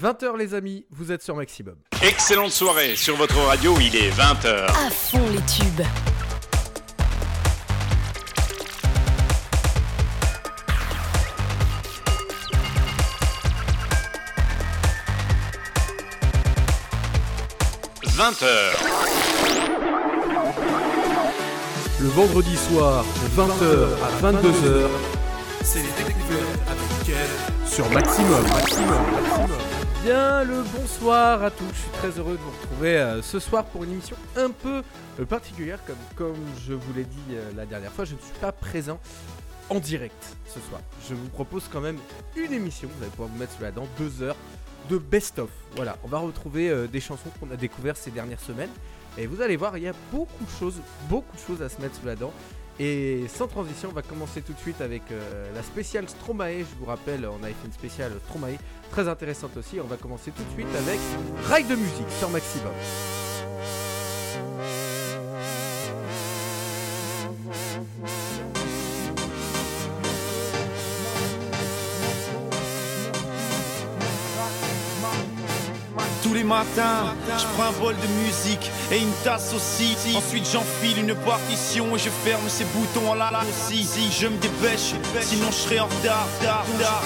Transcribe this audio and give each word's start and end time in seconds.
20h 0.00 0.36
les 0.36 0.54
amis, 0.54 0.86
vous 0.90 1.12
êtes 1.12 1.22
sur 1.22 1.36
Maximum. 1.36 1.76
Excellente 2.02 2.50
soirée 2.50 2.96
sur 2.96 3.16
votre 3.16 3.38
radio, 3.38 3.76
il 3.80 3.94
est 3.94 4.10
20h. 4.10 4.64
À 4.64 4.90
fond 4.90 5.20
les 5.30 5.40
tubes. 5.42 5.82
«20h. 18.16 18.46
Le 22.00 22.08
vendredi 22.08 22.56
soir, 22.56 23.04
de 23.04 23.28
20h 23.40 23.88
à 24.02 24.10
22h, 24.32 24.88
C'est 25.62 25.78
les 25.78 25.84
découvertes 26.04 26.58
avec 26.68 26.94
sur 27.66 27.90
Maximum. 27.90 28.44
Bien 30.04 30.44
le 30.44 30.62
bonsoir 30.76 31.42
à 31.42 31.50
tous, 31.50 31.64
je 31.72 31.80
suis 31.80 31.90
très 31.92 32.10
heureux 32.18 32.32
de 32.32 32.42
vous 32.42 32.50
retrouver 32.50 32.98
euh, 32.98 33.22
ce 33.22 33.38
soir 33.38 33.64
pour 33.64 33.84
une 33.84 33.92
émission 33.92 34.16
un 34.36 34.50
peu 34.50 34.82
euh, 35.18 35.24
particulière 35.24 35.78
comme, 35.86 35.96
comme 36.14 36.36
je 36.62 36.74
vous 36.74 36.92
l'ai 36.92 37.04
dit 37.04 37.16
euh, 37.30 37.50
la 37.56 37.64
dernière 37.64 37.90
fois, 37.90 38.04
je 38.04 38.12
ne 38.12 38.18
suis 38.18 38.38
pas 38.38 38.52
présent 38.52 39.00
en 39.70 39.78
direct 39.78 40.36
ce 40.46 40.60
soir. 40.60 40.82
Je 41.08 41.14
vous 41.14 41.28
propose 41.28 41.70
quand 41.72 41.80
même 41.80 41.96
une 42.36 42.52
émission, 42.52 42.90
vous 42.94 43.02
allez 43.02 43.12
pouvoir 43.12 43.30
vous 43.30 43.38
mettre 43.38 43.56
sous 43.56 43.62
la 43.62 43.70
dent, 43.70 43.88
deux 43.98 44.22
heures 44.22 44.36
de 44.90 44.98
best-of. 44.98 45.48
Voilà, 45.74 45.96
on 46.04 46.08
va 46.08 46.18
retrouver 46.18 46.86
des 46.88 47.00
chansons 47.00 47.30
qu'on 47.40 47.50
a 47.50 47.56
découvertes 47.56 47.96
ces 47.96 48.10
dernières 48.10 48.40
semaines 48.40 48.68
et 49.16 49.26
vous 49.26 49.40
allez 49.40 49.56
voir, 49.56 49.78
il 49.78 49.84
y 49.84 49.88
a 49.88 49.94
beaucoup 50.12 50.44
de 50.44 50.50
choses, 50.50 50.82
beaucoup 51.08 51.34
de 51.34 51.40
choses 51.40 51.62
à 51.62 51.70
se 51.70 51.80
mettre 51.80 51.94
sous 51.94 52.04
la 52.04 52.14
dent. 52.14 52.34
Et 52.80 53.26
sans 53.28 53.46
transition, 53.46 53.90
on 53.90 53.94
va 53.94 54.02
commencer 54.02 54.42
tout 54.42 54.52
de 54.52 54.58
suite 54.58 54.80
avec 54.80 55.02
euh, 55.12 55.44
la 55.54 55.62
spéciale 55.62 56.08
Stromae. 56.08 56.60
Je 56.60 56.78
vous 56.78 56.86
rappelle, 56.86 57.26
on 57.26 57.42
avait 57.42 57.52
fait 57.52 57.66
une 57.66 57.72
spéciale 57.72 58.12
Stromae 58.26 58.56
très 58.90 59.06
intéressante 59.08 59.56
aussi. 59.56 59.78
On 59.80 59.86
va 59.86 59.96
commencer 59.96 60.32
tout 60.32 60.42
de 60.42 60.50
suite 60.50 60.74
avec 60.76 60.98
Rail 61.44 61.64
de 61.64 61.76
musique 61.76 62.10
sur 62.18 62.28
Maximum. 62.30 62.72
Tous 76.34 76.38
les 76.38 76.44
matins, 76.44 77.14
je 77.38 77.44
prends 77.54 77.68
un 77.68 77.80
bol 77.80 77.94
de 77.94 78.08
musique 78.24 78.68
et 78.90 78.98
une 78.98 79.12
tasse 79.22 79.54
aussi. 79.54 79.94
Ensuite, 80.16 80.48
j'enfile 80.52 80.98
une 80.98 81.14
partition 81.14 81.94
et 81.94 81.98
je 82.00 82.10
ferme 82.10 82.42
ces 82.48 82.64
boutons 82.64 83.12
à 83.12 83.14
la 83.14 83.30
la 83.30 83.42
aussi. 83.42 83.84
Si 83.84 84.10
je 84.10 84.26
me 84.26 84.36
dépêche, 84.38 84.94
sinon 85.20 85.46
je 85.52 85.54
serai 85.54 85.78
en 85.78 85.84
retard. 85.84 86.26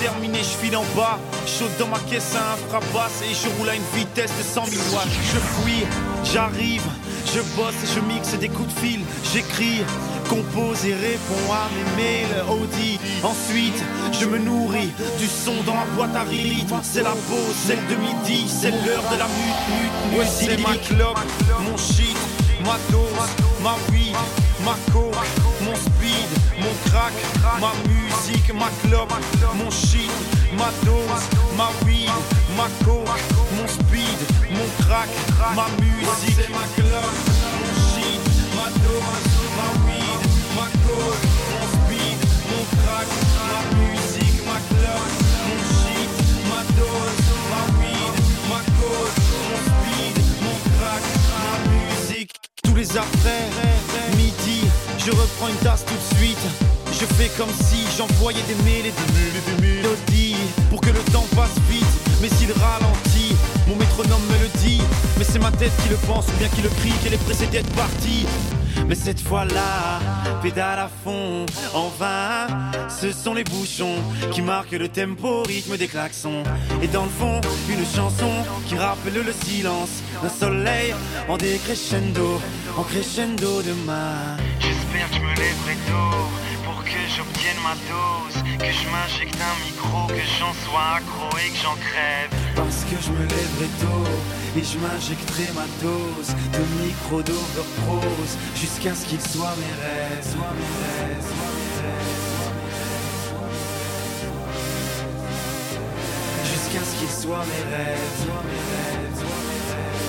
terminé, 0.01 0.39
je 0.39 0.65
file 0.65 0.79
en 0.79 0.85
bas. 0.97 1.19
Chaud 1.47 1.69
dans 1.79 1.89
ma 1.89 1.99
caisse 2.09 2.35
à 2.37 2.55
un 2.55 2.57
fracasse 2.57 3.21
et 3.23 3.35
je 3.35 3.55
roule 3.59 3.69
à 3.69 3.75
une 3.75 3.83
vitesse 3.95 4.33
de 4.39 4.43
100 4.43 4.65
000 4.65 4.83
watts. 4.95 5.09
Je 5.11 5.39
fuis, 5.39 5.87
j'arrive, 6.25 6.87
je 7.27 7.41
bosse 7.55 7.75
et 7.85 7.95
je 7.95 8.01
mixe 8.01 8.33
des 8.33 8.49
coups 8.49 8.73
de 8.75 8.81
fil. 8.81 9.01
J'écris, 9.31 9.83
compose 10.29 10.85
et 10.85 10.95
réponds 10.95 11.53
à 11.53 11.69
mes 11.75 12.03
mails 12.03 12.45
Audi. 12.49 12.99
Ensuite, 13.23 13.83
je 14.13 14.27
me 14.27 14.39
nourris 14.39 14.93
du 15.19 15.27
son 15.27 15.55
dans 15.67 15.75
ma 15.75 15.85
boîte 15.97 16.15
à 16.17 16.23
rythme. 16.23 16.79
C'est 16.83 17.03
la 17.03 17.11
pause, 17.11 17.57
celle 17.67 17.85
de 17.89 17.97
midi, 17.97 18.47
c'est 18.49 18.71
l'heure 18.71 19.05
de 19.11 19.19
la 19.19 19.27
mute, 19.27 19.65
mute, 19.81 20.19
musique. 20.19 20.51
c'est 20.51 20.63
ma 20.63 20.77
clope, 20.77 21.19
mon 21.65 21.77
shit, 21.77 22.17
ma 22.65 22.77
dose, 22.91 23.31
ma 23.63 23.75
weed, 23.91 24.17
ma 24.65 24.77
coke, 24.93 25.17
mon 25.65 25.75
speed, 25.75 26.31
mon 26.61 26.91
crack, 26.91 27.13
ma 27.61 27.73
musique, 27.89 28.53
ma 28.55 28.69
clope, 28.83 29.13
mon 29.55 29.71
shit, 29.71 30.11
ma 30.57 30.71
dose, 30.85 31.25
ma 31.57 31.71
weed, 31.87 32.11
ma 32.57 32.69
coke, 32.85 33.09
mon 33.57 33.67
speed, 33.67 34.19
mon 34.51 34.85
crack, 34.85 35.09
ma 35.55 35.67
musique, 35.81 36.37
c'est 36.37 36.51
ma 36.51 36.65
clope, 36.77 37.17
mon 37.59 37.73
shit, 37.91 38.21
ma 38.57 38.69
dose, 38.85 39.25
ma 39.57 39.87
weed, 39.87 39.88
ma 40.59 40.67
coke, 40.87 41.27
mon 41.55 41.67
speed, 41.77 42.19
mon 42.51 42.65
crack, 42.75 43.09
ma 43.39 43.61
musique, 43.79 44.41
ma 44.45 44.59
clope, 44.69 45.15
mon 45.47 45.61
shit, 45.79 46.11
ma 46.51 46.61
dose, 46.77 47.27
ma 47.51 47.63
weed, 47.79 48.15
ma 48.51 48.61
coke, 48.79 49.15
mon 49.47 49.61
speed, 49.69 50.17
mon 50.43 50.57
crack, 50.75 51.05
ma 51.31 51.51
musique. 51.71 52.33
Tous 52.65 52.75
les 52.75 52.91
après, 52.97 53.45
midi, 54.17 54.67
je 54.99 55.11
reprends 55.13 55.49
une 55.49 55.63
tasse 55.67 55.85
tout 55.85 55.95
de 55.95 56.19
suite. 56.19 56.47
Je 56.91 57.07
fais 57.15 57.31
comme 57.39 57.53
si 57.53 57.87
j'envoyais 57.97 58.43
des 58.49 58.59
et 58.89 58.93
des 58.93 59.63
mélodies 59.63 60.37
pour 60.71 60.81
que 60.81 60.91
le 60.91 61.01
temps 61.13 61.27
passe 61.37 61.57
vite. 61.71 61.98
Mais 62.21 62.29
s'il 62.29 62.51
ralentit, 62.53 63.37
mon 63.69 63.77
métronome 63.77 64.23
me 64.27 64.39
le 64.43 64.49
dit. 64.59 64.81
Mais 65.19 65.25
c'est 65.25 65.39
ma 65.39 65.53
tête 65.53 65.73
qui 65.83 65.89
le 65.89 65.97
pense 65.97 66.27
ou 66.29 66.39
bien 66.39 66.49
qui 66.49 66.63
le 66.63 66.69
crie 66.69 66.93
qu'elle 67.03 67.15
est 67.15 67.25
pressée 67.25 67.47
d'être 67.47 67.71
partie. 67.75 68.27
Mais 68.89 68.95
cette 68.95 69.21
fois-là, 69.21 70.01
pédale 70.43 70.79
à 70.79 70.91
fond, 71.05 71.47
en 71.75 71.89
vain. 71.99 72.47
Ce 72.89 73.13
sont 73.13 73.35
les 73.35 73.45
bouchons 73.45 73.97
qui 74.33 74.43
marquent 74.43 74.73
le 74.73 74.89
tempo, 74.89 75.43
rythme 75.43 75.77
des 75.77 75.89
klaxons. 75.89 76.43
Et 76.83 76.89
dans 76.89 77.05
le 77.05 77.11
fond, 77.11 77.41
une 77.69 77.85
chanson 77.85 78.31
qui 78.67 78.77
rappelle 78.77 79.23
le 79.25 79.35
silence 79.45 80.03
d'un 80.23 80.29
soleil 80.29 80.95
en 81.29 81.37
décrescendo, 81.37 82.41
en 82.77 82.83
crescendo 82.83 83.63
de 83.63 83.73
ma. 83.87 84.37
J'espère 84.61 85.09
que 85.11 85.17
je 85.17 85.21
me 85.21 85.29
lèverai 85.29 85.75
tôt 85.87 86.48
que 86.89 87.05
j'obtienne 87.15 87.61
ma 87.63 87.77
dose, 87.93 88.37
que 88.59 88.73
je 88.73 88.89
m'injecte 88.89 89.37
un 89.37 89.57
micro, 89.67 90.07
que 90.09 90.25
j'en 90.39 90.55
sois 90.65 90.97
accro 90.97 91.29
et 91.37 91.51
que 91.53 91.59
j'en 91.63 91.77
crève. 91.77 92.31
Parce 92.57 92.85
que 92.89 92.97
je 93.05 93.11
me 93.13 93.25
lèverai 93.29 93.69
tôt 93.85 94.09
et 94.57 94.65
je 94.65 94.79
m'injecterai 94.79 95.53
ma 95.55 95.67
dose 95.83 96.31
de 96.57 96.63
micro 96.83 97.23
d'overprose 97.23 98.35
jusqu'à 98.57 98.95
ce 98.95 99.05
qu'il 99.07 99.21
soit 99.21 99.55
mes 99.61 99.75
rêves, 99.83 100.25
soit 100.33 100.53
mes 100.59 100.73
rêves, 100.81 101.33
mes 101.57 101.73
rêves. 101.85 102.49
Jusqu'à 106.53 106.83
ce 106.89 106.93
qu'il 106.99 107.13
soit 107.23 107.45
mes 107.51 107.65
rêves, 107.77 108.11
soit 108.25 108.43
mes 108.49 108.63
rêves, 108.73 109.15
soit 109.15 109.43
mes 109.49 109.61
rêves, 109.73 110.09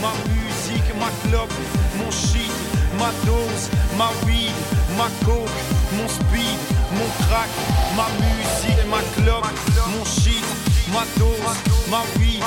ma 0.00 0.12
musique, 0.32 0.92
ma 0.98 1.08
clope, 1.22 1.52
mon 1.98 2.10
shit, 2.10 2.50
ma 2.98 3.10
dose, 3.24 3.68
ma 3.96 4.08
weed, 4.24 4.52
ma 4.96 5.08
coke, 5.24 5.50
mon 5.96 6.08
speed, 6.08 6.58
mon 6.96 7.10
crack, 7.26 7.48
ma 7.96 8.06
musique, 8.20 8.84
ma 8.88 9.00
clope, 9.14 9.48
mon 9.92 10.04
shit, 10.04 10.44
ma 10.92 11.04
dose, 11.18 11.58
ma 11.90 12.02
weed, 12.18 12.42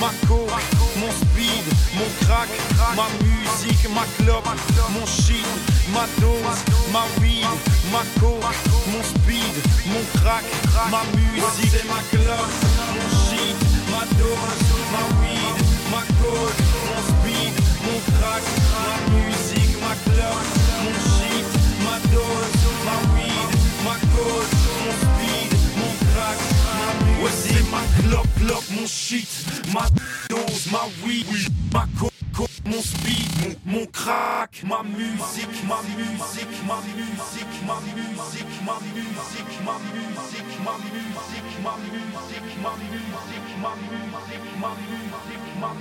ma 0.00 0.10
coke, 0.26 0.52
mon 1.00 1.10
speed, 1.12 1.64
mon 1.96 2.10
crack, 2.24 2.48
ma 2.96 3.06
musique, 3.22 3.88
ma 3.94 4.04
clope, 4.18 4.48
mon 4.94 5.06
shit, 5.06 5.46
ma 5.92 6.06
dose, 6.20 6.62
ma 6.92 7.02
weed, 7.20 7.46
ma 7.92 8.02
coke, 8.20 8.46
mon 8.92 9.02
speed, 9.02 9.54
mon 9.86 10.04
crack, 10.20 10.44
ma 10.90 11.02
musique, 11.14 11.84
ma 11.88 12.00
clope, 12.10 12.52
mon 12.94 13.08
shit, 13.26 13.56
ma 13.90 14.02
dose, 14.18 14.64
ma 14.92 15.02
weed, 15.20 15.45
ma 15.90 16.02
coke, 16.20 16.62
mon 16.86 17.02
speed, 17.10 17.54
mon 17.84 18.00
crack, 18.18 18.44
ma 18.86 18.94
musique, 19.12 19.76
ma 19.80 19.94
clope, 20.04 20.48
mon 20.82 20.96
shit, 21.14 21.48
ma 21.84 21.96
dose, 22.12 22.54
ma 22.86 22.96
weed, 23.14 23.50
ma 23.84 23.94
coke, 24.14 24.54
mon 24.82 24.94
speed, 25.02 25.50
mon 25.78 25.92
crack, 26.12 26.38
ma 26.78 26.88
musique. 27.04 27.70
Ma 27.70 27.82
clope, 28.00 28.70
mon 28.74 28.86
shit, 28.86 29.28
ma 29.72 29.86
dose, 30.28 30.66
ma 30.70 30.82
weed, 31.04 31.26
ma 31.72 31.86
coke, 31.98 32.12
Mon 32.66 32.82
speed, 32.82 33.30
mon, 33.40 33.54
mon 33.64 33.86
crack, 33.86 34.62
ma 34.64 34.82
musique, 34.82 35.62
ma 35.68 35.80
musique, 35.96 36.50
ma 36.66 36.80
musique, 36.82 37.62
ma 37.64 37.78
musique, 37.80 38.60
ma 38.66 38.74
musique, 38.82 39.62
ma 39.64 39.78
musique, 39.94 40.60
ma 40.64 40.74
musique, 40.82 41.62
ma 41.62 41.76
musique, 41.78 42.56
ma 42.60 42.60
musique, 42.60 42.60
ma 42.62 42.72
musique, 42.74 43.56
ma 43.62 43.70
musique, 43.86 44.58
ma 44.60 44.70
musique, 44.74 45.45
Mom, 45.58 45.76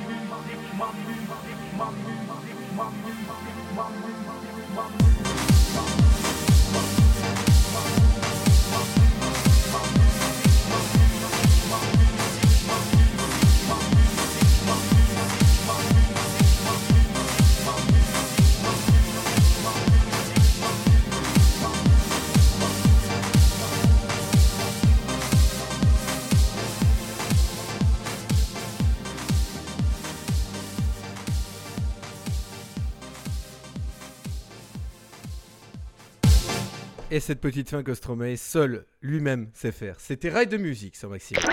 et 37.15 37.21
cette 37.21 37.39
petite 37.39 37.69
fin 37.69 37.81
que 37.81 37.93
Stromae 37.93 38.35
seul 38.35 38.85
lui-même 39.01 39.47
sait 39.53 39.71
faire. 39.71 39.95
C'était 40.01 40.27
Rail 40.27 40.47
de 40.47 40.57
musique 40.57 40.97
sur 40.97 41.09
Maximum. 41.09 41.43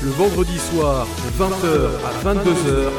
Le 0.00 0.10
vendredi 0.10 0.56
soir, 0.60 1.04
de 1.04 1.30
20h 1.42 1.90
à 2.06 2.12
22h, 2.22 2.92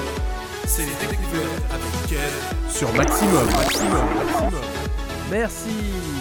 C'est 0.66 0.82
les 0.82 1.08
découvertes 1.08 1.64
avec 1.72 2.10
Ken 2.10 2.70
sur 2.70 2.92
Maximum. 2.96 3.46
Maximum, 3.46 4.06
Maximum. 4.16 4.64
Merci 5.32 5.70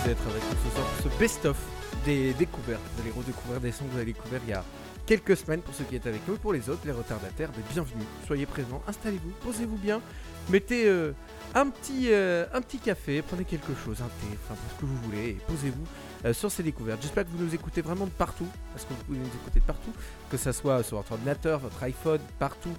d'être 0.04 0.22
avec 0.30 0.42
nous 0.44 0.70
ce 0.70 0.76
soir 0.76 0.86
pour 0.86 1.10
ce 1.10 1.18
best-of 1.18 1.56
des 2.04 2.34
découvertes. 2.34 2.82
Vous 2.94 3.02
allez 3.02 3.10
redécouvrir 3.10 3.60
des 3.60 3.72
sons 3.72 3.84
que 3.86 3.90
vous 3.90 3.96
avez 3.96 4.12
découverts 4.12 4.42
il 4.46 4.50
y 4.50 4.54
a 4.54 4.64
quelques 5.06 5.36
semaines 5.36 5.60
pour 5.60 5.74
ceux 5.74 5.84
qui 5.84 5.96
étaient 5.96 6.08
avec 6.08 6.26
nous 6.28 6.36
pour 6.36 6.52
les 6.52 6.70
autres, 6.70 6.82
les 6.84 6.92
retardataires, 6.92 7.50
mais 7.56 7.64
bienvenue. 7.72 8.04
Soyez 8.28 8.46
présents, 8.46 8.80
installez-vous, 8.86 9.32
posez-vous 9.42 9.76
bien, 9.76 10.00
mettez 10.48 10.86
euh, 10.86 11.12
un, 11.54 11.68
petit, 11.68 12.08
euh, 12.12 12.46
un 12.52 12.60
petit 12.60 12.78
café, 12.78 13.22
prenez 13.22 13.44
quelque 13.44 13.72
chose, 13.84 14.00
un 14.00 14.08
thé, 14.20 14.38
enfin 14.44 14.54
ce 14.74 14.80
que 14.80 14.86
vous 14.86 14.96
voulez, 15.04 15.30
et 15.30 15.38
posez-vous 15.46 15.84
euh, 16.24 16.32
sur 16.32 16.50
ces 16.50 16.62
découvertes. 16.62 17.00
J'espère 17.02 17.24
que 17.24 17.30
vous 17.30 17.44
nous 17.44 17.54
écoutez 17.54 17.80
vraiment 17.80 18.06
de 18.06 18.10
partout, 18.10 18.48
parce 18.72 18.84
que 18.84 18.94
vous 18.94 19.04
pouvez 19.04 19.18
nous 19.18 19.26
écouter 19.26 19.60
de 19.60 19.64
partout, 19.64 19.92
que 20.30 20.36
ça 20.36 20.52
soit 20.52 20.82
sur 20.82 20.96
votre 20.96 21.12
ordinateur, 21.12 21.60
votre 21.60 21.82
iPhone, 21.82 22.20
partout, 22.38 22.74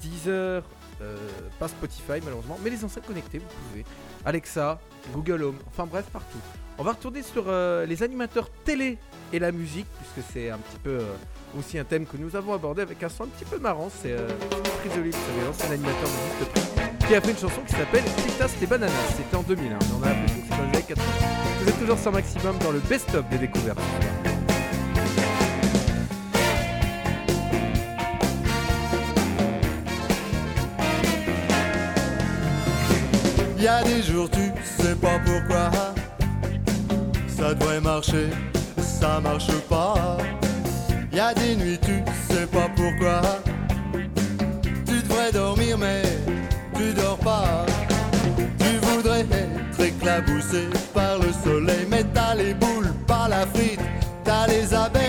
Deezer, 0.00 0.64
pas 1.58 1.68
Spotify 1.68 2.20
malheureusement, 2.22 2.58
mais 2.62 2.70
les 2.70 2.84
enceintes 2.84 3.06
connectées, 3.06 3.38
vous 3.38 3.46
pouvez. 3.70 3.84
Alexa, 4.24 4.78
Google 5.14 5.42
Home, 5.44 5.56
enfin 5.66 5.86
bref, 5.86 6.04
partout. 6.12 6.38
On 6.76 6.82
va 6.82 6.92
retourner 6.92 7.22
sur 7.22 7.50
les 7.86 8.02
animateurs 8.02 8.50
télé 8.64 8.98
et 9.32 9.38
la 9.38 9.50
musique, 9.50 9.86
puisque 9.98 10.30
c'est 10.32 10.50
un 10.50 10.58
petit 10.58 10.78
peu 10.82 10.98
aussi 11.58 11.78
un 11.78 11.84
thème 11.84 12.06
que 12.06 12.16
nous 12.16 12.36
avons 12.36 12.54
abordé 12.54 12.82
avec 12.82 13.02
un 13.02 13.08
son 13.08 13.24
un 13.24 13.26
petit 13.28 13.44
peu 13.44 13.58
marrant. 13.58 13.88
C'est 14.02 14.12
euh, 14.12 14.28
savez, 14.88 15.10
l'ancien 15.46 15.70
animateur 15.70 16.08
de 16.40 16.44
Prix, 16.46 17.06
qui 17.06 17.14
a 17.14 17.20
fait 17.20 17.30
une 17.30 17.38
chanson 17.38 17.60
qui 17.66 17.72
s'appelle 17.72 18.04
Fritas 18.04 18.50
les 18.60 18.66
bananas. 18.66 18.92
C'était 19.16 19.36
en 19.36 19.42
2001, 19.42 19.68
mais 19.68 19.76
on 19.98 20.02
a 20.02 20.08
l'impression 20.08 20.40
que 20.40 20.46
c'est 20.48 20.56
dans 20.56 20.62
les 20.64 20.76
années 20.76 20.84
80. 20.88 21.04
Vous 21.60 21.68
êtes 21.68 21.78
toujours 21.78 21.98
sur 21.98 22.12
Maximum 22.12 22.58
dans 22.58 22.70
le 22.72 22.78
best-of 22.80 23.28
des 23.28 23.38
découvertes. 23.38 23.78
Y 33.58 33.68
a 33.68 33.82
des 33.84 34.02
jours 34.02 34.30
tu 34.30 34.50
sais 34.64 34.94
pas 34.94 35.18
pourquoi 35.18 35.70
Ça 37.28 37.52
devrait 37.52 37.80
marcher, 37.82 38.28
ça 38.78 39.20
marche 39.20 39.52
pas 39.68 40.16
Y 41.12 41.18
a 41.18 41.34
des 41.34 41.56
nuits 41.56 41.78
tu 41.82 42.02
sais 42.32 42.46
pas 42.46 42.68
pourquoi. 42.76 43.20
Tu 44.86 45.02
devrais 45.02 45.32
dormir 45.32 45.76
mais 45.76 46.02
tu 46.76 46.92
dors 46.94 47.18
pas. 47.18 47.66
Tu 48.58 48.86
voudrais 48.86 49.20
être 49.20 49.80
éclaboussé 49.80 50.68
par 50.94 51.18
le 51.18 51.32
soleil 51.44 51.86
Mais 51.90 52.04
t'as 52.14 52.34
les 52.36 52.54
boules, 52.54 52.92
pas 53.08 53.26
la 53.28 53.44
frite. 53.46 53.80
T'as 54.22 54.46
les 54.46 54.72
abeilles, 54.72 54.99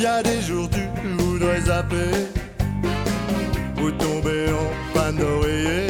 Y 0.00 0.06
a 0.06 0.22
des 0.22 0.40
jours 0.40 0.66
tu 0.70 0.80
voudrais 1.22 1.60
zapper, 1.60 2.10
ou 3.76 3.90
tomber 3.90 4.46
en 4.48 4.94
panne 4.94 5.16
d'oreiller. 5.16 5.88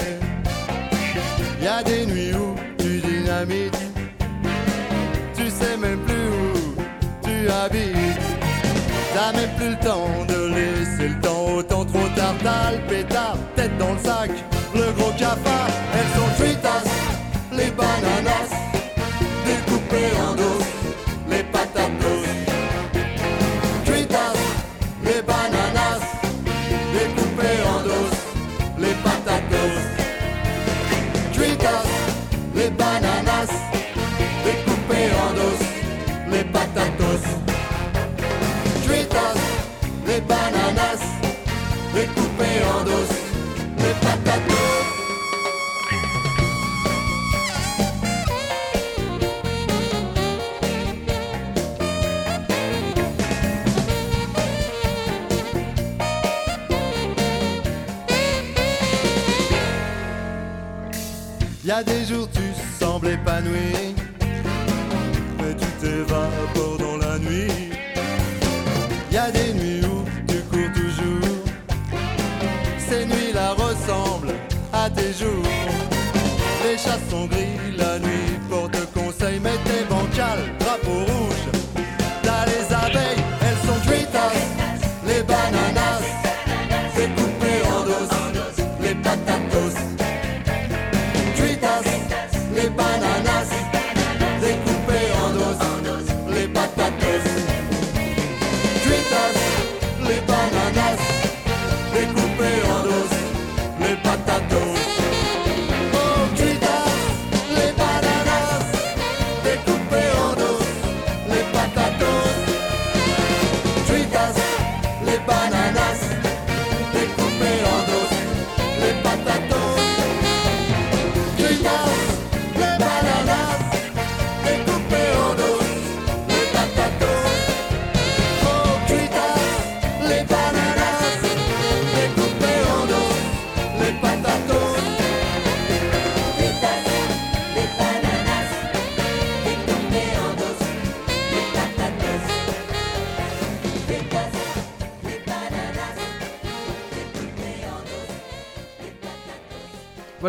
Y 1.63 1.67
a 1.69 1.81
des 1.85 2.07
nuits 2.07 2.35
où 2.35 2.57
tu 2.77 2.99
dynamites, 2.99 3.79
tu 5.37 5.49
sais 5.49 5.77
même 5.77 6.01
plus 6.01 6.27
où 6.29 6.75
tu 7.23 7.49
habites. 7.49 8.27
T'as 9.15 9.33
même 9.33 9.51
plus 9.57 9.69
le 9.69 9.79
temps 9.79 10.09
de 10.27 10.55
laisser 10.57 11.09
le 11.15 11.21
temps 11.21 11.55
autant 11.59 11.85
trop 11.85 12.09
tard 12.17 12.35
T'as 12.43 12.73
le 12.73 12.79
pétard, 12.89 13.37
tête 13.55 13.79
dans 13.79 13.93
le 13.93 13.99
sac, 13.99 14.31
le 14.75 14.91
gros 14.93 15.13
cafard 15.13 15.69
Elles 15.95 16.19
sont 16.19 16.45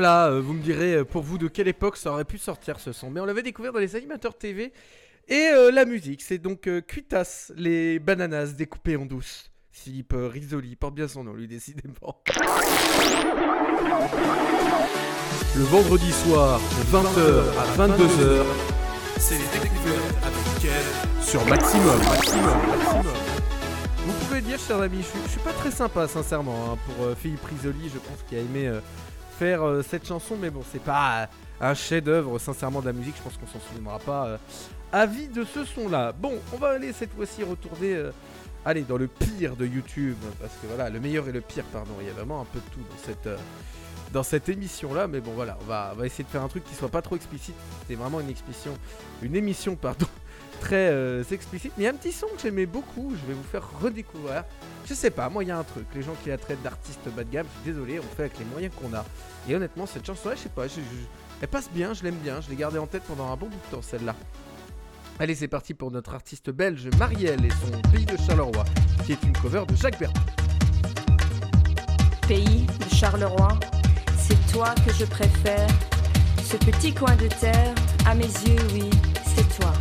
Voilà, 0.01 0.29
euh, 0.29 0.41
vous 0.41 0.53
me 0.53 0.63
direz 0.63 0.95
euh, 0.95 1.05
pour 1.05 1.21
vous 1.21 1.37
de 1.37 1.47
quelle 1.47 1.67
époque 1.67 1.95
ça 1.95 2.11
aurait 2.11 2.25
pu 2.25 2.39
sortir 2.39 2.79
ce 2.79 2.91
son. 2.91 3.11
Mais 3.11 3.19
on 3.19 3.25
l'avait 3.25 3.43
découvert 3.43 3.71
dans 3.71 3.77
les 3.77 3.95
animateurs 3.95 4.35
TV 4.35 4.73
et 5.27 5.49
euh, 5.53 5.69
la 5.69 5.85
musique. 5.85 6.23
C'est 6.23 6.39
donc 6.39 6.67
Cuitas, 6.87 7.51
les 7.55 7.99
bananas 7.99 8.53
découpées 8.57 8.95
en 8.95 9.05
douce. 9.05 9.51
Philippe 9.71 10.15
Risoli 10.17 10.75
porte 10.75 10.95
bien 10.95 11.07
son 11.07 11.23
nom, 11.23 11.33
lui, 11.33 11.47
décidément. 11.47 12.23
Le 15.55 15.63
vendredi 15.65 16.11
soir, 16.11 16.59
de 16.59 16.97
20h 16.97 17.59
à 17.59 17.87
22h, 17.87 18.43
C'est 19.19 19.35
les 19.35 19.59
découvertes 19.61 20.15
Ken 20.63 20.71
sur 21.21 21.45
Maximum. 21.45 21.99
Maximum, 21.99 22.57
Maximum. 22.69 23.13
Vous 24.07 24.25
pouvez 24.25 24.41
dire, 24.41 24.57
chers 24.57 24.81
amis, 24.81 25.03
je 25.03 25.29
suis, 25.29 25.39
pas 25.41 25.53
très 25.53 25.69
sympa, 25.69 26.07
sincèrement, 26.07 26.71
hein, 26.73 26.77
pour 26.87 27.15
Philippe 27.15 27.45
Risoli. 27.45 27.87
Je 27.93 27.99
pense 27.99 28.23
qu'il 28.27 28.39
a 28.39 28.41
aimé 28.41 28.71
euh, 29.45 29.83
cette 29.83 30.07
chanson, 30.07 30.37
mais 30.39 30.49
bon, 30.49 30.61
c'est 30.71 30.81
pas 30.83 31.21
euh, 31.21 31.25
un 31.61 31.73
chef-d'œuvre, 31.73 32.39
sincèrement, 32.39 32.81
de 32.81 32.87
la 32.87 32.93
musique. 32.93 33.15
Je 33.17 33.23
pense 33.23 33.37
qu'on 33.37 33.47
s'en 33.47 33.65
souviendra 33.65 33.99
pas. 33.99 34.25
euh, 34.27 34.37
avis 34.91 35.27
de 35.27 35.43
ce 35.43 35.63
son-là. 35.65 36.11
Bon, 36.11 36.33
on 36.53 36.57
va 36.57 36.69
aller 36.71 36.93
cette 36.93 37.13
fois-ci 37.13 37.43
retourner. 37.43 38.01
Allez, 38.65 38.81
dans 38.81 38.97
le 38.97 39.07
pire 39.07 39.55
de 39.55 39.65
YouTube, 39.65 40.17
parce 40.39 40.53
que 40.61 40.67
voilà, 40.67 40.89
le 40.89 40.99
meilleur 40.99 41.27
et 41.27 41.31
le 41.31 41.41
pire, 41.41 41.63
pardon, 41.71 41.93
il 41.99 42.07
y 42.07 42.09
a 42.09 42.13
vraiment 42.13 42.41
un 42.41 42.45
peu 42.45 42.59
de 42.59 42.65
tout 42.73 42.79
dans 42.79 43.03
cette, 43.03 43.29
dans 44.13 44.21
cette 44.23 44.49
émission-là, 44.49 45.07
mais 45.07 45.19
bon 45.19 45.31
voilà, 45.31 45.57
on 45.61 45.65
va, 45.65 45.91
on 45.93 45.97
va 45.97 46.05
essayer 46.05 46.23
de 46.23 46.29
faire 46.29 46.43
un 46.43 46.47
truc 46.47 46.63
qui 46.65 46.75
soit 46.75 46.89
pas 46.89 47.01
trop 47.01 47.15
explicite, 47.15 47.55
c'est 47.87 47.95
vraiment 47.95 48.19
une 48.19 48.29
expression, 48.29 48.77
une 49.23 49.35
émission, 49.35 49.75
pardon, 49.75 50.05
très 50.61 51.21
explicite, 51.33 51.71
mais 51.77 51.87
un 51.87 51.95
petit 51.95 52.11
son 52.11 52.27
que 52.27 52.39
j'aimais 52.43 52.67
beaucoup, 52.67 53.13
je 53.19 53.27
vais 53.27 53.33
vous 53.33 53.43
faire 53.51 53.63
redécouvrir, 53.81 54.43
je 54.85 54.93
sais 54.93 55.09
pas, 55.09 55.27
moi 55.29 55.43
il 55.43 55.47
y 55.47 55.51
a 55.51 55.57
un 55.57 55.63
truc, 55.63 55.85
les 55.95 56.03
gens 56.03 56.13
qui 56.21 56.29
la 56.29 56.37
traitent 56.37 56.61
d'artiste 56.61 56.99
bas 57.15 57.23
de 57.23 57.31
gamme, 57.31 57.47
je 57.55 57.61
suis 57.63 57.73
désolé, 57.73 57.99
on 57.99 58.15
fait 58.15 58.23
avec 58.23 58.37
les 58.37 58.45
moyens 58.45 58.73
qu'on 58.75 58.93
a, 58.95 59.03
et 59.47 59.55
honnêtement, 59.55 59.85
cette 59.85 60.05
chanson-là, 60.05 60.35
je 60.35 60.41
sais 60.41 60.49
pas, 60.49 60.65
elle 61.41 61.47
passe 61.47 61.69
bien, 61.71 61.93
je 61.93 62.03
l'aime 62.03 62.17
bien, 62.17 62.41
je 62.41 62.49
l'ai 62.49 62.55
gardée 62.55 62.77
en 62.77 62.87
tête 62.87 63.03
pendant 63.07 63.31
un 63.31 63.35
bon 63.35 63.47
bout 63.47 63.57
de 63.71 63.75
temps, 63.75 63.81
celle-là. 63.81 64.15
Allez, 65.19 65.35
c'est 65.35 65.47
parti 65.47 65.73
pour 65.73 65.91
notre 65.91 66.13
artiste 66.13 66.49
belge 66.49 66.87
Marielle 66.97 67.45
et 67.45 67.49
son 67.49 67.81
Pays 67.91 68.05
de 68.05 68.17
Charleroi, 68.17 68.65
qui 69.05 69.13
est 69.13 69.23
une 69.23 69.33
cover 69.33 69.63
de 69.67 69.75
Jacques 69.75 69.99
Bertrand. 69.99 70.25
Pays 72.27 72.65
de 72.65 72.95
Charleroi, 72.95 73.59
c'est 74.17 74.51
toi 74.51 74.73
que 74.85 74.93
je 74.93 75.05
préfère. 75.05 75.67
Ce 76.43 76.57
petit 76.57 76.93
coin 76.93 77.15
de 77.15 77.27
terre, 77.27 77.73
à 78.05 78.15
mes 78.15 78.23
yeux, 78.23 78.67
oui, 78.73 78.89
c'est 79.25 79.47
toi. 79.59 79.73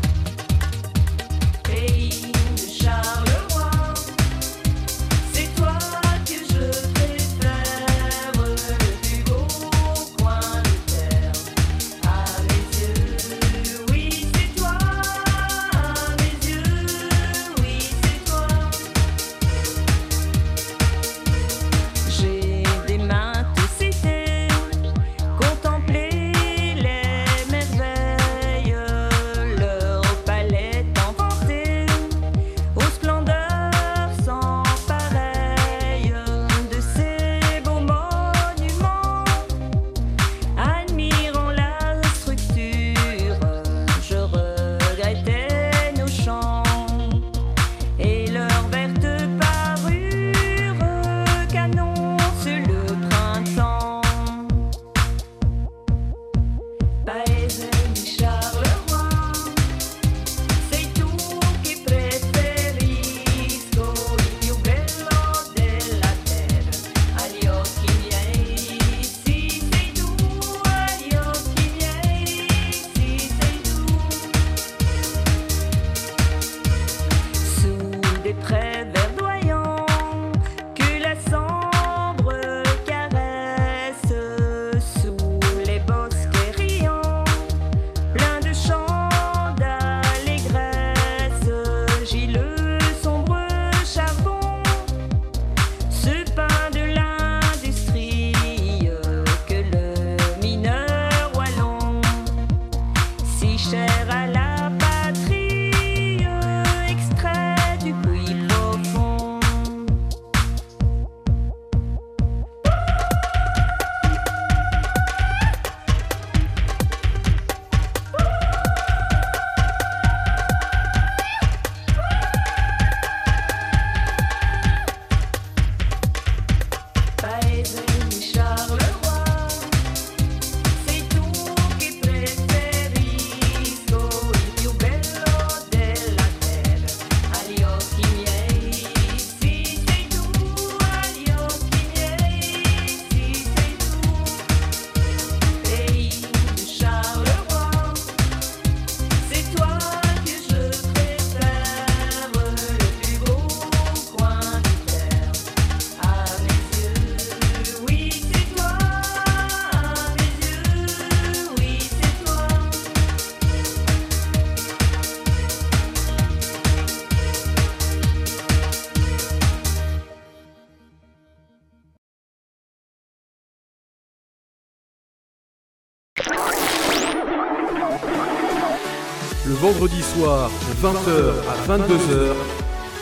De 180.21 180.27
20h 180.27 181.33
à 181.49 181.79
22h, 181.79 182.35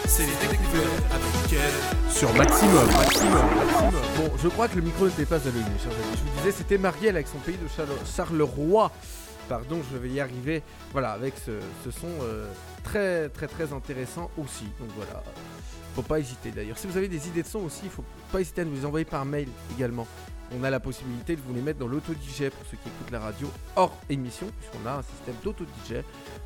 C'est 0.06 0.22
les 0.22 0.28
découvertes 0.48 0.88
sur 2.10 2.32
Maximum. 2.34 2.86
Bon, 4.16 4.30
je 4.40 4.48
crois 4.48 4.68
que 4.68 4.76
le 4.76 4.82
micro 4.82 5.06
n'était 5.06 5.24
pas 5.24 5.36
allumé, 5.36 5.64
chers 5.82 5.90
amis. 5.92 6.16
Je 6.16 6.30
vous 6.30 6.36
disais, 6.38 6.52
c'était 6.52 6.78
Marielle 6.78 7.16
avec 7.16 7.26
son 7.26 7.38
pays 7.38 7.56
de 7.56 7.66
Charle- 7.68 7.88
Charleroi. 8.16 8.92
Pardon, 9.48 9.80
je 9.92 9.98
vais 9.98 10.08
y 10.10 10.20
arriver. 10.20 10.62
Voilà, 10.92 11.10
avec 11.12 11.34
ce, 11.44 11.52
ce 11.84 11.90
son 11.90 12.06
euh, 12.22 12.46
très, 12.84 13.28
très, 13.30 13.48
très 13.48 13.72
intéressant 13.72 14.30
aussi. 14.38 14.66
Donc 14.78 14.90
voilà, 14.96 15.22
faut 15.96 16.02
pas 16.02 16.20
hésiter 16.20 16.50
d'ailleurs. 16.54 16.78
Si 16.78 16.86
vous 16.86 16.96
avez 16.96 17.08
des 17.08 17.26
idées 17.26 17.42
de 17.42 17.48
son 17.48 17.60
aussi, 17.60 17.80
il 17.84 17.90
faut 17.90 18.04
pas 18.30 18.40
hésiter 18.40 18.60
à 18.60 18.64
nous 18.64 18.74
les 18.74 18.84
envoyer 18.84 19.04
par 19.06 19.24
mail 19.24 19.48
également. 19.76 20.06
On 20.56 20.64
a 20.64 20.70
la 20.70 20.80
possibilité 20.80 21.36
de 21.36 21.40
vous 21.42 21.52
les 21.54 21.60
mettre 21.60 21.78
dans 21.78 21.86
l'auto-DJ 21.86 22.50
pour 22.50 22.64
ceux 22.70 22.78
qui 22.82 22.88
écoutent 22.88 23.10
la 23.10 23.20
radio 23.20 23.50
hors 23.76 23.96
émission, 24.08 24.46
puisqu'on 24.58 24.88
a 24.88 24.94
un 24.94 25.02
système 25.02 25.34
d'auto-DJ 25.44 26.02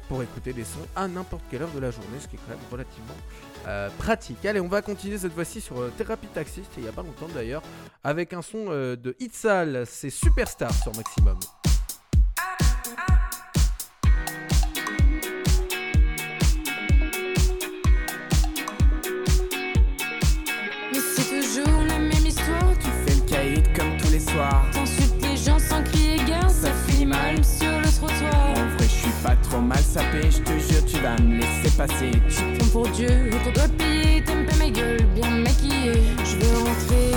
pour 0.08 0.22
écouter 0.22 0.52
des 0.52 0.64
sons 0.64 0.86
à 0.96 1.06
n'importe 1.06 1.42
quelle 1.50 1.62
heure 1.62 1.70
de 1.70 1.78
la 1.78 1.90
journée, 1.90 2.18
ce 2.20 2.26
qui 2.26 2.36
est 2.36 2.40
quand 2.46 2.50
même 2.54 2.66
relativement 2.70 3.14
euh, 3.68 3.88
pratique. 3.98 4.44
Allez, 4.44 4.60
on 4.60 4.68
va 4.68 4.82
continuer 4.82 5.18
cette 5.18 5.32
fois-ci 5.32 5.60
sur 5.60 5.80
euh, 5.80 5.92
Thérapie 5.96 6.26
Taxiste, 6.28 6.72
il 6.76 6.82
n'y 6.82 6.88
a 6.88 6.92
pas 6.92 7.02
longtemps 7.02 7.28
d'ailleurs, 7.32 7.62
avec 8.02 8.32
un 8.32 8.42
son 8.42 8.66
euh, 8.68 8.96
de 8.96 9.14
Itzal, 9.20 9.84
c'est 9.86 10.10
Superstar 10.10 10.72
sur 10.74 10.94
Maximum. 10.96 11.38
Pas 29.22 29.36
trop 29.36 29.60
mal 29.60 29.78
sapé, 29.78 30.30
je 30.30 30.38
te 30.38 30.58
jure, 30.58 30.84
tu 30.86 30.98
vas 30.98 31.16
me 31.22 31.38
laisser 31.38 31.76
passer. 31.76 32.10
Tu 32.28 32.58
prends 32.58 32.68
pour 32.68 32.88
Dieu 32.88 33.30
doit 33.54 33.68
payer. 33.78 34.22
T'aimes 34.24 34.46
pas 34.46 34.56
ma 34.56 34.70
gueule, 34.70 35.04
bien 35.14 35.30
maquillée. 35.30 36.02
Je 36.24 36.36
veux 36.36 36.58
rentrer. 36.58 37.11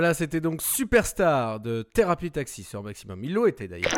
Voilà, 0.00 0.14
c'était 0.14 0.40
donc 0.40 0.62
Superstar 0.62 1.58
de 1.58 1.82
Thérapie 1.82 2.30
Taxi 2.30 2.62
sur 2.62 2.84
Maximum. 2.84 3.18
Il 3.24 3.36
été 3.48 3.66
d'ailleurs. 3.66 3.90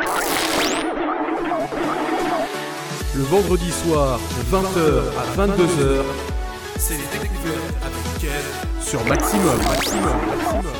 Le 3.15 3.21
vendredi 3.21 3.71
soir, 3.71 4.17
de 4.17 4.43
20h 4.51 5.03
à 5.15 5.45
22h, 5.45 6.03
C'est 6.79 6.95
les 6.95 7.19
découvertes 7.19 7.75
avec 7.83 8.19
Kev 8.19 8.81
sur 8.81 9.05
Maximum. 9.05 9.57
Maximum, 9.59 10.17
Maximum. 10.25 10.73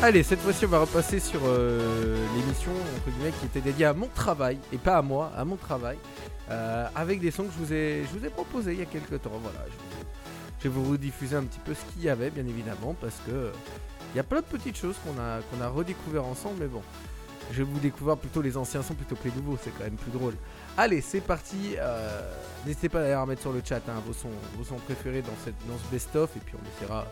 Allez, 0.00 0.22
cette 0.22 0.40
fois-ci, 0.40 0.64
on 0.64 0.70
va 0.70 0.78
repasser 0.78 1.20
sur 1.20 1.40
euh, 1.44 2.26
l'émission 2.34 2.72
entre 2.96 3.14
guillemets 3.14 3.34
qui 3.40 3.44
était 3.44 3.60
dédiée 3.60 3.84
à 3.84 3.92
mon 3.92 4.08
travail 4.08 4.58
et 4.72 4.78
pas 4.78 4.96
à 4.96 5.02
moi, 5.02 5.32
à 5.36 5.44
mon 5.44 5.56
travail, 5.56 5.98
euh, 6.50 6.86
avec 6.96 7.20
des 7.20 7.30
sons 7.30 7.44
que 7.44 7.52
je 7.58 7.62
vous 7.62 7.72
ai, 7.74 8.04
je 8.10 8.18
vous 8.18 8.24
ai 8.24 8.30
proposés 8.30 8.72
il 8.72 8.78
y 8.78 8.82
a 8.82 8.86
quelques 8.86 9.20
temps. 9.20 9.38
Voilà, 9.42 9.66
je, 10.62 10.66
vais 10.66 10.74
vous 10.74 10.92
rediffuser 10.92 11.36
un 11.36 11.42
petit 11.42 11.60
peu 11.62 11.74
ce 11.74 11.92
qu'il 11.92 12.04
y 12.04 12.08
avait, 12.08 12.30
bien 12.30 12.46
évidemment, 12.46 12.96
parce 12.98 13.20
que 13.26 13.52
il 14.12 14.16
y 14.16 14.20
a 14.20 14.24
plein 14.24 14.40
de 14.40 14.46
petites 14.46 14.76
choses 14.76 14.96
qu'on 15.04 15.20
a, 15.20 15.40
qu'on 15.50 15.60
a 15.62 15.68
redécouvert 15.68 16.24
ensemble, 16.24 16.56
mais 16.60 16.66
bon. 16.68 16.82
Je 17.50 17.58
vais 17.62 17.64
vous 17.70 17.80
découvrir 17.80 18.16
plutôt 18.16 18.40
les 18.40 18.56
anciens 18.56 18.82
sons 18.82 18.94
plutôt 18.94 19.16
que 19.16 19.28
les 19.28 19.34
nouveaux, 19.34 19.58
c'est 19.62 19.70
quand 19.76 19.84
même 19.84 19.96
plus 19.96 20.12
drôle. 20.12 20.34
Allez, 20.76 21.00
c'est 21.00 21.20
parti. 21.20 21.74
euh, 21.78 22.20
N'hésitez 22.64 22.88
pas 22.88 23.00
d'ailleurs 23.00 23.22
à 23.22 23.26
mettre 23.26 23.42
sur 23.42 23.52
le 23.52 23.60
chat 23.64 23.80
hein, 23.88 24.00
vos, 24.06 24.12
sons, 24.12 24.30
vos 24.56 24.64
sons 24.64 24.76
préférés 24.76 25.20
dans, 25.22 25.34
cette, 25.44 25.56
dans 25.68 25.76
ce 25.76 25.90
best-of, 25.90 26.34
et 26.36 26.40
puis 26.40 26.54
on 26.54 26.76
essaiera 26.78 27.06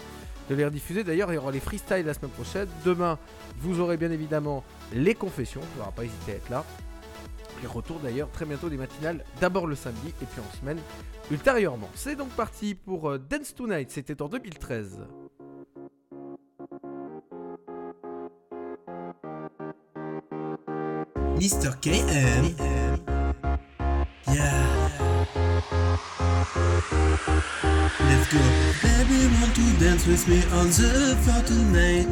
de 0.48 0.54
les 0.54 0.64
rediffuser. 0.64 1.04
D'ailleurs, 1.04 1.30
il 1.32 1.34
y 1.34 1.38
aura 1.38 1.50
les 1.50 1.60
freestyles 1.60 2.06
la 2.06 2.14
semaine 2.14 2.30
prochaine. 2.30 2.68
Demain, 2.84 3.18
vous 3.58 3.80
aurez 3.80 3.96
bien 3.96 4.10
évidemment 4.10 4.64
les 4.92 5.14
confessions, 5.14 5.60
il 5.62 5.66
ne 5.68 5.72
faudra 5.74 5.90
pas 5.92 6.04
hésiter 6.04 6.32
à 6.32 6.34
être 6.36 6.48
là. 6.48 6.64
Et 7.62 7.66
retour 7.66 7.98
d'ailleurs 7.98 8.30
très 8.30 8.46
bientôt 8.46 8.70
des 8.70 8.78
matinales, 8.78 9.22
d'abord 9.40 9.66
le 9.66 9.74
samedi 9.74 10.08
et 10.22 10.24
puis 10.24 10.40
en 10.40 10.56
semaine 10.58 10.78
ultérieurement. 11.30 11.90
C'est 11.94 12.16
donc 12.16 12.30
parti 12.30 12.74
pour 12.74 13.10
euh, 13.10 13.18
Dance 13.18 13.54
Tonight, 13.54 13.90
c'était 13.90 14.22
en 14.22 14.28
2013. 14.28 15.00
Mr. 21.40 21.72
KM. 21.80 22.52
Yeah. 24.28 24.90
Let's 27.98 28.26
go. 28.28 28.40
Baby, 28.84 29.18
want 29.40 29.54
to 29.56 29.64
dance 29.80 30.06
with 30.06 30.28
me 30.28 30.44
on 30.52 30.66
the 30.68 31.16
floor 31.24 31.42
tonight? 31.44 32.04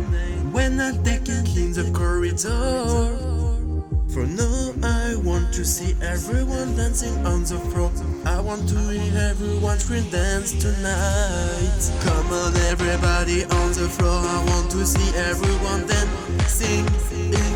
When 0.50 0.80
I 0.80 0.92
take 1.04 1.28
it 1.28 1.56
in 1.58 1.74
the 1.74 1.90
corridor. 1.92 3.28
For 4.08 4.24
now, 4.24 4.72
I 4.82 5.16
want 5.16 5.52
to 5.52 5.64
see 5.66 5.94
everyone 6.02 6.74
dancing 6.74 7.14
on 7.26 7.42
the 7.42 7.58
floor. 7.68 7.92
I 8.24 8.40
want 8.40 8.66
to 8.70 8.78
hear 8.78 9.30
everyone 9.30 9.78
scream 9.78 10.08
dance 10.08 10.52
tonight. 10.52 11.92
Come 12.00 12.32
on, 12.32 12.56
everybody 12.72 13.44
on 13.44 13.72
the 13.74 13.90
floor. 13.90 14.24
I 14.24 14.42
want 14.48 14.70
to 14.70 14.86
see 14.86 15.14
everyone 15.18 15.86
dancing. 15.86 17.47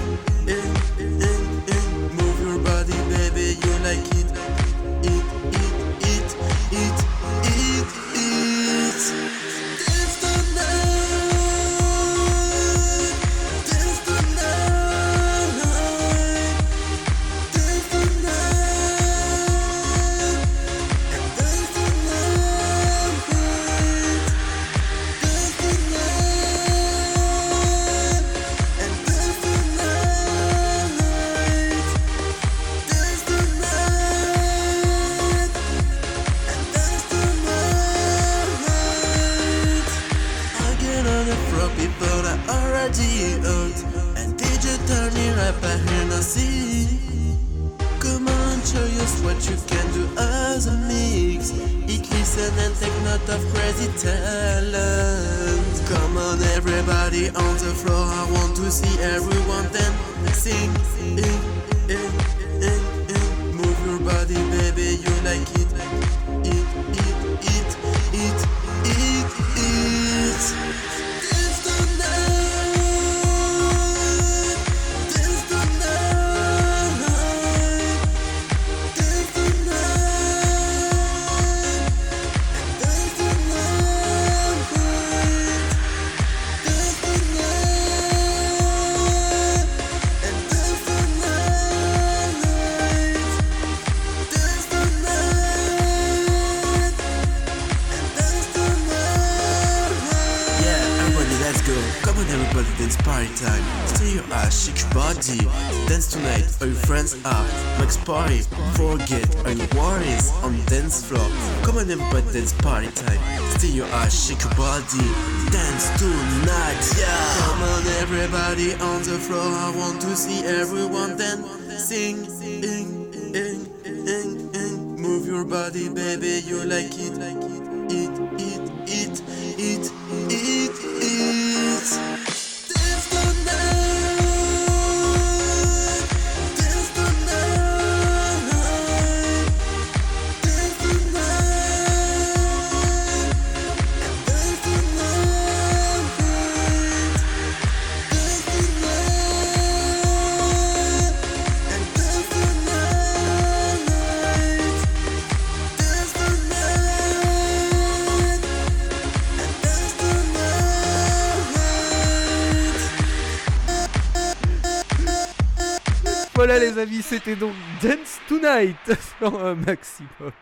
C'était 167.13 167.37
donc 167.37 167.53
Dance 167.83 168.21
Tonight 168.27 168.77
sur 169.19 169.45
un 169.45 169.55
maximum. 169.55 170.33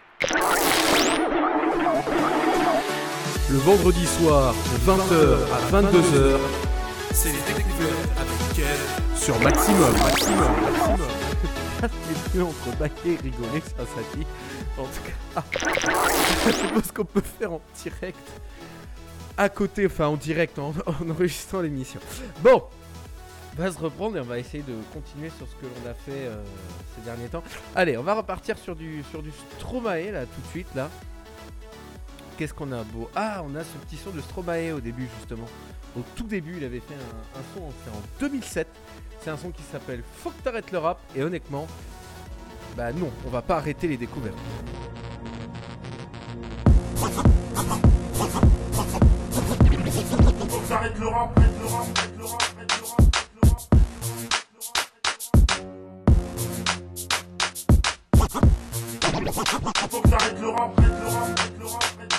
Le 3.51 3.59
vendredi 3.59 4.07
soir, 4.07 4.55
de 4.55 4.89
20h 4.89 5.37
à 5.53 5.83
22h, 5.83 6.39
C'est 7.13 7.31
les 7.31 7.55
découvertes 7.55 8.09
avec 8.17 8.55
Ken 8.55 9.17
sur 9.17 9.41
Maximum. 9.41 9.93
Maximum, 9.99 10.53
Maximum. 10.63 11.09
Les 11.83 12.39
deux 12.39 12.43
entre 12.45 12.77
bailler 12.79 13.15
et 13.15 13.17
rigoler, 13.17 13.63
ça, 13.63 13.85
ça 13.85 14.03
dit. 14.15 14.27
En 14.79 14.85
tout 14.85 15.03
cas, 15.03 15.43
je 16.47 16.53
suppose 16.53 16.93
qu'on 16.93 17.05
peut 17.05 17.21
faire 17.41 17.55
en 17.55 17.61
direct. 17.83 18.31
À 19.37 19.49
côté, 19.49 19.87
enfin 19.87 20.07
en 20.07 20.17
direct, 20.17 20.57
en, 20.61 20.73
en 20.87 21.11
enregistrant 21.11 21.63
l'émission. 21.63 21.99
Bon, 22.45 22.63
on 23.59 23.63
va 23.63 23.73
se 23.73 23.79
reprendre 23.79 24.17
et 24.17 24.21
on 24.21 24.25
va 24.25 24.39
essayer 24.39 24.63
de 24.63 24.75
continuer 24.93 25.31
sur 25.31 25.47
ce 25.47 25.55
que 25.55 25.67
l'on 25.67 25.91
a 25.91 25.95
fait 25.95 26.27
euh, 26.27 26.43
ces 26.97 27.03
derniers 27.03 27.29
temps. 27.29 27.43
Allez, 27.75 27.97
on 27.97 28.03
va 28.03 28.15
repartir 28.15 28.57
sur 28.59 28.77
du, 28.77 29.03
sur 29.11 29.23
du 29.23 29.31
Stromae 29.59 30.11
là, 30.13 30.27
tout 30.27 30.41
de 30.41 30.47
suite 30.47 30.75
là. 30.75 30.89
Qu'est-ce 32.37 32.55
qu'on 32.55 32.73
a 32.73 32.83
beau? 32.85 33.11
Ah, 33.15 33.43
on 33.45 33.55
a 33.55 33.63
ce 33.63 33.77
petit 33.87 33.97
son 33.97 34.11
de 34.11 34.21
Stromae 34.21 34.73
au 34.73 34.81
début 34.81 35.09
justement. 35.19 35.47
Au 35.99 36.03
tout 36.15 36.25
début, 36.25 36.57
il 36.57 36.65
avait 36.65 36.81
fait 36.81 36.95
un, 36.95 37.43
son, 37.55 37.65
en 37.65 38.03
2007. 38.21 38.67
C'est 39.21 39.31
un 39.31 39.37
son 39.37 39.51
qui 39.51 39.63
s'appelle 39.63 40.03
Faut 40.17 40.31
que 40.31 40.41
t'arrêtes 40.43 40.71
le 40.71 40.79
rap. 40.79 41.01
Et 41.17 41.23
honnêtement, 41.23 41.67
bah 42.77 42.93
non, 42.93 43.11
on 43.27 43.31
va 43.31 43.43
pas 43.43 43.57
arrêter 43.57 43.89
les 43.89 43.97
découvertes. 43.97 44.39
Rap, 46.97 47.27
arrête 50.71 50.99
le 50.99 51.09
rap, 51.09 51.39
le 51.39 51.67
rap, 51.67 52.10
Faut 59.33 59.43
que 59.43 60.09
j'arrête 60.09 60.41
le 60.41 60.49
rap, 60.49 60.81
le 60.81 61.07
rap, 61.07 61.39
le 61.61 61.67
rap, 61.67 61.81
le. 62.03 62.11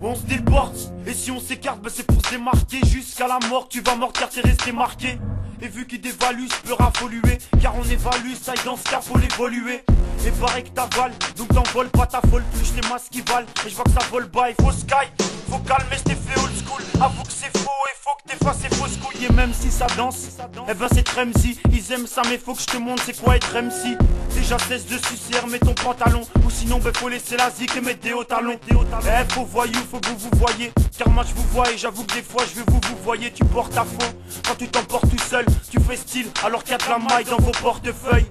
On 0.00 0.14
se 0.14 0.22
déporte, 0.26 0.92
et 1.08 1.12
si 1.12 1.32
on 1.32 1.40
s'écarte, 1.40 1.80
bah 1.82 1.90
c'est 1.92 2.06
pour 2.06 2.24
se 2.24 2.86
Jusqu'à 2.86 3.26
la 3.26 3.40
mort, 3.48 3.68
tu 3.68 3.80
vas 3.80 3.96
mort 3.96 4.12
car 4.12 4.28
t'es 4.28 4.42
resté 4.42 4.70
marqué 4.70 5.18
Et 5.60 5.66
vu 5.66 5.88
qu'il 5.88 6.00
dévalue, 6.00 6.46
je 6.48 6.68
peux 6.68 6.74
raffoluer 6.74 7.38
Car 7.60 7.74
on 7.76 7.82
évalue, 7.82 8.34
ça 8.40 8.54
et 8.54 8.64
dans 8.64 8.76
ce 8.76 8.84
cas 8.84 9.00
faut 9.00 9.18
l'évoluer 9.18 9.82
Et 10.28 10.30
pareil 10.32 10.62
que 10.62 10.68
t'avales, 10.68 11.12
donc 11.38 11.48
t'envoles 11.48 11.88
pas 11.88 12.04
ta 12.04 12.20
folle 12.30 12.44
Plus 12.52 12.74
les 12.74 12.86
masques 12.86 13.08
qui 13.10 13.22
valent, 13.22 13.46
et 13.66 13.70
je 13.70 13.74
vois 13.74 13.84
que 13.84 13.92
ça 13.92 14.06
vole 14.10 14.26
bas, 14.26 14.50
il 14.50 14.62
faut 14.62 14.72
sky. 14.72 15.08
Faut 15.48 15.58
calmer, 15.60 15.96
je 15.96 16.12
fait 16.12 16.38
old 16.38 16.52
school. 16.62 16.82
Avoue 17.00 17.22
que 17.22 17.32
c'est 17.32 17.56
faux, 17.56 17.70
et 17.86 17.96
faut 17.98 18.10
que 18.22 18.30
t'effaces 18.30 18.58
ces 18.60 18.76
fausses 18.76 18.98
couilles. 18.98 19.24
Et 19.24 19.32
même 19.32 19.54
si 19.54 19.70
ça 19.70 19.86
danse, 19.96 20.36
eh 20.68 20.74
ben 20.74 20.86
c'est 20.92 21.02
Tremzy. 21.02 21.58
Ils 21.72 21.92
aiment 21.92 22.06
ça, 22.06 22.20
mais 22.28 22.36
faut 22.36 22.52
que 22.52 22.60
je 22.60 22.66
te 22.66 22.76
montre 22.76 23.04
c'est 23.06 23.18
quoi 23.18 23.36
être 23.36 23.54
MC 23.54 23.96
Déjà 24.34 24.58
cesse 24.58 24.84
de 24.84 24.98
sucer, 24.98 25.40
mets 25.50 25.60
ton 25.60 25.72
pantalon. 25.72 26.20
Ou 26.44 26.50
sinon 26.50 26.78
ben 26.78 26.92
faut 26.94 27.08
laisser 27.08 27.38
la 27.38 27.48
zik 27.50 27.74
et 27.74 27.80
mettre 27.80 28.00
des 28.00 28.12
hauts 28.12 28.24
talons. 28.24 28.60
Eh 28.70 29.32
faut 29.32 29.46
voyou, 29.46 29.80
faut 29.90 29.98
que 29.98 30.08
vous 30.08 30.18
vous 30.18 30.38
voyez. 30.38 30.72
Car 30.98 31.08
moi 31.08 31.24
je 31.26 31.32
vous 31.32 31.48
vois 31.54 31.72
et 31.72 31.78
j'avoue 31.78 32.04
que 32.04 32.12
des 32.12 32.22
fois 32.22 32.42
je 32.44 32.60
veux 32.60 32.66
vous 32.68 32.80
vous 32.86 33.02
voyez. 33.02 33.32
Tu 33.32 33.46
portes 33.46 33.78
à 33.78 33.84
fond, 33.84 34.12
quand 34.46 34.56
tu 34.58 34.68
t'emportes 34.68 35.08
tout 35.08 35.24
seul 35.24 35.46
Tu 35.70 35.80
fais 35.80 35.96
style. 35.96 36.26
Alors 36.44 36.62
qu'il 36.64 36.72
y 36.72 36.74
a 36.74 36.78
de 36.78 36.90
la 36.90 36.98
maille 36.98 37.24
dans 37.24 37.38
vos 37.38 37.52
portefeuilles 37.52 38.26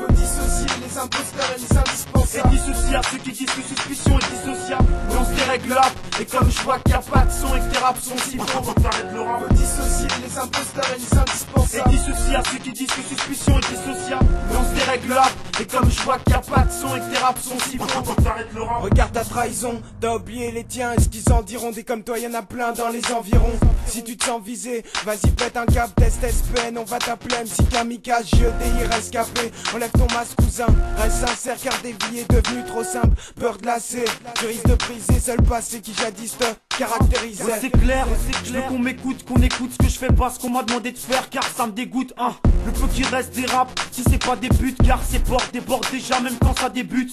Faut 0.00 0.12
dissocier 0.12 0.66
les 0.80 0.98
imposteurs 0.98 1.50
et 1.56 1.60
les 1.60 1.76
indispensables. 1.76 2.54
Et 2.54 2.56
dissocier 2.56 2.96
à 2.96 3.02
ceux 3.02 3.18
qui 3.18 3.32
disent 3.32 3.50
que 3.50 3.62
suspicion 3.62 4.18
est 4.18 4.30
dissociable. 4.30 4.86
Lance 5.12 5.28
des 5.28 5.42
règles 5.42 5.72
rap 5.74 5.92
Et 6.18 6.24
comme 6.24 6.50
je 6.50 6.60
vois 6.62 6.78
qu'il 6.78 6.92
y 6.92 6.94
a 6.94 7.00
pas 7.00 7.24
de 7.26 7.30
son 7.30 7.54
et 7.54 7.60
que 7.60 7.72
tes 7.74 7.78
raps 7.78 8.02
sont 8.02 8.16
si 8.16 8.36
bons 8.38 8.44
t'arrêtes 8.46 9.12
le 9.12 9.20
rap. 9.20 9.42
Faut 9.42 9.54
dissocier 9.54 10.08
les 10.24 10.38
imposteurs 10.38 10.90
et 10.94 10.98
les 10.98 11.04
Et 11.04 11.20
indispensables. 11.20 11.90
dissocier 11.90 12.36
à 12.36 12.42
ceux 12.44 12.58
qui 12.58 12.72
disent 12.72 12.86
que 12.88 13.02
suspicion 13.02 13.58
est 13.58 13.68
dissociable. 13.68 14.26
Lance 14.54 14.72
des 14.74 14.90
règles 14.90 15.12
rap 15.12 15.32
Et 15.60 15.66
comme 15.66 15.90
je 15.90 16.02
vois 16.04 16.18
qu'il 16.18 16.32
y 16.32 16.36
a 16.36 16.40
pas 16.40 16.62
de 16.62 16.70
son 16.72 16.96
et 16.96 17.00
que 17.00 17.14
tes 17.14 17.18
raps 17.18 17.42
sont 17.42 17.58
si 17.68 17.76
bons 17.76 17.84
Faut 17.86 18.14
que 18.14 18.22
t'arrêtes 18.22 18.48
le 18.54 18.62
rap 18.62 18.82
Regarde 18.82 19.12
ta 19.12 19.24
trahison, 19.24 19.82
t'as 20.00 20.14
oublié 20.16 20.50
les 20.52 20.64
tiens, 20.64 20.92
est-ce 20.92 21.10
qu'ils 21.10 21.30
en 21.30 21.42
diront 21.42 21.70
Des 21.70 21.84
comme 21.84 22.02
toi, 22.02 22.18
y'en 22.18 22.32
a 22.32 22.40
plein 22.40 22.72
dans 22.72 22.88
les 22.88 23.04
environs. 23.12 23.58
Si 23.86 24.02
tu 24.02 24.16
te 24.16 24.24
sens 24.24 24.40
visé, 24.42 24.84
vas-y 25.04 25.30
pète 25.32 25.58
un 25.58 25.66
cap, 25.66 25.94
test 25.96 26.24
SPN, 26.26 26.78
on 26.78 26.84
va 26.84 26.98
t'appeler 26.98 27.36
MC 27.44 27.68
Kamikaze, 27.68 28.30
des 28.30 28.86
rescapé. 28.86 29.52
Enlève 29.74 29.90
ton 29.90 30.06
masque 30.14 30.36
cousin, 30.36 30.66
reste 30.96 31.26
sincère 31.26 31.56
car 31.62 31.78
des 31.82 31.94
vies 32.08 32.20
est 32.20 32.30
devenu 32.30 32.64
trop 32.64 32.84
simple. 32.84 33.20
Peur 33.38 33.58
de 33.58 33.66
lasser, 33.66 34.04
tu 34.36 34.46
risques 34.46 34.66
de 34.66 34.76
briser 34.76 35.20
seul 35.20 35.42
passé 35.42 35.80
qui 35.82 35.92
jadis 35.92 36.38
te 36.38 36.44
caractérisait. 36.78 37.44
Ouais, 37.44 37.58
c'est 37.60 37.70
clair, 37.70 38.06
je 38.44 38.52
veux 38.52 38.62
qu'on 38.62 38.78
m'écoute, 38.78 39.24
qu'on 39.26 39.42
écoute 39.42 39.72
ce 39.72 39.78
que 39.78 39.92
je 39.92 39.98
fais 39.98 40.12
pas, 40.12 40.30
ce 40.30 40.38
qu'on 40.38 40.50
m'a 40.50 40.62
demandé 40.62 40.92
de 40.92 40.98
faire, 40.98 41.28
car 41.28 41.44
ça 41.44 41.66
me 41.66 41.72
dégoûte, 41.72 42.14
hein. 42.16 42.34
Le 42.64 42.72
peu 42.72 42.86
qui 42.88 43.02
reste 43.04 43.34
des 43.34 43.46
raps, 43.46 43.72
si 43.90 44.02
c'est 44.08 44.24
pas 44.24 44.36
des 44.36 44.48
buts, 44.48 44.74
car 44.84 45.00
ces 45.02 45.18
portes 45.18 45.49
débordent 45.50 45.90
déjà 45.90 46.20
même 46.20 46.36
quand 46.40 46.58
ça 46.58 46.68
débute. 46.68 47.12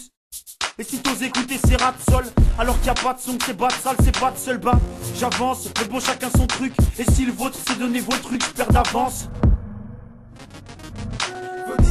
Et 0.79 0.83
si 0.83 0.99
t'oses 0.99 1.23
écouter 1.23 1.57
ces 1.57 1.75
rap 1.75 1.95
sol, 2.09 2.25
alors 2.59 2.79
qu'il 2.79 2.89
a 2.89 2.93
pas 2.93 3.13
de 3.13 3.19
son, 3.19 3.37
c'est 3.45 3.57
pas 3.57 3.67
de 3.67 3.73
salle, 3.73 3.95
c'est 4.03 4.19
pas 4.19 4.31
de 4.31 4.37
seul 4.37 4.57
bas. 4.59 4.79
J'avance, 5.15 5.69
mais 5.79 5.87
bon, 5.87 5.99
chacun 5.99 6.29
son 6.35 6.45
truc. 6.45 6.73
Et 6.99 7.03
si 7.11 7.25
le 7.25 7.31
vôtre, 7.31 7.57
c'est 7.67 7.79
donner 7.79 7.99
vos 7.99 8.15
trucs, 8.17 8.43
je 8.43 8.49
perds 8.51 8.71
d'avance. 8.71 9.29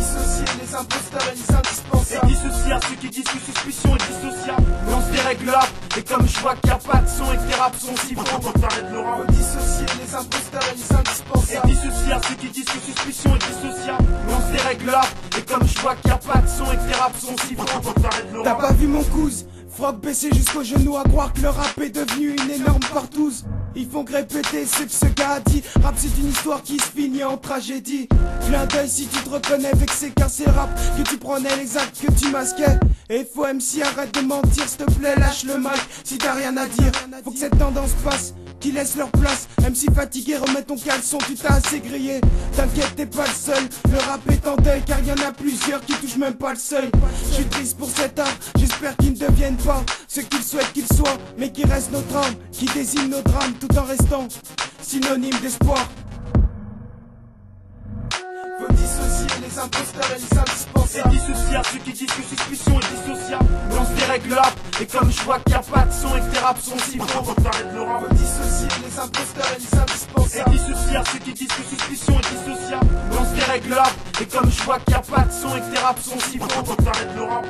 Dissocier 0.07 0.45
les 0.63 0.75
imposteurs 0.75 1.27
et 1.27 1.35
les 1.35 1.51
Et 1.51 1.57
indispensables. 1.57 2.29
dissocier 2.29 2.73
à 2.73 2.81
ceux 2.81 2.95
qui 2.95 3.09
disent 3.11 3.25
que 3.25 3.39
suspicion 3.41 3.97
est 3.97 4.07
dissociable. 4.07 4.67
Lance 4.89 5.11
des 5.11 5.21
règles 5.21 5.51
rap, 5.51 5.69
et 5.97 6.03
comme 6.03 6.27
je 6.29 6.39
vois 6.41 6.55
qu'il 6.55 6.71
y 6.71 6.73
a 6.73 6.79
pas 6.79 6.99
de 6.99 7.09
son 7.09 7.33
et 7.33 7.37
que 7.37 7.43
tes 7.51 7.55
raps 7.59 7.81
sont 7.81 7.97
si 8.07 8.15
bons, 8.15 8.23
t'arrêtes 8.23 8.91
le 8.93 9.01
rap. 9.01 9.17
Faut 9.27 9.33
dissocier 9.33 9.87
les 9.99 10.15
imposteurs 10.15 10.63
et 10.71 10.77
les 10.77 10.87
Et 10.87 10.95
indispensables. 10.95 11.69
dissocier 11.69 12.13
à 12.13 12.21
ceux 12.23 12.35
qui 12.37 12.49
disent 12.51 12.65
que 12.65 12.79
suspicion 12.79 13.35
est 13.35 13.47
dissociable. 13.51 14.05
Lance 14.31 14.51
des 14.53 14.59
règles 14.59 14.91
rap, 14.91 15.09
et 15.37 15.43
comme 15.43 15.67
je 15.67 15.81
vois 15.81 15.97
qu'il 15.97 16.11
y 16.11 16.15
a 16.15 16.19
pas 16.19 16.39
de 16.39 16.49
son 16.49 16.65
et 16.73 16.77
que 16.77 16.87
tes 16.89 16.99
raps 16.99 17.21
sont 17.21 17.37
si 17.49 17.55
bons, 17.57 17.67
faut 17.67 17.93
que 17.93 18.01
t'arrêtes 18.01 18.33
le 18.33 18.43
T'as 18.45 18.55
pas 18.55 18.73
vu 18.73 18.87
mon 18.87 19.03
cousin? 19.03 19.45
Froc 19.77 20.01
baissé 20.01 20.31
jusqu'au 20.33 20.65
genou 20.65 20.97
à 20.97 21.03
croire 21.03 21.35
que 21.35 21.43
le 21.43 21.51
rap 21.51 21.79
est 21.83 21.91
devenu 21.91 22.35
une 22.35 22.51
énorme 22.51 22.81
partouze. 22.95 23.45
Ils 23.75 23.87
font 23.87 24.05
répéter 24.05 24.65
ce 24.65 24.85
que 24.85 24.91
ce 24.91 25.05
gars 25.15 25.39
dit. 25.45 25.63
Rap 25.83 25.95
c'est 25.99 26.19
une 26.19 26.31
histoire 26.31 26.63
qui 26.63 26.79
se 26.79 26.87
finit 26.87 27.23
en 27.25 27.37
tragédie. 27.37 28.09
Clin 28.47 28.65
d'œil 28.65 28.89
si 28.89 29.07
tu 29.07 29.23
te 29.23 29.29
reconnais 29.29 29.73
car 30.17 30.31
c'est 30.31 30.47
le 30.47 30.53
rap 30.53 30.71
que 30.97 31.03
tu 31.03 31.19
prenais 31.19 31.55
les 31.57 31.77
actes 31.77 32.01
que 32.01 32.11
tu 32.13 32.31
masquais. 32.31 32.79
Et 33.11 33.27
faut 33.31 33.45
MC 33.45 33.83
arrête 33.83 34.15
de 34.15 34.21
mentir 34.21 34.67
s'il 34.67 34.79
te 34.79 34.91
plaît 34.93 35.15
lâche 35.15 35.45
le 35.45 35.59
mic 35.59 35.83
si 36.05 36.17
t'as 36.17 36.33
rien 36.33 36.57
à 36.57 36.65
dire. 36.67 36.93
Faut 37.23 37.33
que 37.33 37.39
cette 37.39 37.59
tendance 37.59 37.93
passe. 38.03 38.33
Qui 38.61 38.73
laisse 38.73 38.97
leur 38.97 39.11
place, 39.11 39.49
MC 39.61 39.95
fatigué, 39.95 40.37
remets 40.37 40.63
ton 40.63 40.77
caleçon, 40.77 41.19
tu 41.27 41.35
t'as 41.35 41.55
assez 41.57 41.81
grillé. 41.81 42.21
T'inquiète, 42.57 42.95
t'es 42.97 43.07
pas 43.07 43.27
le 43.27 43.33
seul, 43.33 43.63
le 43.91 43.99
rap 43.99 44.21
est 44.31 44.47
en 44.49 44.57
deuil 44.57 44.83
car 44.87 44.99
y 45.03 45.11
a 45.11 45.33
plusieurs 45.33 45.81
qui 45.81 45.93
touchent 45.95 46.17
même 46.17 46.35
pas 46.35 46.53
le 46.53 46.59
seuil. 46.59 46.91
Je 47.37 47.43
triste 47.45 47.77
pour 47.77 47.91
cet 47.91 48.19
art, 48.19 48.37
j'espère 48.57 48.97
qu'ils 48.97 49.13
ne 49.13 49.19
deviennent 49.19 49.57
pas 49.57 49.85
ce 50.09 50.21
qu'ils 50.21 50.43
souhaitent 50.43 50.73
qu'ils 50.73 50.91
soient, 50.97 51.19
mais 51.39 51.53
qui 51.53 51.65
restent 51.65 51.93
notre 51.93 52.17
âme, 52.17 52.35
qui 52.51 52.67
désigne 52.67 53.11
nos 53.11 53.23
drames 53.23 53.55
tout 53.61 53.79
en 53.79 53.85
restant 53.85 54.29
synonyme 54.83 55.39
d'espoir. 55.43 55.89
Faut 58.59 58.73
dissocier 58.73 59.27
les 59.43 59.59
imposteurs 59.59 60.11
et 60.17 60.21
les 60.21 60.39
indispensables. 60.39 61.15
Et 61.15 61.19
dissocier 61.19 61.59
ceux 61.71 61.79
qui 61.79 61.93
disent 61.93 62.07
que 62.07 62.23
suspicion 62.23 62.81
est 62.81 62.89
dissociable. 62.89 63.47
Lance 63.75 63.91
des 63.91 64.05
règles 64.05 64.41
et 64.81 64.87
comme 64.87 65.11
je 65.11 65.23
vois 65.23 65.39
qu'il 65.41 65.53
y 65.53 65.57
a 65.57 65.59
pas 65.59 65.85
de 65.85 65.93
son 65.93 66.17
et 66.17 66.21
que 66.21 66.33
tes 66.33 66.39
raps 66.39 66.63
sont 66.63 66.79
si 66.79 66.99
faux, 66.99 67.35
t'arrêtes 67.35 67.75
le 67.75 67.83
rap. 67.83 68.03
Faut 68.09 68.15
dissocier 68.15 68.69
les 68.83 68.99
imposteurs 68.99 69.53
et 69.53 69.61
les 69.61 69.67
Et 69.67 69.81
indispensables. 69.81 70.51
dissocier 70.51 70.97
à 70.97 71.05
ceux 71.05 71.19
qui 71.19 71.33
disent 71.35 71.49
que 71.49 71.63
suspicion 71.63 72.15
est 72.15 72.29
dissociable. 72.33 72.89
Lance 73.13 73.33
des 73.35 73.45
règles 73.45 73.83
et 74.21 74.27
comme 74.27 74.51
je 74.51 74.63
vois 74.63 74.79
qu'il 74.81 74.95
y 74.95 74.97
a 74.97 75.01
pas 75.01 75.23
de 75.23 75.33
son 75.33 75.57
et 75.57 75.61
que 75.61 75.75
tes 75.75 75.81
raps 75.81 76.03
sont 76.03 76.21
si 76.21 76.39
faux, 76.39 76.49
t'arrêtes 76.49 77.15
le 77.15 77.23
rap. 77.25 77.47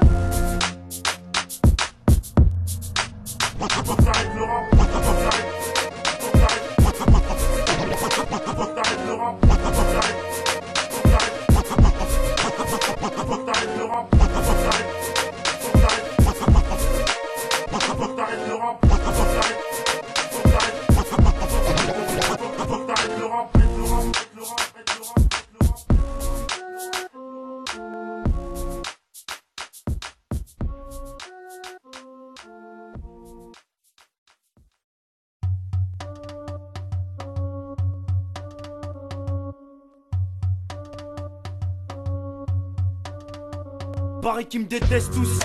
T'arrêtes 3.59 4.35
le 4.35 4.43
rap. 4.43 5.36
Paraît 44.27 44.45
qu'ils 44.45 44.63
me 44.63 44.67
détestent 44.67 45.13
tous. 45.13 45.39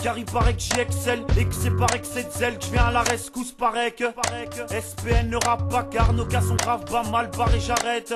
Car 0.00 0.16
il 0.16 0.24
paraît 0.24 0.54
que 0.54 0.60
j'y 0.60 0.70
Et 0.80 1.44
que 1.44 1.54
c'est 1.54 1.76
par 1.76 1.92
excès 1.92 2.22
de 2.22 2.30
zèle 2.30 2.56
que 2.56 2.66
je 2.66 2.70
viens 2.70 2.84
à 2.84 2.92
la 2.92 3.02
rescousse 3.02 3.50
Paraît 3.50 3.90
que 3.90 4.04
SPN 4.68 5.28
ne 5.28 5.44
rappe 5.44 5.68
pas 5.68 5.82
car 5.82 6.12
nos 6.12 6.24
gars 6.24 6.40
sont 6.40 6.54
graves 6.54 6.84
pas 6.84 7.02
mal 7.02 7.30
barrés 7.36 7.58
j'arrête 7.58 8.14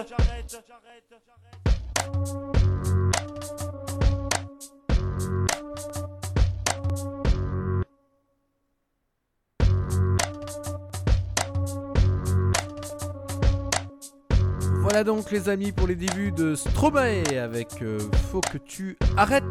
Voilà 15.02 15.16
donc 15.16 15.32
les 15.32 15.48
amis 15.48 15.72
pour 15.72 15.88
les 15.88 15.96
débuts 15.96 16.30
de 16.30 16.54
Stromae 16.54 17.24
avec 17.36 17.82
euh, 17.82 17.98
Faut 18.30 18.40
que 18.40 18.56
tu 18.56 18.96
arrêtes 19.16 19.42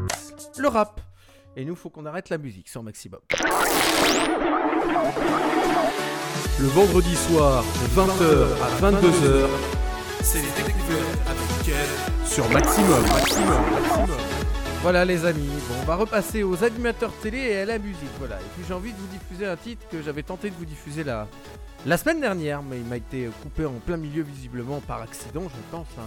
le 0.58 0.70
rap. 0.70 1.02
Et 1.58 1.66
nous, 1.66 1.76
faut 1.76 1.90
qu'on 1.90 2.06
arrête 2.06 2.30
la 2.30 2.38
musique 2.38 2.70
sur 2.70 2.82
Maximum. 2.84 3.20
Le 6.58 6.68
vendredi 6.68 7.14
soir, 7.18 7.66
de 7.66 8.00
20h 8.00 8.48
à 8.64 8.92
22h, 8.92 9.50
C'est 10.22 10.38
les 10.38 10.64
découvertes 10.64 11.20
avec 11.28 11.66
Ken. 11.66 12.26
sur 12.26 12.50
Maximum. 12.50 13.02
Maximum, 13.02 13.62
Maximum. 13.74 14.20
Voilà 14.84 15.04
les 15.04 15.26
amis, 15.26 15.50
bon, 15.68 15.76
on 15.82 15.86
va 15.86 15.96
repasser 15.96 16.44
aux 16.44 16.64
animateurs 16.64 17.12
télé 17.22 17.40
et 17.40 17.58
à 17.58 17.66
la 17.66 17.78
musique. 17.78 18.10
Voilà. 18.20 18.38
Et 18.38 18.46
puis 18.56 18.64
j'ai 18.66 18.74
envie 18.74 18.94
de 18.94 18.98
vous 18.98 19.08
diffuser 19.08 19.48
un 19.48 19.58
titre 19.58 19.86
que 19.92 20.02
j'avais 20.02 20.24
tenté 20.24 20.50
de 20.50 20.56
vous 20.56 20.66
diffuser 20.66 21.04
la, 21.04 21.28
la 21.86 21.98
semaine 21.98 22.22
dernière, 22.22 22.62
mais 22.62 22.78
il 22.78 22.86
m'a 22.86 22.98
été 22.98 23.30
coupé 23.42 23.66
en 23.66 23.74
plein 23.74 23.98
milieu 23.98 24.22
visiblement 24.24 24.80
par 24.82 25.02
accident, 25.02 25.44
je 25.44 25.62
pense. 25.72 25.88
hein, 26.00 26.04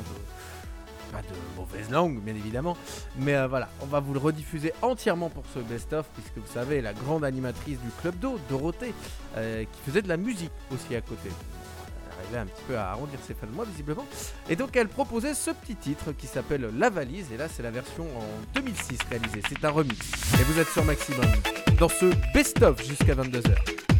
Pas 1.12 1.20
de 1.22 1.34
mauvaise 1.56 1.90
langue, 1.90 2.20
bien 2.20 2.34
évidemment. 2.34 2.76
Mais 3.18 3.34
euh, 3.34 3.48
voilà, 3.48 3.68
on 3.80 3.86
va 3.86 4.00
vous 4.00 4.12
le 4.14 4.20
rediffuser 4.20 4.72
entièrement 4.82 5.30
pour 5.30 5.44
ce 5.52 5.58
best-of, 5.60 6.06
puisque 6.14 6.36
vous 6.36 6.52
savez, 6.52 6.80
la 6.80 6.92
grande 6.92 7.24
animatrice 7.24 7.78
du 7.80 7.90
Club 8.00 8.18
d'eau, 8.20 8.38
Dorothée, 8.48 8.94
euh, 9.36 9.64
qui 9.64 9.80
faisait 9.90 10.02
de 10.02 10.08
la 10.08 10.16
musique 10.16 10.52
aussi 10.72 10.94
à 10.94 11.00
côté. 11.00 11.28
Elle 11.28 12.24
arrivait 12.26 12.38
un 12.38 12.46
petit 12.46 12.62
peu 12.68 12.78
à 12.78 12.90
arrondir 12.90 13.18
ses 13.26 13.34
fins 13.34 13.46
de 13.48 13.52
mois, 13.52 13.64
visiblement. 13.64 14.06
Et 14.48 14.54
donc, 14.56 14.76
elle 14.76 14.88
proposait 14.88 15.34
ce 15.34 15.50
petit 15.50 15.74
titre 15.74 16.12
qui 16.12 16.28
s'appelle 16.28 16.70
La 16.78 16.88
Valise. 16.88 17.32
Et 17.32 17.36
là, 17.36 17.48
c'est 17.48 17.64
la 17.64 17.72
version 17.72 18.04
en 18.04 18.24
2006 18.54 18.98
réalisée. 19.10 19.42
C'est 19.48 19.64
un 19.64 19.70
remix. 19.70 19.98
Et 20.40 20.44
vous 20.44 20.58
êtes 20.60 20.68
sur 20.68 20.84
Maximum 20.84 21.26
dans 21.80 21.88
ce 21.88 22.06
best-of 22.32 22.80
jusqu'à 22.86 23.14
22h. 23.16 23.93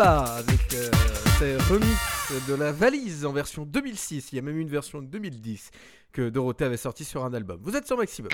Avec 0.00 0.74
euh, 0.74 0.90
ses 1.38 1.56
de 2.48 2.54
la 2.54 2.72
valise 2.72 3.24
en 3.24 3.32
version 3.32 3.64
2006. 3.64 4.32
Il 4.32 4.36
y 4.36 4.38
a 4.40 4.42
même 4.42 4.58
une 4.58 4.68
version 4.68 5.00
2010 5.00 5.70
que 6.12 6.30
Dorothée 6.30 6.64
avait 6.64 6.76
sortie 6.76 7.04
sur 7.04 7.24
un 7.24 7.32
album. 7.32 7.60
Vous 7.62 7.76
êtes 7.76 7.86
sur 7.86 7.96
Maximum. 7.96 8.30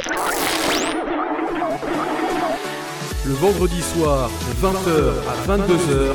Le 3.27 3.33
vendredi 3.35 3.83
soir, 3.83 4.31
de 4.31 4.67
20h 4.67 5.13
à 5.29 5.57
22h, 5.59 6.15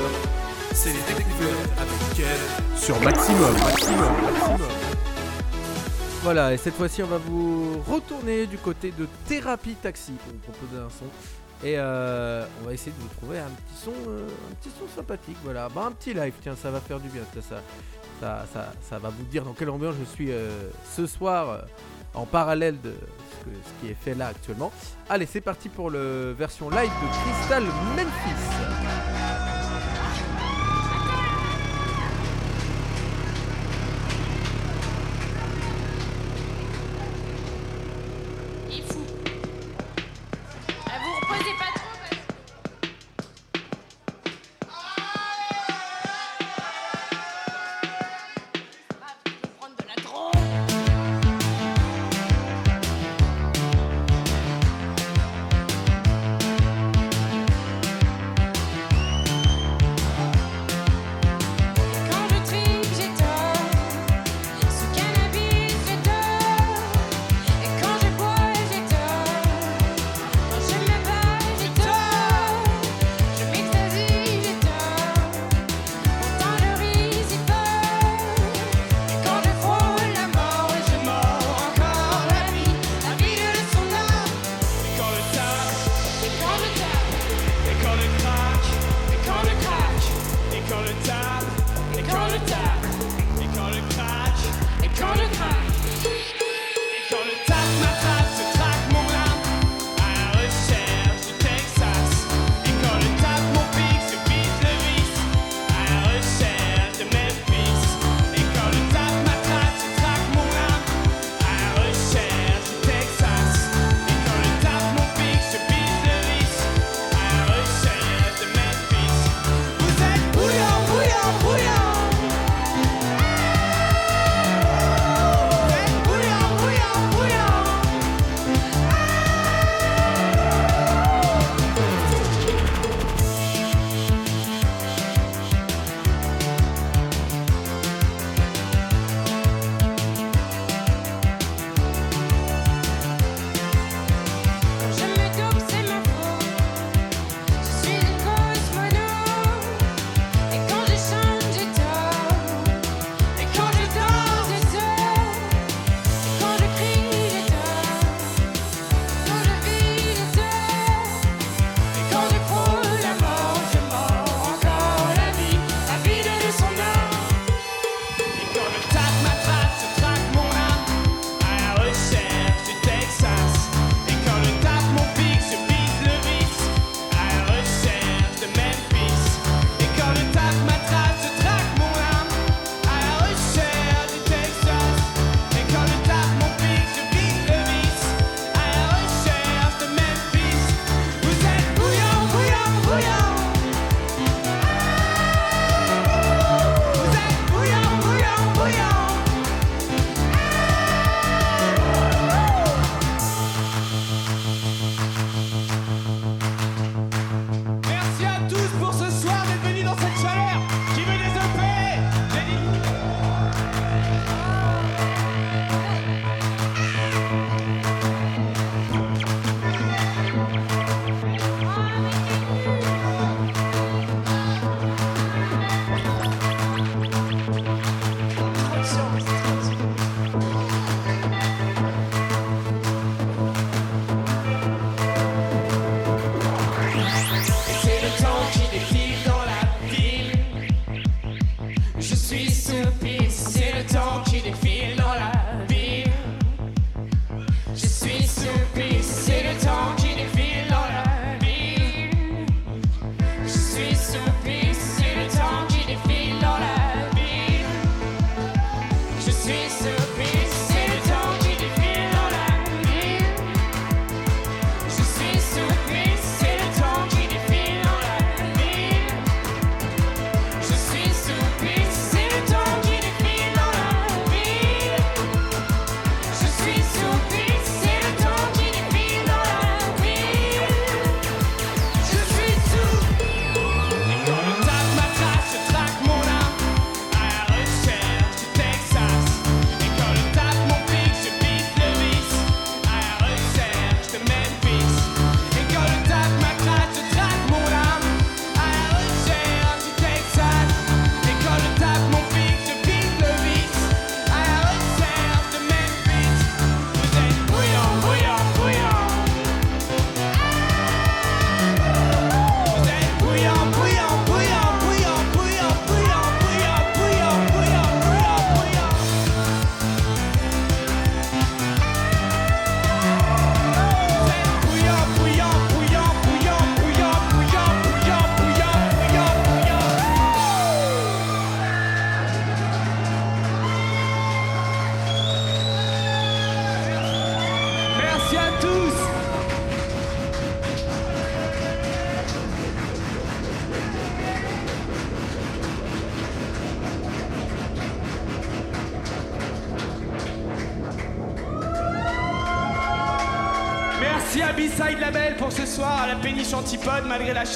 c'est 0.73 0.89
les 0.89 1.15
découvertes 1.15 1.79
africaines 1.79 2.75
sur 2.75 2.99
Maximum. 3.01 3.53
Maximum, 3.53 4.13
Maximum. 4.23 4.69
Voilà, 6.23 6.53
et 6.55 6.58
cette 6.58 6.73
fois-ci, 6.73 7.03
on 7.03 7.08
va 7.08 7.19
vous 7.19 7.84
retourner 7.88 8.47
du 8.47 8.58
côté 8.58 8.91
de 8.97 9.08
Thérapie 9.27 9.75
Taxi 9.75 10.13
pour 10.13 10.34
vous 10.34 10.39
proposer 10.39 10.81
un 10.81 10.89
son. 10.89 11.05
Et 11.65 11.80
euh, 11.80 12.45
on 12.62 12.67
va 12.67 12.73
essayer 12.73 12.91
de 12.91 13.01
vous 13.01 13.08
trouver 13.08 13.39
un 13.39 13.49
petit 13.49 13.84
son, 13.84 13.91
euh, 14.08 14.28
un 14.51 14.56
petit 14.56 14.69
son 14.69 14.88
sympathique, 14.95 15.38
voilà. 15.43 15.67
Bah, 15.67 15.86
un 15.88 15.91
petit 15.93 16.13
live, 16.13 16.34
tiens, 16.39 16.56
ça 16.56 16.69
va 16.69 16.80
faire 16.80 16.99
du 16.99 17.10
bien, 17.10 17.23
ça, 17.34 17.58
ça, 18.54 18.71
ça, 18.88 18.99
va 18.99 19.10
vous 19.10 19.23
dire 19.23 19.43
dans 19.43 19.54
quelle 19.54 19.71
ambiance 19.71 19.95
je 19.99 20.06
suis 20.06 20.32
euh, 20.32 20.69
ce 20.95 21.08
soir, 21.08 21.65
en 22.13 22.28
parallèle 22.28 22.80
de 22.82 22.93
ce, 23.43 23.82
qui 23.82 23.91
est 23.91 23.95
fait 23.95 24.13
là 24.13 24.28
actuellement. 24.28 24.71
Allez, 25.10 25.25
c'est 25.25 25.41
parti 25.41 25.69
pour 25.69 25.89
la 25.89 26.34
version 26.34 26.69
live 26.69 26.91
de 27.01 27.32
Crystal 27.32 27.63
Memphis. 27.95 29.14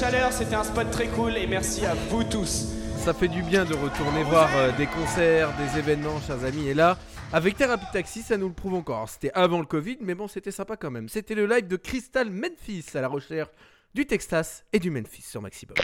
Chaleur, 0.00 0.32
c'était 0.32 0.54
un 0.54 0.64
spot 0.64 0.90
très 0.90 1.08
cool 1.08 1.36
et 1.36 1.46
merci 1.46 1.84
à 1.84 1.92
vous 2.08 2.24
tous. 2.24 2.68
Ça 3.04 3.12
fait 3.12 3.28
du 3.28 3.42
bien 3.42 3.66
de 3.66 3.74
retourner 3.74 4.22
voir 4.22 4.48
euh, 4.56 4.72
des 4.78 4.86
concerts, 4.86 5.50
des 5.58 5.78
événements, 5.78 6.18
chers 6.26 6.42
amis. 6.42 6.68
Et 6.68 6.74
là, 6.74 6.96
avec 7.34 7.56
Thérapie 7.56 7.84
Taxi, 7.92 8.22
ça 8.22 8.38
nous 8.38 8.48
le 8.48 8.54
prouve 8.54 8.74
encore. 8.74 9.10
C'était 9.10 9.30
avant 9.34 9.58
le 9.58 9.66
Covid, 9.66 9.98
mais 10.00 10.14
bon, 10.14 10.26
c'était 10.26 10.52
sympa 10.52 10.76
quand 10.76 10.90
même. 10.90 11.10
C'était 11.10 11.34
le 11.34 11.44
live 11.44 11.66
de 11.66 11.76
Crystal 11.76 12.30
Memphis 12.30 12.86
à 12.94 13.02
la 13.02 13.08
recherche 13.08 13.50
du 13.94 14.06
Texas 14.06 14.64
et 14.72 14.78
du 14.78 14.90
Memphis 14.90 15.22
sur 15.22 15.42
Maximum. 15.42 15.74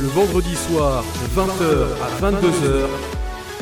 Le 0.00 0.06
vendredi 0.06 0.54
soir, 0.54 1.02
de 1.02 1.40
20h 1.40 1.86
à 2.02 2.30
22h, 2.30 2.86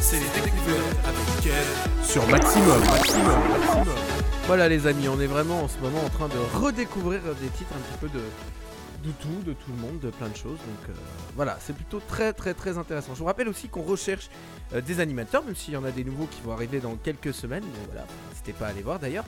C'est 0.01 0.17
les 0.17 0.43
découvertes 0.43 0.97
avec 1.07 2.05
sur 2.05 2.27
Maximum. 2.29 2.81
Maximum, 2.81 3.49
Maximum. 3.49 4.12
Voilà 4.47 4.69
les 4.69 4.87
amis, 4.89 5.09
on 5.09 5.21
est 5.21 5.27
vraiment 5.27 5.63
en 5.63 5.69
ce 5.69 5.79
moment 5.79 6.05
en 6.05 6.09
train 6.09 6.27
de 6.29 6.35
redécouvrir 6.59 7.21
des 7.41 7.47
titres 7.49 7.73
un 7.75 7.81
petit 7.81 7.99
peu 8.01 8.09
de, 8.09 8.21
tout, 9.21 9.29
de 9.47 9.53
tout 9.53 9.71
le 9.71 9.77
monde, 9.81 10.01
de 10.01 10.11
plein 10.11 10.29
de 10.29 10.35
choses. 10.37 10.59
Donc 10.59 10.89
euh, 10.89 10.93
voilà, 11.37 11.57
c'est 11.61 11.73
plutôt 11.73 12.01
très 12.01 12.33
très 12.33 12.53
très 12.53 12.77
intéressant. 12.77 13.15
Je 13.15 13.21
vous 13.21 13.27
rappelle 13.27 13.47
aussi 13.49 13.69
qu'on 13.69 13.83
recherche 13.83 14.31
euh, 14.75 14.81
des 14.81 14.99
animateurs, 14.99 15.45
même 15.45 15.55
s'il 15.55 15.75
y 15.75 15.77
en 15.77 15.85
a 15.85 15.93
des 15.93 16.03
nouveaux 16.03 16.27
qui 16.27 16.41
vont 16.43 16.51
arriver 16.53 16.81
dans 16.81 16.97
quelques 16.97 17.33
semaines. 17.33 17.63
Voilà, 17.87 18.05
n'hésitez 18.31 18.53
pas 18.53 18.67
à 18.67 18.71
aller 18.71 18.83
voir 18.83 18.99
d'ailleurs. 18.99 19.27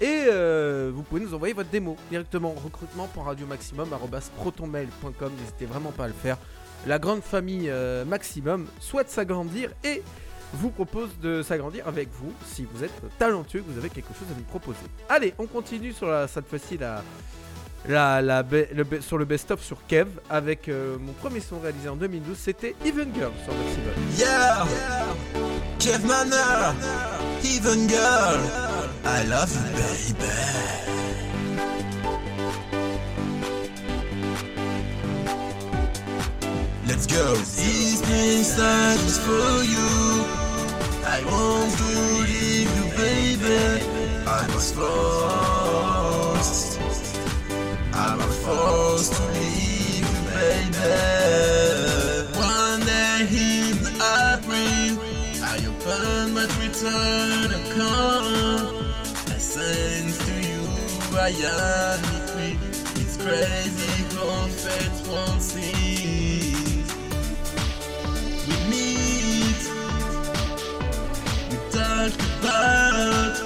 Et 0.00 0.24
euh, 0.28 0.90
vous 0.92 1.02
pouvez 1.02 1.20
nous 1.20 1.34
envoyer 1.34 1.52
votre 1.52 1.68
démo 1.70 1.98
directement 2.10 2.52
recrutement.radiomaximum.protonmail.com. 2.52 5.32
N'hésitez 5.38 5.66
vraiment 5.66 5.92
pas 5.92 6.04
à 6.04 6.08
le 6.08 6.14
faire. 6.14 6.38
La 6.86 6.98
grande 6.98 7.22
famille 7.22 7.70
Maximum 8.06 8.66
souhaite 8.80 9.10
s'agrandir 9.10 9.70
et 9.84 10.02
vous 10.54 10.70
propose 10.70 11.10
de 11.20 11.42
s'agrandir 11.42 11.86
avec 11.86 12.08
vous 12.12 12.32
si 12.46 12.66
vous 12.72 12.84
êtes 12.84 12.92
talentueux, 13.18 13.60
que 13.60 13.70
vous 13.70 13.78
avez 13.78 13.90
quelque 13.90 14.12
chose 14.14 14.28
à 14.30 14.36
nous 14.36 14.44
proposer. 14.44 14.78
Allez, 15.08 15.34
on 15.38 15.46
continue 15.46 15.92
sur 15.92 16.06
la, 16.08 16.28
cette 16.28 16.48
fois-ci 16.48 16.78
la, 16.78 17.02
la, 17.88 18.22
la 18.22 18.42
le 18.42 19.00
sur 19.00 19.18
le 19.18 19.24
best-of 19.24 19.62
sur 19.62 19.78
Kev 19.86 20.08
avec 20.30 20.68
euh, 20.68 20.96
mon 20.98 21.12
premier 21.12 21.40
son 21.40 21.58
réalisé 21.60 21.88
en 21.88 21.96
2012, 21.96 22.36
c'était 22.36 22.74
Even 22.84 23.12
Girl 23.14 23.32
sur 23.44 23.54
Maximum. 23.54 23.94
Yeah, 24.18 24.66
Kev 25.78 26.04
Manor, 26.06 26.74
even 27.44 27.88
girl, 27.88 28.40
I 29.04 29.26
love 29.28 29.52
baby. 29.74 30.96
Let's 36.86 37.06
go. 37.06 37.34
This 37.34 38.00
message 38.02 39.04
is 39.04 39.18
for 39.18 39.64
you. 39.64 40.24
I 41.04 41.20
want 41.26 41.76
to 41.78 41.84
leave 42.22 42.70
you, 42.76 42.86
baby. 42.96 43.82
I 44.24 44.46
was 44.54 44.70
forced. 44.72 45.18
I 47.92 48.14
was 48.16 48.36
forced 48.44 49.12
to 49.14 49.22
leave 49.32 50.06
you, 50.14 50.22
baby. 50.30 50.94
One 52.38 52.80
day 52.86 53.26
in 53.34 53.78
April, 54.22 54.98
I 55.42 55.58
opened 55.66 56.34
my 56.34 56.46
Twitter 56.54 57.50
account. 57.58 58.70
I 59.28 59.38
sent 59.38 60.14
to 60.20 60.32
you 60.48 60.62
I 61.18 61.30
am. 61.30 62.00
It's 62.98 63.16
crazy 63.16 64.04
how 64.14 64.46
fate 64.46 64.98
won't 65.08 65.42
we 72.06 72.12
talk 72.12 72.20
about 72.40 73.36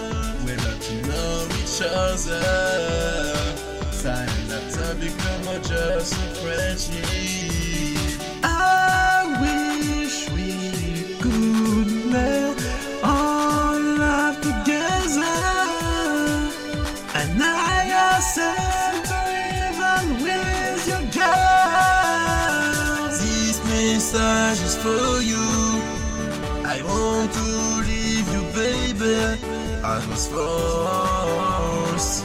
whether 0.45 0.75
to 0.79 0.95
know 1.09 1.47
each 1.61 1.81
other. 1.83 2.43
Silent 3.91 4.53
after 4.53 4.95
become 4.97 5.63
just 5.63 6.13
a 6.15 6.17
friendship. 6.41 7.05
I 8.43 9.39
wish 9.41 10.29
we 10.31 11.17
could 11.21 11.89
make 12.13 12.61
our 13.03 13.79
life 13.79 14.41
together. 14.41 15.41
And 17.15 17.43
I 17.43 17.89
accept 18.17 19.11
even 19.41 20.07
with 20.23 20.87
your 20.87 21.05
girl. 21.13 23.09
This 23.09 23.59
message 23.65 24.63
is 24.65 24.77
for 24.77 25.20
I 29.03 30.07
was 30.11 30.29
forced. 30.29 32.23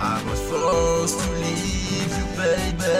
I 0.00 0.20
was 0.28 0.40
forced 0.50 1.20
to 1.20 1.30
leave 1.34 2.12
you, 2.18 2.26
baby. 2.36 2.98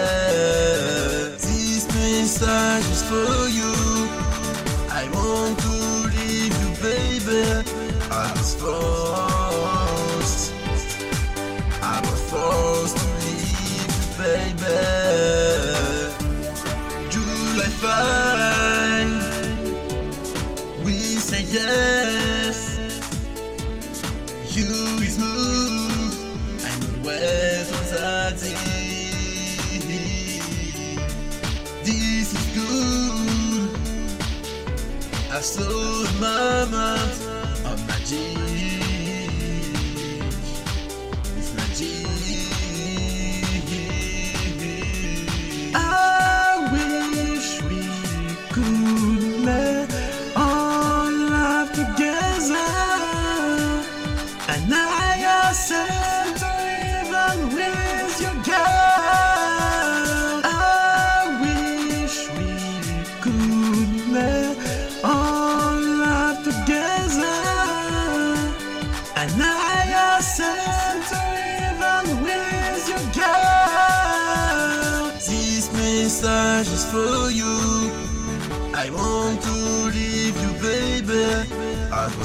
This 1.43 1.83
message 1.93 2.89
is 2.89 3.03
for 3.03 3.49
you. 3.49 3.73
I 4.89 5.09
want 5.13 5.59
to 5.59 5.71
leave 6.15 6.55
you, 6.61 6.69
baby. 6.81 7.43
I 8.09 8.31
was 8.31 8.55
forced. 8.55 10.53
I 11.81 11.99
was 11.99 12.21
forced 12.31 12.95
to 12.95 13.05
leave 13.25 13.75
you, 13.75 13.87
baby. 14.23 15.06
A 36.23 36.96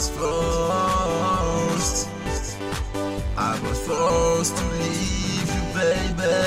was 0.02 0.10
forced. 1.78 2.08
I 3.36 3.60
was 3.60 3.78
forced 3.86 4.56
to 4.56 4.64
leave 4.64 5.48
you, 5.54 5.62
baby. 5.78 6.38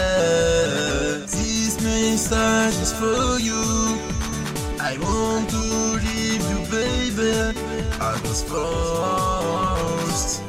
This 1.26 1.82
message 1.82 2.82
is 2.82 2.91
for 2.93 3.39
you. 3.39 3.64
I 4.80 4.97
want 4.99 5.49
to 5.51 5.58
leave 6.06 6.43
you, 6.51 6.60
baby. 6.70 7.34
I 8.01 8.20
was 8.24 8.43
forced. 8.43 10.41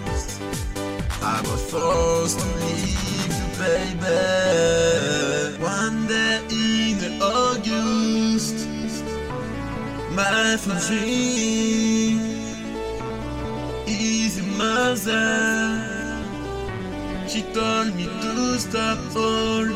I 1.23 1.41
was 1.43 1.63
forced 1.71 2.39
to 2.41 2.47
leave 2.65 3.35
you, 3.39 3.49
baby. 3.63 4.19
One 5.63 6.07
day 6.09 6.41
in 6.51 7.23
August, 7.23 8.57
my 10.11 10.57
dream 10.89 11.86
is 14.61 15.07
mother. 15.07 16.19
She 17.29 17.43
told 17.53 17.95
me 17.95 18.05
to 18.05 18.59
stop 18.59 18.99
all. 19.17 19.67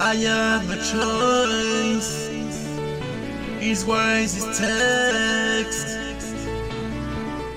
I 0.00 0.14
have 0.14 0.70
a 0.70 0.76
choice. 0.76 2.28
His 3.60 3.84
wisest 3.84 4.60
text. 4.60 5.86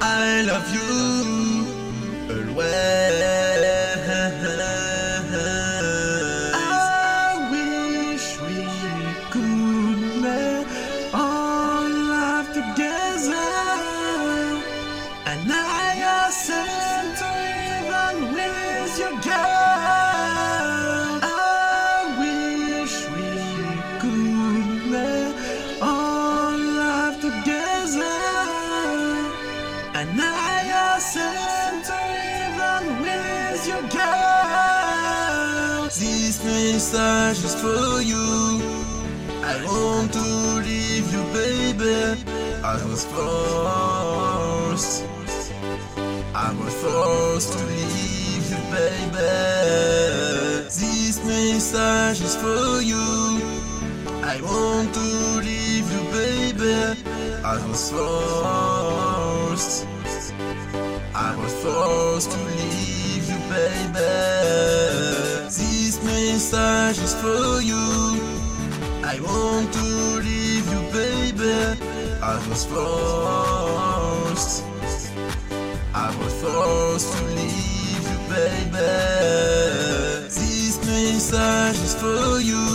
I 0.02 0.42
love 0.42 0.74
you 0.74 0.82
always. 2.30 3.43
Was 43.06 44.76
forced. 44.76 45.52
I 46.36 46.54
was 46.54 46.74
forced 46.74 47.54
to 47.54 47.66
leave 47.66 48.50
you, 48.50 48.58
baby. 48.72 49.18
This 50.66 51.24
message 51.26 52.22
is 52.22 52.36
for 52.36 52.82
you. 52.82 53.42
I 54.24 54.40
want 54.42 54.94
to 54.94 55.02
leave 55.42 55.92
you, 55.92 56.04
baby. 56.12 57.00
I 57.44 57.68
was 57.68 57.92
forced. 57.92 59.86
I 61.16 61.36
was 61.36 61.54
forced 61.64 62.32
to 62.32 62.38
leave 62.38 63.28
you, 63.28 63.40
baby. 63.50 64.12
This 65.46 66.04
message 66.04 67.00
is 67.04 67.14
for 67.16 67.62
you. 67.62 67.86
I 69.04 69.20
want 69.22 69.74
to 69.74 69.84
leave 70.22 70.66
you, 70.72 70.82
baby. 70.92 71.83
I 72.34 72.38
was 72.50 72.66
forced. 72.66 74.64
I 75.94 76.10
was 76.18 76.34
forced 76.42 77.14
to 77.16 77.24
leave 77.26 78.04
you, 78.10 78.18
baby. 78.28 78.94
This 80.34 80.76
message 80.84 81.80
is 81.88 81.94
for 81.94 82.40
you. 82.40 82.66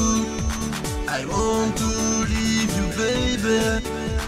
I 1.08 1.24
want 1.26 1.76
to 1.76 1.90
leave 2.30 2.70
you, 2.78 2.86
baby. 3.02 3.60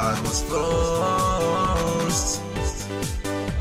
I 0.01 0.21
was 0.25 0.43
forced. 0.51 2.41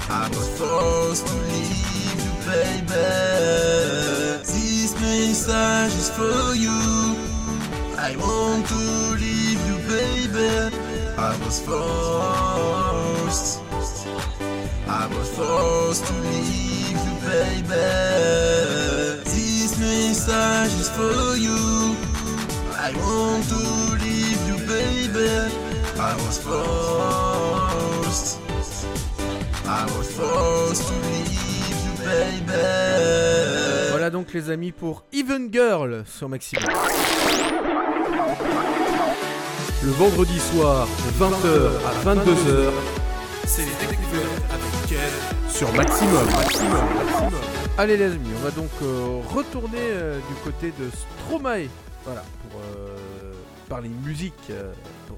I 0.09 0.27
was 0.29 0.49
forced 0.57 1.27
to 1.27 1.35
leave 1.53 2.19
you, 2.25 2.33
baby. 2.49 3.09
This 4.41 4.91
message 4.99 5.93
is 6.01 6.09
for 6.09 6.55
you. 6.55 6.81
I 7.95 8.15
want 8.17 8.65
to 8.69 8.81
leave 9.21 9.61
you, 9.69 9.77
baby. 9.87 10.88
I 11.21 11.35
was 11.43 11.59
forced. 11.59 13.59
I 14.87 15.05
was 15.13 15.29
forced 15.35 16.05
to 16.07 16.13
leave 16.13 16.97
you, 17.05 17.15
baby. 17.27 17.89
This 19.25 19.77
message 19.77 20.79
is 20.79 20.89
for 20.89 21.35
you. 21.35 21.93
I 22.71 22.93
want 23.03 23.43
to 23.49 23.57
leave 24.01 24.47
you, 24.47 24.57
baby. 24.65 25.51
I 25.99 26.15
was 26.25 26.37
forced. 26.39 28.39
I 29.65 29.83
was 29.97 30.09
forced 30.15 30.87
to 30.87 30.93
leave 31.11 31.79
you, 31.85 31.93
baby. 31.97 32.63
Voilà 33.89 34.09
donc 34.09 34.31
les 34.33 34.49
amis 34.49 34.71
pour 34.71 35.03
Even 35.11 35.49
Girl 35.51 36.05
sur 36.07 36.29
Maximum. 36.29 36.63
Le 39.83 39.91
vendredi 39.91 40.39
soir 40.39 40.87
de 40.87 41.23
20h 41.23 41.69
à 41.85 42.15
22h, 42.15 42.71
C'est 43.47 43.61
les 43.61 43.87
découvertes 43.87 44.41
avec 44.51 45.49
sur 45.49 45.71
Maximum. 45.73 46.25
Maximum. 46.25 46.85
Maximum. 47.05 47.41
Allez 47.77 47.95
les 47.97 48.05
amis, 48.11 48.29
on 48.35 48.43
va 48.43 48.51
donc 48.51 48.69
euh, 48.81 49.21
retourner 49.33 49.77
euh, 49.79 50.19
du 50.19 50.33
côté 50.43 50.73
de 50.77 50.89
Stromae. 50.89 51.67
Voilà, 52.05 52.23
pour 52.49 52.59
euh, 52.59 53.33
parler 53.69 53.89
musique, 53.89 54.51
pour 55.07 55.17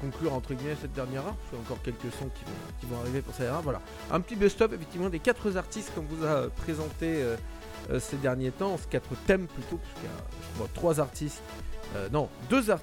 conclure 0.00 0.34
entre 0.34 0.54
guillemets 0.54 0.76
cette 0.80 0.92
dernière 0.92 1.22
heure. 1.26 1.34
Y 1.52 1.56
a 1.56 1.58
encore 1.58 1.82
quelques 1.82 2.12
sons 2.20 2.30
qui 2.78 2.86
vont, 2.86 3.00
arriver 3.00 3.20
pour 3.22 3.34
cette. 3.34 3.48
Voilà, 3.64 3.80
un 4.12 4.20
petit 4.20 4.36
best-of 4.36 4.72
effectivement 4.72 5.08
des 5.08 5.18
quatre 5.20 5.56
artistes 5.56 5.90
qu'on 5.94 6.02
vous 6.02 6.24
a 6.24 6.48
présenté 6.50 7.22
euh, 7.90 7.98
ces 7.98 8.16
derniers 8.16 8.52
temps, 8.52 8.78
quatre 8.90 9.10
thèmes 9.26 9.46
plutôt, 9.48 9.78
parce 9.78 9.94
qu'il 9.94 10.04
y 10.04 10.62
a 10.62 10.66
je 10.68 10.72
trois 10.74 11.00
artistes, 11.00 11.42
non, 12.12 12.28
deux, 12.50 12.70
ar- 12.70 12.78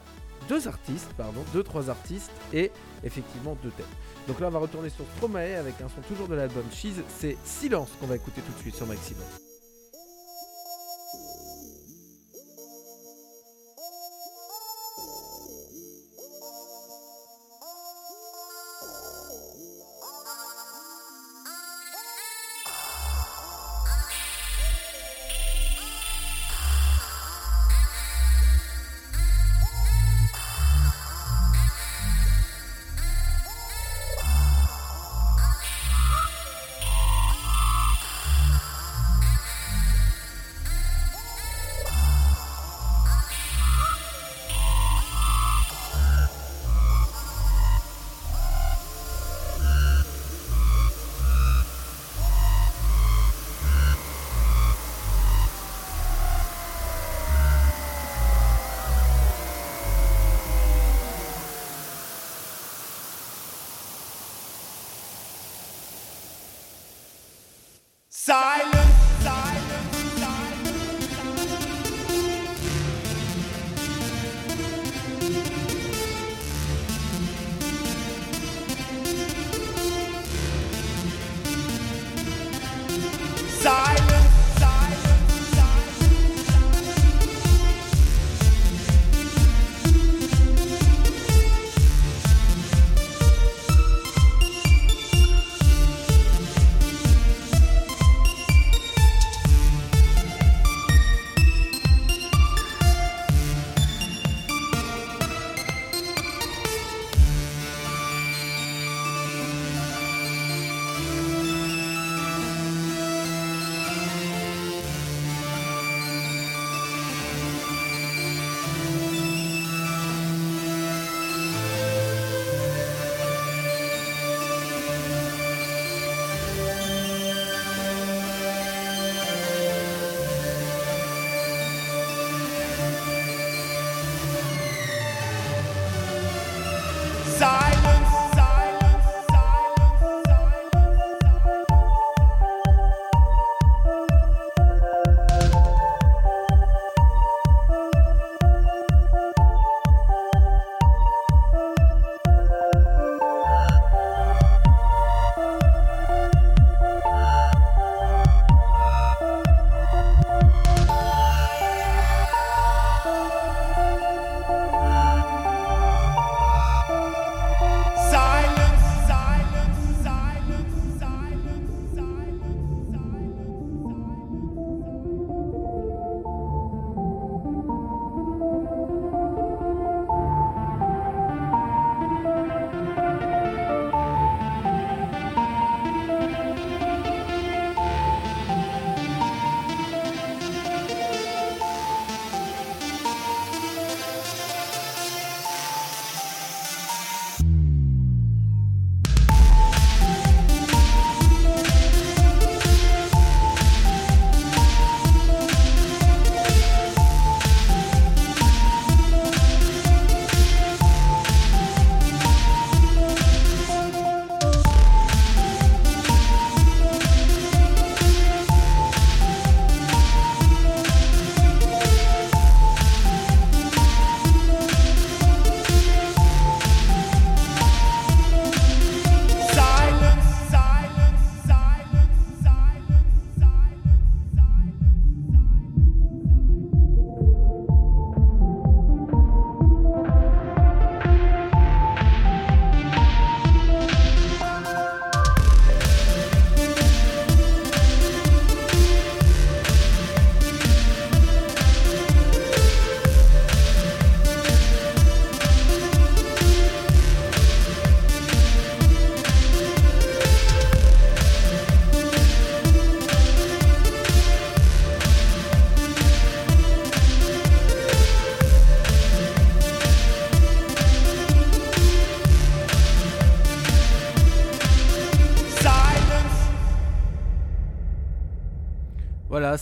deux 0.48 0.68
artistes, 0.68 1.10
pardon, 1.18 1.44
deux, 1.54 1.64
trois 1.64 1.90
artistes 1.90 2.32
et 2.54 2.72
effectivement 3.04 3.58
deux 3.64 3.72
thèmes. 3.72 3.86
Donc 4.28 4.40
là, 4.40 4.48
on 4.48 4.52
va 4.52 4.60
retourner 4.60 4.90
sur 4.90 5.06
Stromae 5.16 5.58
avec 5.58 5.76
un 5.82 5.90
son 5.90 6.02
toujours 6.08 6.28
de 6.28 6.36
l'album 6.36 6.66
Cheese. 6.72 7.04
C'est 7.20 7.38
Silence 7.44 7.90
qu'on 8.00 8.08
va 8.08 8.16
écouter 8.16 8.42
tout 8.42 8.54
de 8.54 8.60
suite 8.60 8.76
sur 8.76 8.88
Maximum. 8.88 9.43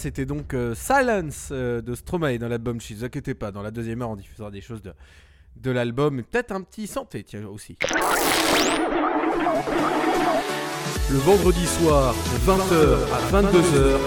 C'était 0.02 0.26
donc 0.26 0.56
euh, 0.56 0.74
Silence 0.74 1.50
euh, 1.52 1.80
de 1.82 1.94
Stromae 1.94 2.40
dans 2.40 2.48
l'album. 2.48 2.78
Ne 2.78 2.96
vous 2.96 3.04
inquiétez 3.06 3.36
pas, 3.36 3.52
dans 3.52 3.62
la 3.62 3.70
deuxième 3.70 4.02
heure, 4.02 4.10
on 4.10 4.16
diffusera 4.16 4.50
des 4.50 4.62
choses 4.62 4.82
de, 4.82 5.72
l'album, 5.72 6.24
peut-être 6.24 6.52
un 6.52 6.62
petit 6.62 6.88
santé, 6.88 7.24
tiens, 7.24 7.46
aussi. 7.46 7.78
Le 11.12 11.18
vendredi 11.20 11.66
soir, 11.68 12.16
de 12.16 12.52
20h 12.52 12.98
à 13.14 13.42
22h, 13.42 13.98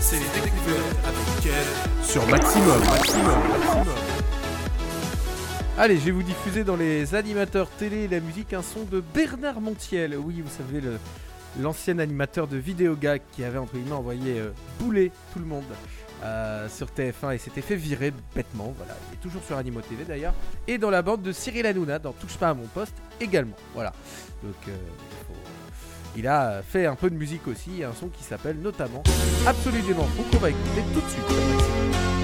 C'est 0.00 0.16
les 0.16 0.40
découvertes 0.42 0.96
Kev 1.42 2.02
sur 2.02 2.26
Maximum. 2.28 2.80
Maximum, 2.80 3.48
Maximum. 3.50 3.94
Allez, 5.76 5.98
je 5.98 6.04
vais 6.06 6.10
vous 6.10 6.22
diffuser 6.22 6.64
dans 6.64 6.76
les 6.76 7.14
animateurs 7.14 7.68
télé 7.68 8.04
et 8.04 8.08
la 8.08 8.20
musique 8.20 8.54
un 8.54 8.62
son 8.62 8.84
de 8.90 9.02
Bernard 9.14 9.60
Montiel. 9.60 10.16
Oui, 10.16 10.40
vous 10.40 10.50
savez, 10.50 10.80
le- 10.80 10.98
l'ancien 11.60 11.98
animateur 11.98 12.46
de 12.46 12.56
Vidéogag 12.56 13.20
qui 13.32 13.44
avait 13.44 13.58
entre 13.58 13.74
guillemets 13.74 13.92
envoyé 13.92 14.38
euh, 14.38 14.50
bouler 14.78 15.10
tout 15.32 15.38
le 15.38 15.44
monde 15.44 15.64
euh, 16.22 16.68
sur 16.68 16.88
TF1 16.88 17.34
et 17.34 17.38
s'était 17.38 17.60
fait 17.60 17.76
virer 17.76 18.12
bêtement. 18.34 18.74
Voilà, 18.76 18.94
il 19.10 19.14
est 19.14 19.20
toujours 19.20 19.42
sur 19.44 19.56
Animo 19.56 19.80
TV 19.80 20.04
d'ailleurs. 20.04 20.34
Et 20.66 20.78
dans 20.78 20.90
la 20.90 21.02
bande 21.02 21.22
de 21.22 21.32
Cyril 21.32 21.66
Hanouna 21.66 21.98
dans 21.98 22.12
Touche 22.12 22.36
pas 22.36 22.50
à 22.50 22.54
mon 22.54 22.66
poste 22.66 22.94
également. 23.20 23.56
Voilà. 23.74 23.92
Donc, 24.42 24.56
euh, 24.68 24.76
il 26.16 26.26
a 26.26 26.62
fait 26.62 26.86
un 26.86 26.96
peu 26.96 27.10
de 27.10 27.14
musique 27.14 27.46
aussi, 27.46 27.84
un 27.84 27.92
son 27.92 28.08
qui 28.08 28.24
s'appelle 28.24 28.58
notamment 28.60 29.02
Absolument 29.46 30.04
Fou 30.04 30.24
qu'on 30.32 30.38
va 30.38 30.50
écouter 30.50 30.82
tout 30.92 31.00
de 31.00 31.08
suite. 31.08 32.17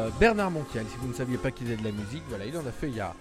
Euh, 0.00 0.10
Bernard 0.18 0.50
Montiel. 0.50 0.84
Si 0.90 0.96
vous 0.98 1.08
ne 1.08 1.14
saviez 1.14 1.36
pas 1.36 1.50
qu'il 1.50 1.66
faisait 1.66 1.76
de 1.76 1.84
la 1.84 1.92
musique, 1.92 2.22
voilà, 2.28 2.46
il 2.46 2.56
en 2.56 2.66
a 2.66 2.72
fait 2.72 2.88
il 2.88 2.96
y 2.96 3.00
a 3.00 3.14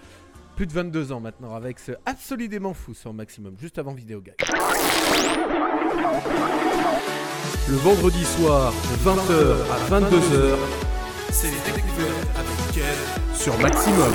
plus 0.56 0.68
de 0.68 0.74
22 0.74 1.12
ans 1.12 1.20
maintenant 1.20 1.56
avec 1.56 1.80
ce 1.80 1.94
Absolument 2.06 2.74
fou 2.74 2.94
sur 2.94 3.14
Maximum, 3.14 3.56
juste 3.60 3.78
avant 3.78 3.94
Vidéo 3.94 4.22
Gag. 4.22 4.36
Le 7.70 7.76
vendredi 7.76 8.26
soir, 8.26 8.74
de 8.74 9.10
20h 9.10 9.56
à 9.72 10.00
22h, 10.00 10.56
C'est 11.32 11.48
les 11.48 11.74
découvertes 11.74 12.28
avec 12.36 12.60
sur 13.34 13.58
Maximum. 13.60 14.14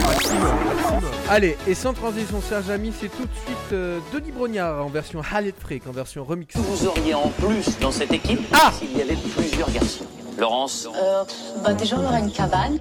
Allez, 1.30 1.56
et 1.66 1.74
sans 1.74 1.94
transition, 1.94 2.42
chers 2.46 2.68
amis, 2.70 2.92
c'est 2.98 3.08
tout 3.08 3.24
de 3.24 3.34
suite 3.46 3.72
euh, 3.72 3.98
Denis 4.12 4.32
Brognard 4.32 4.84
en 4.84 4.88
version 4.88 5.22
Hallet 5.32 5.54
Freak, 5.58 5.86
en 5.86 5.92
version 5.92 6.24
remix. 6.24 6.54
Vous 6.56 6.86
auriez 6.86 7.14
en 7.14 7.28
plus 7.30 7.78
dans 7.80 7.90
cette 7.90 8.12
équipe 8.12 8.40
s'il 8.78 8.96
y 8.96 9.02
avait 9.02 9.16
plusieurs 9.16 9.70
garçons. 9.70 10.04
Laurence 10.38 10.88
Euh, 10.94 11.24
bah 11.62 11.72
déjà 11.74 11.96
on 11.96 12.04
aura 12.04 12.18
une 12.18 12.30
cabane. 12.32 12.78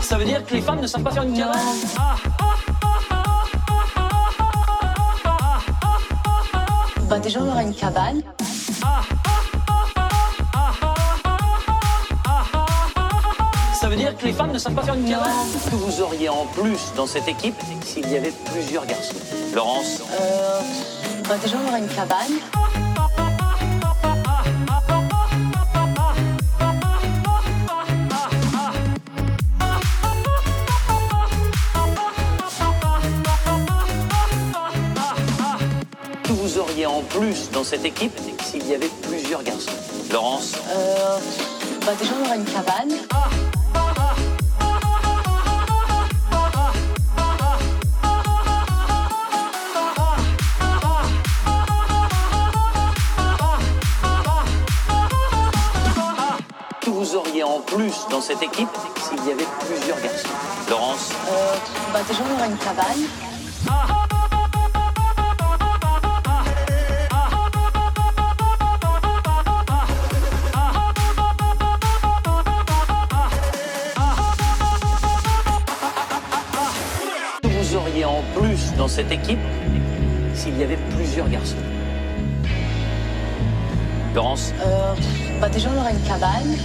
Ça 0.00 0.16
veut 0.18 0.24
dire 0.24 0.44
que 0.46 0.54
les 0.54 0.60
femmes 0.62 0.80
ne 0.80 0.86
savent 0.86 1.02
pas 1.02 1.10
faire 1.10 1.24
une 1.24 1.36
cabane 1.36 1.60
Bah 7.08 7.18
déjà 7.20 7.40
on 7.40 7.48
aura 7.48 7.62
une 7.62 7.74
cabane. 7.74 8.22
Ça 13.80 13.88
veut 13.88 13.96
dire 13.96 14.16
que 14.16 14.24
les 14.26 14.32
femmes 14.32 14.52
ne 14.52 14.58
savent 14.58 14.74
pas 14.74 14.82
faire 14.82 14.94
une 14.94 15.08
cabane 15.08 15.30
Que 15.70 15.76
vous 15.76 16.00
auriez 16.00 16.28
en 16.28 16.46
plus 16.46 16.92
dans 16.96 17.06
cette 17.06 17.28
équipe 17.28 17.54
s'il 17.84 18.08
y 18.10 18.16
avait 18.16 18.32
plusieurs 18.52 18.86
garçons? 18.86 19.14
Laurence 19.54 20.02
Euh, 20.20 20.60
bah 21.28 21.36
déjà 21.42 21.56
aura 21.56 21.78
une 21.78 21.88
cabane. 21.88 22.38
Que 36.22 36.32
vous 36.32 36.58
auriez 36.58 36.86
en 36.86 37.02
plus 37.02 37.50
dans 37.50 37.64
cette 37.64 37.84
équipe 37.84 38.12
s'il 38.44 38.66
y 38.68 38.74
avait 38.74 38.90
plusieurs 39.02 39.42
garçons? 39.42 39.70
Laurence? 40.12 40.52
Euh, 40.68 41.18
bah 41.84 41.92
déjà 41.98 42.12
on 42.20 42.24
aura 42.24 42.36
une 42.36 42.44
cabane. 42.44 43.45
En 57.42 57.60
plus 57.60 58.06
dans 58.10 58.20
cette 58.20 58.42
équipe 58.42 58.68
s'il 58.98 59.18
y 59.28 59.32
avait 59.32 59.46
plusieurs 59.60 60.00
garçons. 60.00 60.28
Laurence 60.70 61.10
Euh, 61.30 61.54
bah 61.92 62.00
déjà 62.08 62.22
on 62.28 62.34
aura 62.34 62.46
une 62.46 62.56
cabane. 62.56 64.06
Vous 77.42 77.76
auriez 77.76 78.04
en 78.04 78.22
plus 78.34 78.74
dans 78.76 78.88
cette 78.88 79.10
équipe 79.12 79.38
s'il 80.34 80.58
y 80.58 80.62
avait 80.64 80.78
plusieurs 80.94 81.28
garçons. 81.28 81.56
Laurence 84.14 84.52
Euh, 84.64 84.94
bah 85.40 85.48
déjà 85.48 85.68
on 85.74 85.78
aura 85.80 85.90
une 85.90 86.02
cabane. 86.02 86.56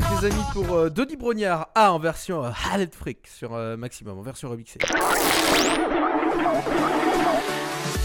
Les 0.00 0.26
amis 0.26 0.42
pour 0.52 0.74
euh, 0.74 0.90
Denis 0.90 1.16
Brognard 1.16 1.68
A 1.74 1.92
en 1.92 1.98
version 1.98 2.44
euh, 2.44 2.50
Hallet 2.72 2.88
Freak 2.92 3.26
sur 3.26 3.54
euh, 3.54 3.76
Maximum, 3.76 4.18
en 4.18 4.22
version 4.22 4.48
remixée. 4.50 4.78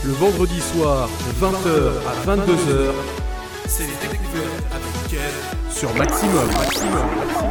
Le 0.05 0.11
vendredi 0.13 0.59
soir, 0.59 1.07
de 1.07 1.45
20h 1.45 1.91
à 2.07 2.35
22h, 2.35 2.91
C'est 3.67 3.83
les 3.83 4.09
découvertes 4.09 4.63
avec 4.71 5.09
Kev 5.09 5.71
sur 5.71 5.93
Maximum. 5.95 6.49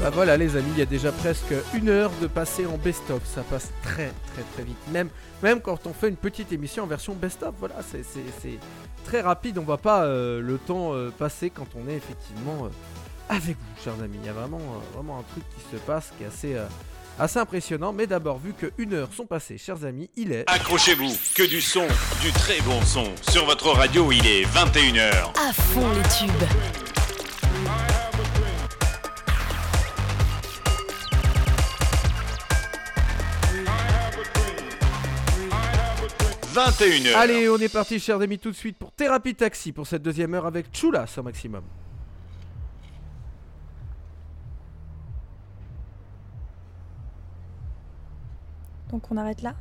Bah 0.00 0.10
voilà 0.10 0.36
les 0.36 0.56
amis, 0.56 0.70
il 0.72 0.78
y 0.78 0.82
a 0.82 0.86
déjà 0.86 1.12
presque 1.12 1.54
une 1.74 1.88
heure 1.88 2.10
de 2.20 2.26
passer 2.26 2.66
en 2.66 2.76
best-of. 2.76 3.22
Ça 3.24 3.42
passe 3.42 3.70
très 3.82 4.12
très 4.34 4.42
très 4.54 4.64
vite. 4.64 4.76
Même, 4.92 5.08
même 5.42 5.60
quand 5.60 5.86
on 5.86 5.92
fait 5.92 6.08
une 6.08 6.16
petite 6.16 6.52
émission 6.52 6.84
en 6.84 6.86
version 6.86 7.14
best-of, 7.14 7.54
voilà, 7.58 7.76
c'est- 7.82 8.02
très 9.04 9.20
rapide. 9.20 9.58
On 9.58 9.62
voit 9.62 9.78
pas 9.78 10.04
euh, 10.04 10.40
le 10.40 10.58
temps 10.58 10.92
euh, 10.94 11.10
passer 11.10 11.50
quand 11.50 11.66
on 11.74 11.88
est 11.90 11.96
effectivement 11.96 12.68
avec 13.28 13.56
vous, 13.56 13.82
chers 13.82 13.94
amis. 14.02 14.18
Il 14.22 14.26
y 14.26 14.28
a 14.28 14.32
vraiment, 14.32 14.58
euh, 14.58 14.94
vraiment 14.94 15.18
un 15.18 15.22
truc 15.22 15.44
qui 15.56 15.76
se 15.76 15.80
passe 15.82 16.12
qui 16.16 16.24
est 16.24 16.26
assez, 16.26 16.54
euh, 16.54 16.66
assez 17.18 17.38
impressionnant. 17.38 17.92
Mais 17.92 18.06
d'abord, 18.06 18.38
vu 18.38 18.52
que 18.52 18.72
une 18.78 18.94
heure 18.94 19.12
sont 19.12 19.26
passées, 19.26 19.58
chers 19.58 19.84
amis, 19.84 20.10
il 20.16 20.32
est... 20.32 20.44
Accrochez-vous, 20.48 21.12
que 21.34 21.48
du 21.48 21.60
son, 21.60 21.86
du 22.20 22.32
très 22.32 22.60
bon 22.62 22.80
son. 22.82 23.06
Sur 23.30 23.46
votre 23.46 23.68
radio, 23.70 24.10
il 24.12 24.26
est 24.26 24.44
21h. 24.44 25.32
À 25.38 25.52
fond 25.52 25.88
les 25.90 26.26
tubes. 26.26 26.48
21h. 36.52 37.14
Allez, 37.14 37.48
on 37.48 37.56
est 37.56 37.72
parti, 37.72 37.98
chers 37.98 38.20
amis, 38.20 38.38
tout 38.38 38.50
de 38.50 38.56
suite 38.56 38.76
pour 38.76 38.92
Thérapie 38.92 39.34
Taxi 39.34 39.72
pour 39.72 39.86
cette 39.86 40.02
deuxième 40.02 40.34
heure 40.34 40.44
avec 40.44 40.70
Chula 40.70 41.06
sur 41.06 41.24
Maximum. 41.24 41.62
Donc 48.92 49.10
on 49.10 49.16
arrête 49.16 49.40
là 49.42 49.54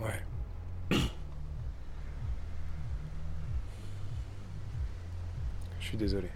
Ouais. 0.00 0.24
Je 5.80 5.86
suis 5.86 5.98
désolé. 5.98 6.30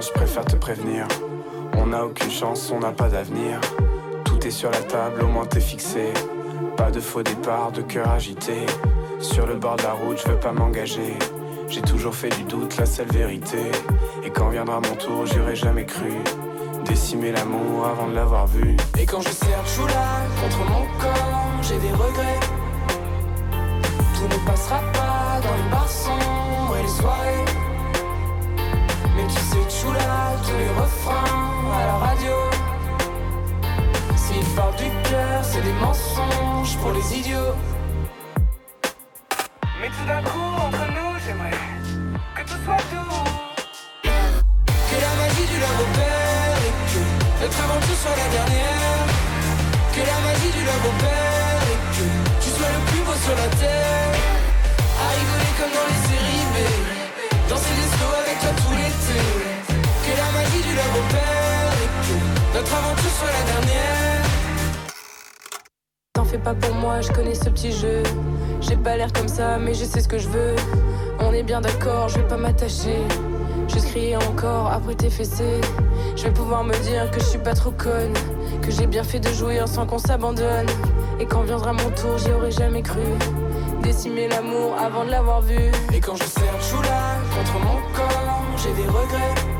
Je 0.00 0.12
préfère 0.12 0.44
te 0.44 0.56
prévenir. 0.56 1.06
On 1.76 1.86
n'a 1.86 2.04
aucune 2.04 2.30
chance, 2.30 2.70
on 2.74 2.80
n'a 2.80 2.92
pas 2.92 3.08
d'avenir. 3.08 3.60
Tout 4.24 4.46
est 4.46 4.50
sur 4.50 4.70
la 4.70 4.80
table, 4.80 5.22
au 5.22 5.26
moins 5.26 5.46
t'es 5.46 5.60
fixé. 5.60 6.12
Pas 6.76 6.90
de 6.90 7.00
faux 7.00 7.22
départ, 7.22 7.72
de 7.72 7.82
cœur 7.82 8.08
agité. 8.10 8.66
Sur 9.20 9.46
le 9.46 9.54
bord 9.54 9.76
de 9.76 9.82
la 9.82 9.92
route, 9.92 10.20
je 10.24 10.30
veux 10.30 10.38
pas 10.38 10.52
m'engager. 10.52 11.14
J'ai 11.68 11.82
toujours 11.82 12.14
fait 12.14 12.28
du 12.30 12.44
doute 12.44 12.76
la 12.76 12.86
seule 12.86 13.08
vérité. 13.08 13.70
Et 14.24 14.30
quand 14.30 14.48
viendra 14.48 14.80
mon 14.80 14.94
tour, 14.94 15.26
j'aurais 15.26 15.56
jamais 15.56 15.84
cru. 15.84 16.12
Décimer 16.84 17.32
l'amour 17.32 17.86
avant 17.86 18.08
de 18.08 18.14
l'avoir 18.14 18.46
vu. 18.46 18.76
Et 18.98 19.04
quand 19.04 19.20
je 19.20 19.30
serre 19.30 19.66
Choula 19.66 20.26
contre 20.40 20.58
mon 20.70 20.86
corps, 21.00 21.62
j'ai 21.62 21.78
des 21.78 21.92
regrets. 21.92 22.40
Tout 24.14 24.24
ne 24.24 24.46
passera 24.46 24.80
pas 24.92 25.40
dans 25.42 25.54
les 25.54 25.70
bars 25.70 25.88
sombres 25.88 26.76
et 26.78 26.82
les 26.82 26.88
soirées. 26.88 27.47
Sais, 29.78 29.84
Choula, 29.84 30.32
tous 30.44 30.56
les 30.58 30.68
refrains 30.80 31.24
à 31.72 31.86
la 31.86 31.96
radio. 32.06 32.34
S'ils 34.16 34.44
parlent 34.54 34.76
du 34.76 34.90
cœur, 35.08 35.42
c'est 35.42 35.62
des 35.62 35.72
mensonges 35.72 36.76
pour 36.80 36.92
les 36.92 37.18
idiots. 37.18 37.54
Mais 39.80 39.88
tout 39.88 40.06
d'un 40.06 40.22
coup, 40.22 40.50
entre 40.66 40.84
nous, 40.96 41.12
j'aimerais 41.24 41.58
que 42.34 42.42
tout 42.42 42.60
soit 42.64 42.82
doux. 42.92 43.24
Que 44.02 44.96
la 45.06 45.12
magie 45.20 45.46
du 45.52 45.58
love 45.60 45.80
opère 45.86 46.58
et 46.66 46.74
que 46.90 47.00
notre 47.42 47.60
aventure 47.64 47.98
soit 48.02 48.16
la 48.16 48.28
dernière. 48.36 49.06
Que 49.94 50.02
la 50.12 50.18
magie 50.26 50.52
du 50.56 50.62
love 50.68 50.86
opère 50.92 51.62
et 51.72 51.78
que 51.94 52.06
tu 52.42 52.50
sois 52.50 52.72
le 52.76 52.80
plus 52.90 53.02
beau 53.06 53.16
sur 53.24 53.36
la 53.36 53.48
terre. 53.56 54.12
À 54.98 55.08
rigoler 55.14 55.52
comme 55.58 55.72
dans 55.76 55.88
les 55.92 55.97
et 60.72 61.88
que 62.06 62.56
notre 62.56 62.74
aventure 62.74 63.10
soit 63.10 63.28
la 63.28 63.52
dernière. 63.52 64.22
T'en 66.12 66.24
fais 66.24 66.38
pas 66.38 66.54
pour 66.54 66.74
moi, 66.74 67.00
je 67.00 67.10
connais 67.12 67.34
ce 67.34 67.48
petit 67.48 67.72
jeu. 67.72 68.02
J'ai 68.60 68.76
pas 68.76 68.96
l'air 68.96 69.12
comme 69.12 69.28
ça, 69.28 69.58
mais 69.58 69.74
je 69.74 69.84
sais 69.84 70.00
ce 70.00 70.08
que 70.08 70.18
je 70.18 70.28
veux. 70.28 70.56
On 71.20 71.32
est 71.32 71.42
bien 71.42 71.60
d'accord, 71.60 72.08
je 72.08 72.18
vais 72.18 72.26
pas 72.28 72.36
m'attacher. 72.36 72.98
Juste 73.68 73.88
crier 73.88 74.16
encore 74.16 74.70
après 74.72 74.94
tes 74.94 75.10
fessées. 75.10 75.60
Je 76.16 76.24
vais 76.24 76.32
pouvoir 76.32 76.64
me 76.64 76.74
dire 76.84 77.10
que 77.10 77.20
je 77.20 77.24
suis 77.24 77.38
pas 77.38 77.54
trop 77.54 77.70
conne. 77.70 78.14
Que 78.62 78.70
j'ai 78.70 78.86
bien 78.86 79.04
fait 79.04 79.20
de 79.20 79.30
jouir 79.30 79.68
sans 79.68 79.86
qu'on 79.86 79.98
s'abandonne. 79.98 80.66
Et 81.20 81.26
quand 81.26 81.42
viendra 81.42 81.72
mon 81.72 81.90
tour, 81.90 82.18
j'y 82.18 82.30
aurais 82.32 82.50
jamais 82.50 82.82
cru. 82.82 83.02
Décimer 83.82 84.28
l'amour 84.28 84.74
avant 84.78 85.04
de 85.04 85.10
l'avoir 85.10 85.42
vu. 85.42 85.70
Et 85.92 86.00
quand 86.00 86.16
je 86.16 86.24
serre 86.24 86.60
Choula 86.60 87.16
contre 87.36 87.58
mon 87.58 87.76
corps, 87.94 88.42
j'ai 88.56 88.72
des 88.72 88.88
regrets. 88.88 89.57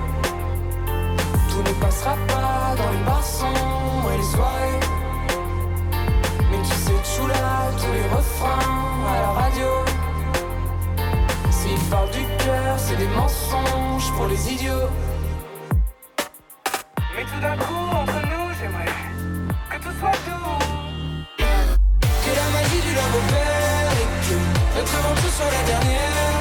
Passera 1.89 2.17
pas 2.27 2.75
dans 2.77 2.91
les 2.91 3.03
bars 3.07 3.25
sombres 3.25 4.13
et 4.13 4.19
les 4.19 4.23
soirées. 4.23 4.81
Mais 6.51 6.61
tu 6.61 6.75
sais, 6.85 7.01
Choula, 7.03 7.73
tous 7.81 7.93
les 7.99 8.07
refrains 8.15 9.09
à 9.09 9.23
la 9.23 9.31
radio. 9.41 9.69
S'ils 11.51 11.81
parlent 11.89 12.11
du 12.11 12.27
cœur, 12.45 12.77
c'est 12.77 12.97
des 12.97 13.09
mensonges 13.09 14.13
pour 14.19 14.27
les 14.27 14.53
idiots. 14.53 14.91
Mais 17.17 17.25
tout 17.25 17.41
d'un 17.41 17.57
coup, 17.57 17.87
entre 18.01 18.21
nous, 18.31 18.47
j'aimerais 18.61 18.93
que 19.71 19.77
tout 19.83 19.95
soit 19.99 20.19
doux. 20.29 20.59
Que 21.39 22.33
la 22.37 22.49
magie 22.53 22.83
du 22.87 22.93
love 22.99 23.17
opère 23.23 23.93
et 24.03 24.09
que 24.27 24.37
notre 24.77 24.95
aventure 24.95 25.33
soit 25.39 25.53
la 25.59 25.63
dernière. 25.73 26.37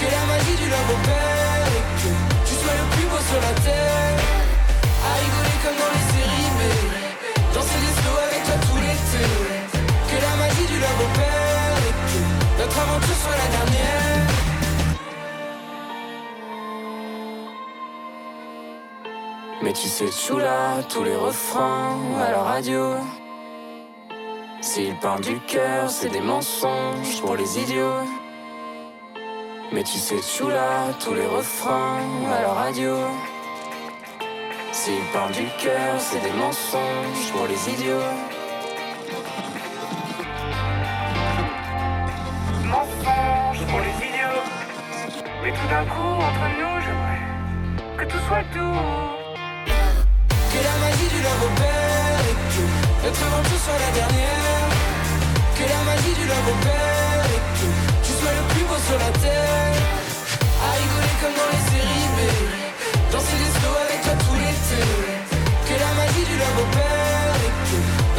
Que 0.00 0.06
la 0.16 0.22
magie 0.26 0.56
du 0.60 0.68
love 0.68 0.90
opère 0.98 1.64
et 1.76 1.84
que 2.02 2.10
tu 2.48 2.54
sois 2.54 2.74
le 2.74 2.86
plus 2.96 3.06
beau 3.06 3.22
sur 3.30 3.40
la 3.40 3.54
terre. 3.62 4.47
Rigoler 5.22 5.58
comme 5.64 5.78
dans 5.82 5.92
les 5.96 6.06
séries 6.12 6.50
B. 6.58 6.60
Danser 7.54 7.80
des 7.84 7.94
slow 7.98 8.16
avec 8.26 8.42
toi 8.46 8.56
tout 8.66 8.80
l'été. 8.84 9.24
Que 10.08 10.16
la 10.26 10.32
magie 10.40 10.66
du 10.72 10.78
love 10.78 11.02
opère 11.06 11.48
notre 12.58 12.78
aventure 12.80 13.14
soit 13.14 13.36
la 13.36 13.48
dernière. 13.56 13.98
Mais 19.62 19.72
tu 19.72 19.88
sais, 19.88 20.10
Choula, 20.10 20.82
tous 20.88 21.04
les 21.04 21.14
refrains 21.14 21.96
à 22.20 22.30
la 22.32 22.42
radio. 22.42 22.94
S'ils 24.60 24.96
parlent 24.96 25.20
du 25.20 25.38
cœur, 25.40 25.88
c'est 25.88 26.08
des 26.08 26.20
mensonges 26.20 27.20
pour 27.22 27.36
les 27.36 27.60
idiots. 27.60 28.02
Mais 29.72 29.84
tu 29.84 29.98
sais, 29.98 30.20
Choula, 30.20 30.92
tous 30.98 31.14
les 31.14 31.26
refrains 31.26 32.00
à 32.36 32.42
la 32.42 32.52
radio. 32.52 32.96
S'ils 34.88 35.12
parlent 35.12 35.32
du 35.32 35.44
cœur, 35.62 36.00
c'est 36.00 36.22
des 36.22 36.32
mensonges 36.32 37.28
pour 37.34 37.46
les 37.46 37.60
idiots. 37.74 38.08
Mensonges 42.64 43.64
pour 43.68 43.80
les 43.86 43.96
idiots. 44.08 44.44
Mais 45.42 45.52
tout 45.52 45.68
d'un 45.68 45.84
coup, 45.92 46.14
entre 46.28 46.46
nous, 46.58 46.74
j'aimerais 46.84 47.24
que 47.98 48.04
tout 48.10 48.22
soit 48.28 48.44
doux. 48.54 48.80
Que 50.52 50.60
la 50.68 50.76
magie 50.84 51.10
du 51.14 51.20
love 51.26 51.42
opère 51.50 52.20
et 52.30 52.36
que 52.52 52.64
notre 53.04 53.22
aventure 53.28 53.60
soit 53.66 53.80
la 53.86 53.92
dernière. 54.00 54.68
Que 55.58 55.64
la 55.74 55.80
magie 55.88 56.14
du 56.20 56.26
love 56.32 56.48
opère 56.56 57.24
et 57.36 57.42
que 57.58 57.68
tu 58.06 58.12
sois 58.20 58.34
le 58.40 58.44
plus 58.52 58.64
beau 58.64 58.78
sur 58.88 58.98
la 59.04 59.10
terre. 59.20 59.84
À 60.64 60.70
rigoler 60.80 61.14
comme 61.20 61.36
dans 61.40 61.50
les 61.52 61.57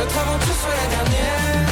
notre 0.09 0.21
aventure 0.21 0.55
soit 0.55 0.73
la 0.73 0.87
dernière. 0.95 1.69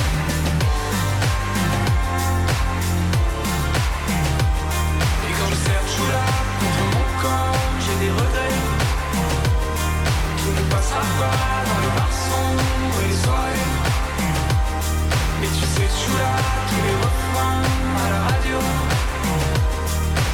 Et 5.25 5.33
quand 5.37 5.49
je 5.49 5.55
serre 5.65 5.87
Choula 5.93 6.25
contre 6.59 6.83
mon 6.93 7.05
corps, 7.21 7.57
j'ai 7.83 8.05
des 8.05 8.11
regrets. 8.11 8.57
Tout 10.37 10.53
ne 10.59 10.63
passera 10.71 11.01
pas 11.19 11.39
dans 11.67 11.81
les 11.81 11.93
bars 11.97 12.17
sombres 12.27 12.99
et 13.01 13.07
les 13.09 13.17
soirées. 13.23 13.67
Mais 15.41 15.47
tu 15.47 15.65
sais, 15.73 15.89
Choula, 15.97 16.33
tous 16.69 16.81
les 16.87 16.97
refrains 17.05 17.63
à 18.05 18.09
la 18.13 18.21
radio. 18.29 18.59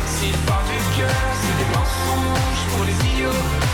S'ils 0.07 0.37
parlent 0.47 0.71
du 0.75 0.99
cœur, 0.99 1.23
c'est 1.39 1.55
des 1.61 1.69
mensonges 1.77 2.63
pour 2.71 2.83
les 2.85 2.97
idiots. 3.11 3.72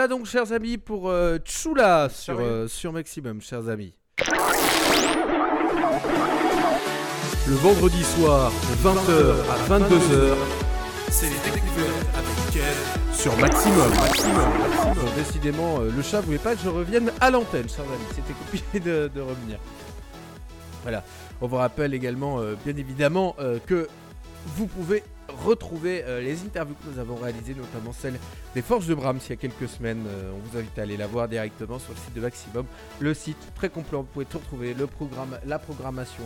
Voilà 0.00 0.16
donc, 0.16 0.24
chers 0.24 0.50
amis, 0.52 0.78
pour 0.78 1.10
euh, 1.10 1.36
Chula 1.44 2.08
sur, 2.08 2.38
euh, 2.40 2.66
sur 2.68 2.90
Maximum, 2.90 3.42
chers 3.42 3.68
amis. 3.68 3.92
Le 7.46 7.54
vendredi 7.56 8.02
soir, 8.02 8.50
de 8.50 8.76
20h 8.88 9.34
à 9.50 9.58
22h, 9.68 10.36
C'est 11.10 11.26
les 11.26 11.52
découvertes 11.52 12.06
avec 12.14 12.50
Kev. 12.50 13.12
sur 13.12 13.36
Maximum. 13.36 13.90
Maximum, 13.90 14.58
Maximum. 14.58 15.08
Décidément, 15.18 15.80
euh, 15.80 15.90
le 15.94 16.02
chat 16.02 16.22
voulait 16.22 16.38
pas 16.38 16.54
que 16.54 16.62
je 16.64 16.70
revienne 16.70 17.12
à 17.20 17.30
l'antenne, 17.30 17.68
chers 17.68 17.84
amis. 17.84 18.06
C'était 18.14 18.32
compliqué 18.32 18.80
de, 18.80 19.10
de 19.14 19.20
revenir. 19.20 19.58
Voilà. 20.82 21.04
On 21.42 21.46
vous 21.46 21.56
rappelle 21.56 21.92
également, 21.92 22.40
euh, 22.40 22.54
bien 22.64 22.74
évidemment, 22.74 23.36
euh, 23.38 23.58
que 23.66 23.86
vous 24.56 24.66
pouvez 24.66 25.02
retrouver 25.44 26.04
euh, 26.04 26.20
les 26.20 26.42
interviews 26.42 26.74
que 26.74 26.90
nous 26.92 26.98
avons 26.98 27.16
réalisées, 27.16 27.54
notamment 27.54 27.92
celle 27.92 28.18
des 28.54 28.62
Forges 28.62 28.86
de 28.86 28.94
Brahms 28.94 29.20
il 29.26 29.30
y 29.30 29.32
a 29.32 29.36
quelques 29.36 29.68
semaines. 29.68 30.04
Euh, 30.06 30.32
on 30.34 30.48
vous 30.48 30.58
invite 30.58 30.78
à 30.78 30.82
aller 30.82 30.96
la 30.96 31.06
voir 31.06 31.28
directement 31.28 31.78
sur 31.78 31.92
le 31.92 31.98
site 31.98 32.14
de 32.14 32.20
Maximum. 32.20 32.66
Le 33.00 33.14
site 33.14 33.52
très 33.54 33.68
complet, 33.68 33.98
vous 33.98 34.04
pouvez 34.04 34.24
tout 34.24 34.38
retrouver, 34.38 34.74
le 34.74 34.86
programme, 34.86 35.38
la 35.46 35.58
programmation, 35.58 36.24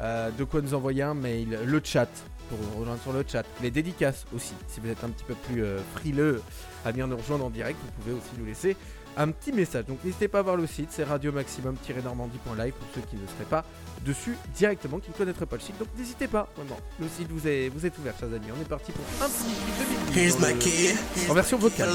euh, 0.00 0.30
de 0.30 0.44
quoi 0.44 0.60
nous 0.60 0.74
envoyer 0.74 1.02
un 1.02 1.14
mail, 1.14 1.58
le 1.64 1.80
chat 1.82 2.08
pour 2.48 2.58
rejoindre 2.78 3.02
sur 3.02 3.12
le 3.12 3.24
chat, 3.26 3.44
les 3.60 3.72
dédicaces 3.72 4.24
aussi. 4.34 4.54
Si 4.68 4.78
vous 4.80 4.88
êtes 4.88 5.02
un 5.02 5.08
petit 5.08 5.24
peu 5.24 5.34
plus 5.34 5.64
frileux 5.96 6.40
à 6.84 6.92
venir 6.92 7.08
nous 7.08 7.16
rejoindre 7.16 7.46
en 7.46 7.50
direct, 7.50 7.76
vous 7.82 8.02
pouvez 8.02 8.14
aussi 8.14 8.30
nous 8.38 8.46
laisser 8.46 8.76
un 9.16 9.30
petit 9.30 9.52
message. 9.52 9.86
Donc 9.86 10.02
n'hésitez 10.04 10.28
pas 10.28 10.40
à 10.40 10.42
voir 10.42 10.56
le 10.56 10.66
site, 10.66 10.90
c'est 10.92 11.04
radio 11.04 11.32
maximum-normandie.live 11.32 12.72
pour 12.72 12.88
ceux 12.94 13.00
qui 13.02 13.16
ne 13.16 13.26
seraient 13.26 13.48
pas 13.48 13.64
dessus 14.04 14.36
directement, 14.54 14.98
qui 14.98 15.10
ne 15.10 15.14
connaîtraient 15.14 15.46
pas 15.46 15.56
le 15.56 15.62
site. 15.62 15.78
Donc 15.78 15.88
n'hésitez 15.96 16.28
pas, 16.28 16.48
vraiment. 16.56 16.78
Le 17.00 17.08
site 17.08 17.28
vous 17.30 17.46
est, 17.46 17.68
vous 17.68 17.84
est 17.86 17.98
ouvert, 17.98 18.14
chers 18.18 18.28
amis. 18.28 18.46
On 18.56 18.60
est 18.60 18.68
parti 18.68 18.92
pour 18.92 19.04
un 19.22 19.28
petit 19.28 19.44
2 19.78 19.84
minutes. 19.84 20.16
Here's 20.16 20.38
my 20.38 20.58
key. 20.58 20.94
En 21.28 21.34
version 21.34 21.58
vocale. 21.58 21.90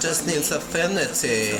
Just 0.00 0.26
needs 0.26 0.50
affinity. 0.50 1.52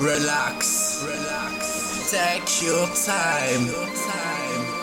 Relax. 0.00 1.04
Relax. 1.04 2.12
Take 2.12 2.62
your 2.62 2.86
time. 2.86 3.66
your 3.66 3.84
time 3.84 4.78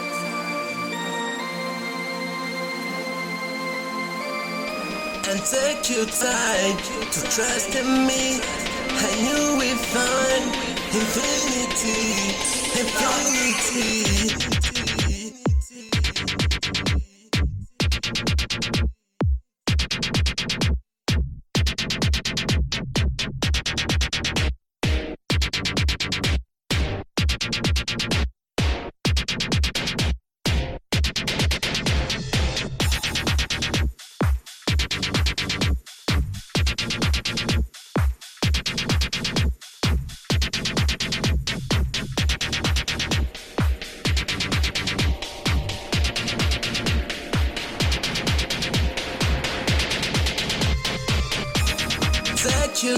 And 5.27 5.43
take 5.45 5.89
your 5.89 6.05
time 6.05 6.77
to 7.11 7.21
trust 7.31 7.73
in 7.75 8.05
me. 8.05 8.39
And 8.91 9.21
you 9.21 9.57
will 9.57 9.77
find 9.77 10.55
infinity, 10.93 12.35
infinity. 12.81 14.84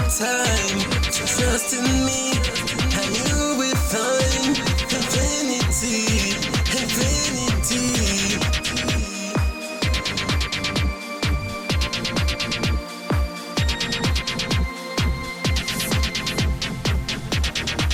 Time 0.10 0.80
to 1.04 1.12
trust 1.12 1.74
in 1.74 1.84
me, 2.06 2.32
and 2.96 3.12
you 3.28 3.58
will 3.60 3.76
find 3.76 4.58
infinity, 4.88 6.32
infinity. 6.72 7.92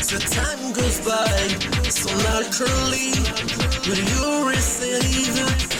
So 0.03 0.17
time 0.19 0.73
goes 0.73 0.99
by 1.03 1.47
so 1.89 2.09
naturally. 2.29 3.09
Will 3.87 3.97
you 3.97 4.49
receive 4.49 5.72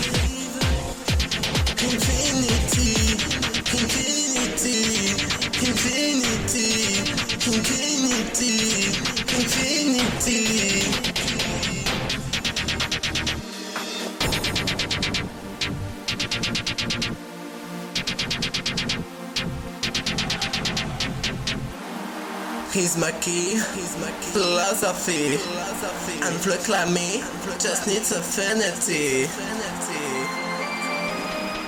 He's 23.23 23.95
my 24.01 24.11
key, 24.19 24.33
philosophy, 24.33 25.39
and 26.23 26.41
proclaiming 26.41 27.23
just 27.57 27.87
needs 27.87 28.11
affinity. 28.11 29.29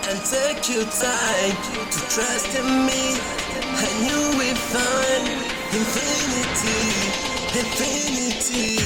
And 0.09 0.19
take 0.25 0.67
your 0.67 0.83
time 0.83 1.55
to 1.91 1.99
trust 2.11 2.53
in 2.59 2.85
me, 2.85 3.15
and 3.71 3.93
you 4.03 4.19
will 4.37 4.59
find 4.67 5.27
infinity, 5.71 6.83
infinity. 7.57 8.84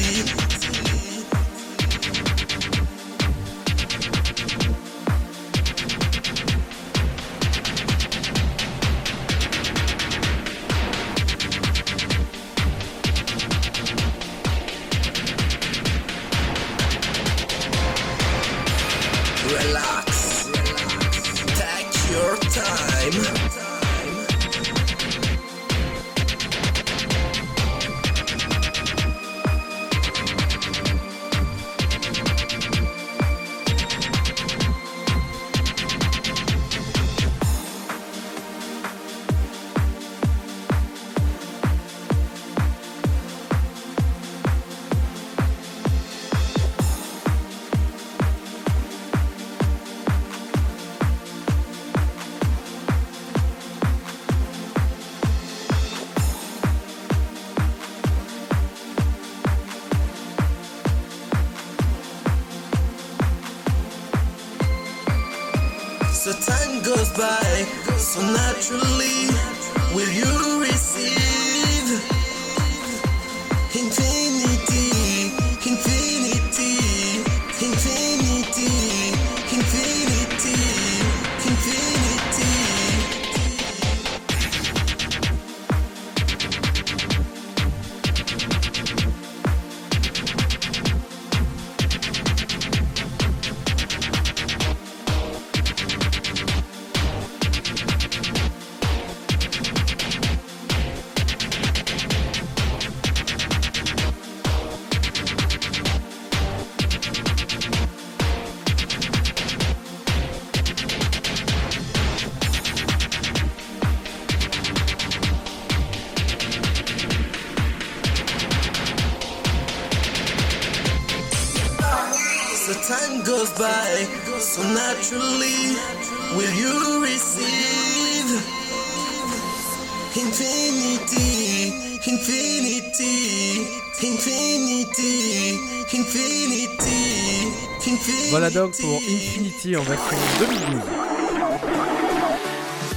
Pour 138.51 138.95
Infinity 139.07 139.77
en 139.77 139.83
version 139.83 140.17
2012. 140.39 140.81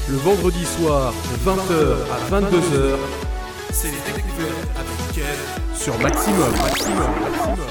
Le 0.08 0.16
vendredi 0.16 0.64
soir 0.64 1.12
de 1.12 1.50
20h 1.50 1.96
à 2.10 2.40
22h 2.40 2.96
C'est 3.70 3.88
les 3.88 4.14
découvertes 4.14 5.12
Kev 5.14 5.76
sur 5.76 5.98
Maximum. 5.98 6.50
Maximum, 6.52 7.20
Maximum. 7.20 7.68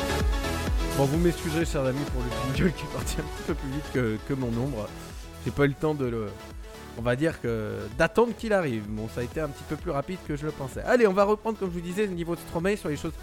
Bon, 0.95 1.05
vous 1.05 1.17
m'excuserez, 1.17 1.65
chers 1.65 1.85
amis, 1.85 2.03
pour 2.13 2.21
le 2.21 2.55
jingle 2.55 2.71
qui 2.73 2.83
est 2.83 2.93
parti 2.93 3.15
un 3.19 3.23
petit 3.23 3.43
peu 3.47 3.53
plus 3.55 3.69
vite 3.71 3.91
que, 3.91 4.17
que 4.27 4.33
mon 4.35 4.49
ombre. 4.49 4.87
J'ai 5.43 5.51
pas 5.51 5.65
eu 5.65 5.69
le 5.69 5.73
temps 5.73 5.95
de 5.95 6.05
le. 6.05 6.27
On 6.99 7.01
va 7.01 7.15
dire 7.15 7.41
que 7.41 7.77
d'attendre 7.97 8.33
qu'il 8.37 8.53
arrive. 8.53 8.83
Bon, 8.89 9.09
ça 9.15 9.21
a 9.21 9.23
été 9.23 9.41
un 9.41 9.47
petit 9.47 9.63
peu 9.67 9.75
plus 9.75 9.89
rapide 9.89 10.19
que 10.27 10.35
je 10.35 10.45
le 10.45 10.51
pensais. 10.51 10.81
Allez, 10.81 11.07
on 11.07 11.13
va 11.13 11.23
reprendre, 11.23 11.57
comme 11.57 11.69
je 11.69 11.73
vous 11.73 11.81
disais, 11.81 12.05
le 12.05 12.13
niveau 12.13 12.35
de 12.35 12.41
Stromae 12.41 12.75
sur 12.75 12.89
les 12.89 12.97
choses 12.97 13.13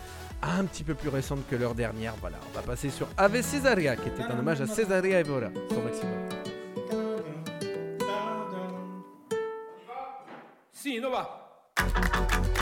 un 0.43 0.65
petit 0.65 0.83
peu 0.83 0.95
plus 0.95 1.11
récentes 1.11 1.47
que 1.49 1.55
l'heure 1.55 1.77
dernière. 1.77 2.15
Voilà, 2.21 2.38
passer 2.69 2.91
sur 2.91 3.09
Ave 3.17 3.41
Cesaria, 3.41 3.97
qui 3.97 4.11
était 4.11 4.25
un 4.25 4.39
hommage 4.39 4.61
à 4.61 4.67
Cesaria 4.67 5.21
Evora 5.21 5.49
sur 5.71 5.83
Maximum. 5.83 6.13
Va. 11.11 12.58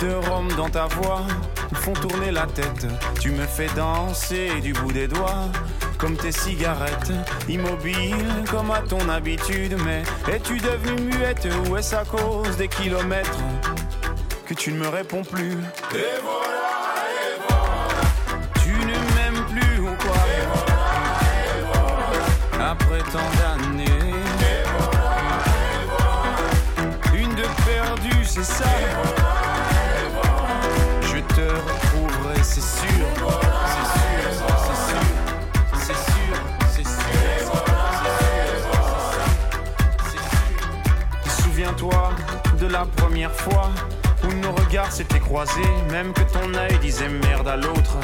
De 0.00 0.14
rhum 0.28 0.48
dans 0.56 0.68
ta 0.68 0.86
voix 0.86 1.22
me 1.70 1.76
font 1.76 1.92
tourner 1.92 2.30
la 2.30 2.46
tête. 2.46 2.86
Tu 3.20 3.30
me 3.30 3.46
fais 3.46 3.68
danser 3.76 4.60
du 4.60 4.72
bout 4.72 4.92
des 4.92 5.08
doigts, 5.08 5.48
comme 5.98 6.16
tes 6.16 6.32
cigarettes, 6.32 7.12
immobile 7.48 8.26
comme 8.50 8.70
à 8.70 8.80
ton 8.80 9.08
habitude. 9.08 9.76
Mais 9.84 10.02
es-tu 10.32 10.58
devenue 10.58 11.16
muette 11.16 11.48
ou 11.68 11.76
est-ce 11.76 11.94
à 11.94 12.04
cause 12.04 12.56
des 12.56 12.68
kilomètres 12.68 13.38
que 14.46 14.54
tu 14.54 14.72
ne 14.72 14.78
me 14.78 14.88
réponds 14.88 15.22
plus? 15.22 15.52
Et 15.94 16.20
voilà, 16.22 16.66
et 17.12 17.38
voilà. 17.48 18.52
Tu 18.62 18.72
ne 18.72 18.96
m'aimes 19.14 19.44
plus 19.46 19.80
ou 19.80 19.94
quoi? 19.96 20.16
Après 22.60 23.02
tant 23.12 23.30
d'années. 23.38 23.84
Une 27.14 27.34
de 27.34 27.46
perdue, 27.64 28.24
c'est 28.24 28.44
ça. 28.44 28.64
Première 43.16 43.34
fois 43.34 43.70
où 44.24 44.32
nos 44.42 44.52
regards 44.52 44.92
s'étaient 44.92 45.20
croisés, 45.20 45.72
même 45.90 46.12
que 46.12 46.20
ton 46.20 46.52
œil 46.52 46.78
disait 46.82 47.08
merde 47.08 47.48
à 47.48 47.56
l'autre, 47.56 47.96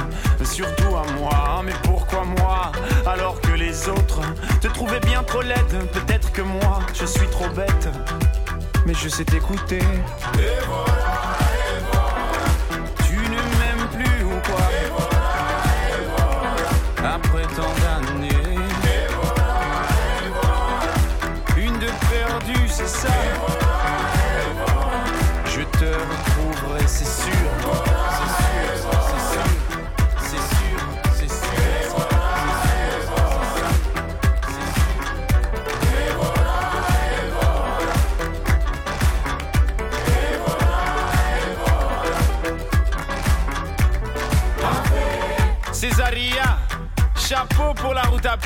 surtout 0.42 0.96
à 0.96 1.04
moi. 1.18 1.60
Mais 1.66 1.74
pourquoi 1.82 2.24
moi 2.24 2.72
alors 3.06 3.38
que 3.42 3.50
les 3.50 3.90
autres 3.90 4.22
te 4.62 4.68
trouvaient 4.68 5.00
bien 5.00 5.22
trop 5.22 5.42
laide? 5.42 5.90
Peut-être 5.92 6.32
que 6.32 6.40
moi 6.40 6.78
je 6.94 7.04
suis 7.04 7.26
trop 7.26 7.46
bête, 7.48 7.90
mais 8.86 8.94
je 8.94 9.10
sais 9.10 9.26
t'écouter. 9.26 9.80
Tu 13.06 13.16
ne 13.16 13.42
m'aimes 13.58 13.88
plus 13.92 14.24
ou 14.24 14.40
quoi? 14.46 14.64
Après 17.04 17.42
tant 17.54 17.74
d'années. 17.82 18.56
Une 21.58 21.78
de 21.78 21.90
perdue, 22.10 22.66
c'est 22.66 22.88
ça. 22.88 23.10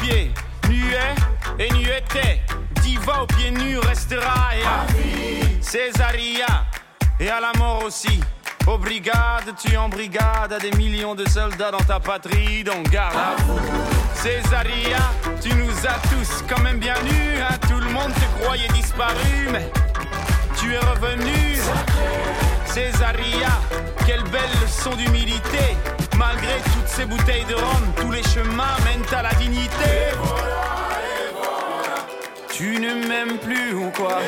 Nuet 0.07 1.15
et 1.59 1.73
nueté, 1.73 2.41
diva 2.83 3.23
aux 3.23 3.27
pieds 3.27 3.51
nus 3.51 3.79
restera 3.79 4.57
et 4.57 4.63
à. 4.63 4.87
Césaria, 5.61 6.47
et 7.19 7.29
à 7.29 7.41
la 7.41 7.53
mort 7.59 7.83
aussi. 7.85 8.21
Aux 8.69 8.79
brigades, 8.79 9.53
tu 9.59 9.77
en 9.77 9.89
brigade 9.89 10.53
à 10.53 10.59
des 10.61 10.71
millions 10.73 11.17
de 11.17 11.29
soldats 11.29 11.73
dans 11.73 11.85
ta 11.85 11.99
patrie, 11.99 12.63
donc 12.63 12.89
garde 12.91 13.17
à 13.17 13.43
vous. 13.43 13.59
Césaria, 14.15 14.99
tu 15.41 15.53
nous 15.55 15.87
as 15.87 15.99
tous 16.09 16.45
quand 16.49 16.61
même 16.63 16.79
bien 16.79 16.95
nus, 17.03 17.41
hein. 17.41 17.57
tout 17.69 17.81
le 17.81 17.91
monde 17.91 18.13
te 18.15 18.43
croyait 18.43 18.69
disparu, 18.69 19.49
mais 19.51 19.71
tu 20.57 20.73
es 20.73 20.79
revenu. 20.79 21.59
Césaria, 22.65 23.49
quelle 24.07 24.23
belle 24.25 24.51
leçon 24.63 24.95
d'humilité. 24.95 25.77
Malgré 26.19 26.57
toutes 26.75 26.89
ces 26.89 27.05
bouteilles 27.05 27.45
de 27.45 27.55
rhum, 27.55 27.93
tous 28.01 28.11
les 28.11 28.23
chemins 28.23 28.77
mènent 28.85 29.19
à 29.19 29.23
la 29.23 29.35
dignité. 29.35 30.13
Tu 32.53 32.79
ne 32.79 33.07
m'aimes 33.07 33.39
plus 33.39 33.75
ou 33.75 33.91
quoi 33.91 34.19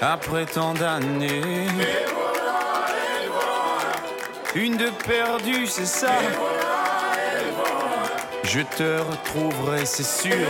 Après 0.00 0.44
tant 0.44 0.74
d'années. 0.74 1.66
Une 4.54 4.76
de 4.76 4.90
perdue, 5.06 5.66
c'est 5.66 5.86
ça. 5.86 6.12
Je 8.44 8.60
te 8.60 9.00
retrouverai, 9.00 9.86
c'est 9.86 10.04
sûr. 10.04 10.46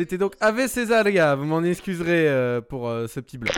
C'était 0.00 0.16
donc 0.16 0.32
Ave 0.40 0.66
Césaria, 0.66 1.34
vous 1.34 1.44
m'en 1.44 1.62
excuserez 1.62 2.26
euh, 2.26 2.62
pour 2.62 2.88
euh, 2.88 3.06
ce 3.06 3.20
petit 3.20 3.36
bloc. 3.36 3.54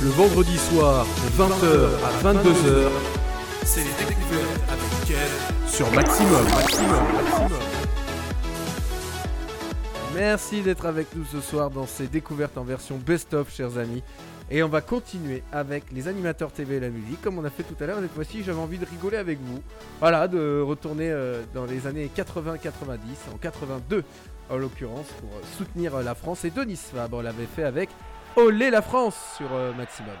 Le 0.00 0.08
vendredi 0.10 0.56
soir, 0.56 1.04
de 1.04 1.42
20h 1.42 1.88
à 2.04 2.32
22h, 2.32 3.25
C'est 3.66 3.80
les 3.80 4.06
découvertes 4.06 4.60
avec 4.70 5.68
sur 5.68 5.90
Maximum. 5.90 6.44
Maximum, 6.44 7.12
Maximum. 7.14 7.60
Merci 10.14 10.60
d'être 10.62 10.86
avec 10.86 11.08
nous 11.16 11.24
ce 11.24 11.40
soir 11.40 11.70
dans 11.70 11.84
ces 11.84 12.06
découvertes 12.06 12.56
en 12.58 12.62
version 12.62 12.96
best-of, 12.96 13.52
chers 13.52 13.76
amis. 13.76 14.04
Et 14.52 14.62
on 14.62 14.68
va 14.68 14.82
continuer 14.82 15.42
avec 15.50 15.90
les 15.90 16.06
animateurs 16.06 16.52
TV 16.52 16.76
et 16.76 16.80
la 16.80 16.90
musique, 16.90 17.20
comme 17.20 17.38
on 17.38 17.44
a 17.44 17.50
fait 17.50 17.64
tout 17.64 17.74
à 17.82 17.86
l'heure. 17.86 17.98
Cette 18.00 18.14
fois-ci, 18.14 18.44
j'avais 18.44 18.60
envie 18.60 18.78
de 18.78 18.86
rigoler 18.86 19.16
avec 19.16 19.40
vous. 19.40 19.60
Voilà, 19.98 20.28
de 20.28 20.60
retourner 20.60 21.10
euh, 21.10 21.42
dans 21.52 21.64
les 21.64 21.88
années 21.88 22.08
80-90, 22.16 22.98
en 23.34 23.36
82 23.36 24.04
en 24.48 24.56
l'occurrence, 24.58 25.08
pour 25.18 25.30
soutenir 25.58 25.96
euh, 25.96 26.02
la 26.04 26.14
France. 26.14 26.44
Et 26.44 26.50
Denis 26.50 26.76
Fabre 26.76 27.20
l'avait 27.20 27.46
fait 27.46 27.64
avec 27.64 27.90
Olé 28.36 28.70
la 28.70 28.80
France 28.80 29.16
sur 29.36 29.52
euh, 29.52 29.72
Maximum. 29.72 30.14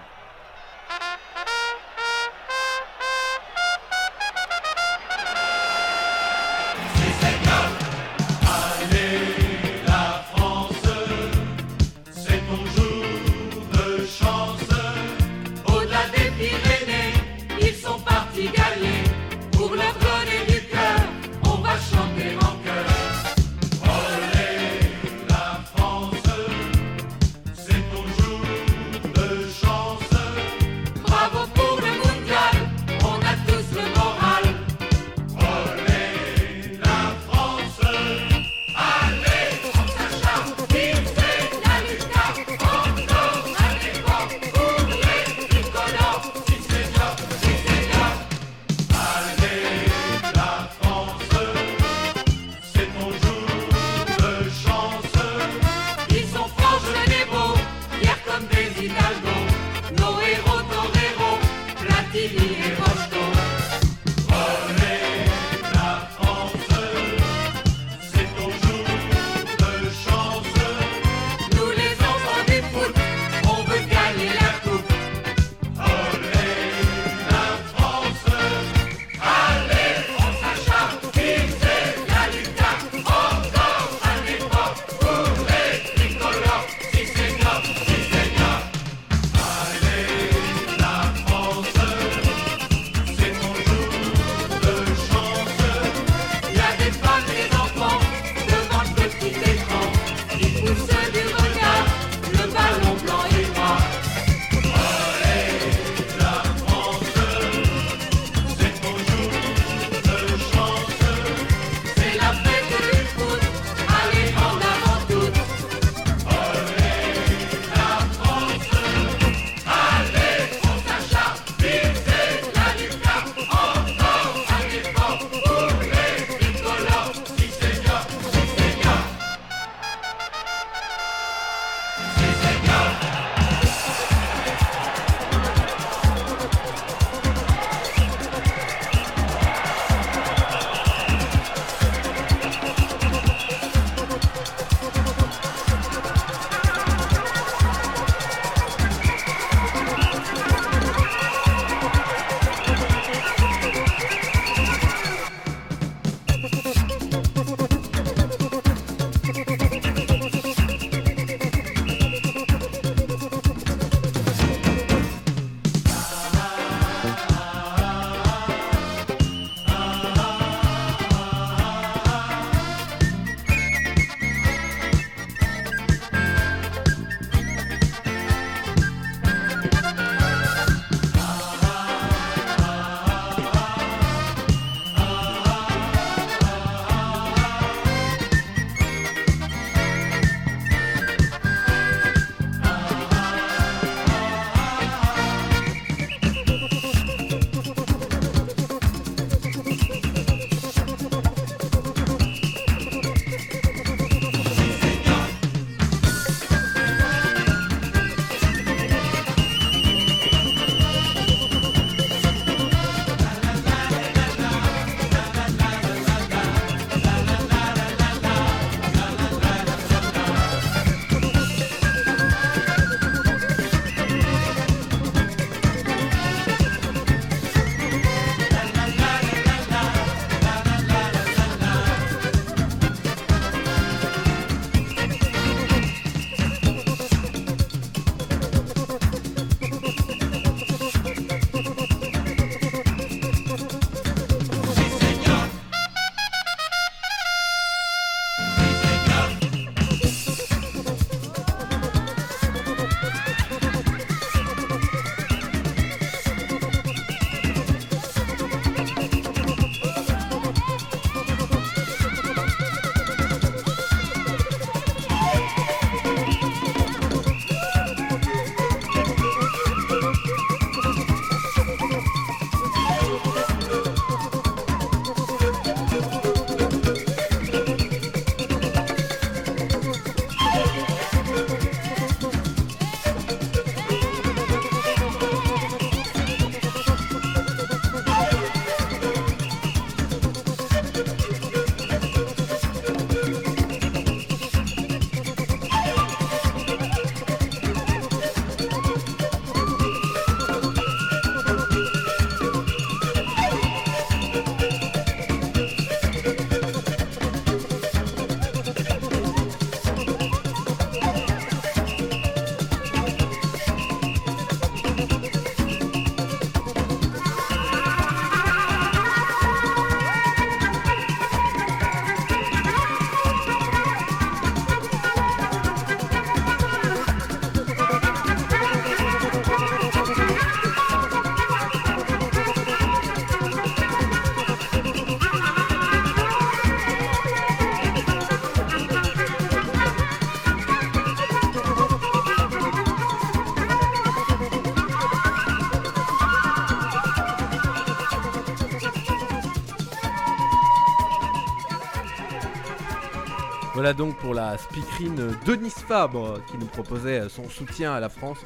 Voilà 353.86 353.98
donc 353.98 354.16
pour 354.16 354.34
la 354.34 354.58
speakerine 354.58 355.28
Denis 355.46 355.70
Fabre 355.70 356.40
qui 356.50 356.58
nous 356.58 356.66
proposait 356.66 357.28
son 357.28 357.48
soutien 357.48 357.92
à 357.92 358.00
la 358.00 358.08
France. 358.08 358.38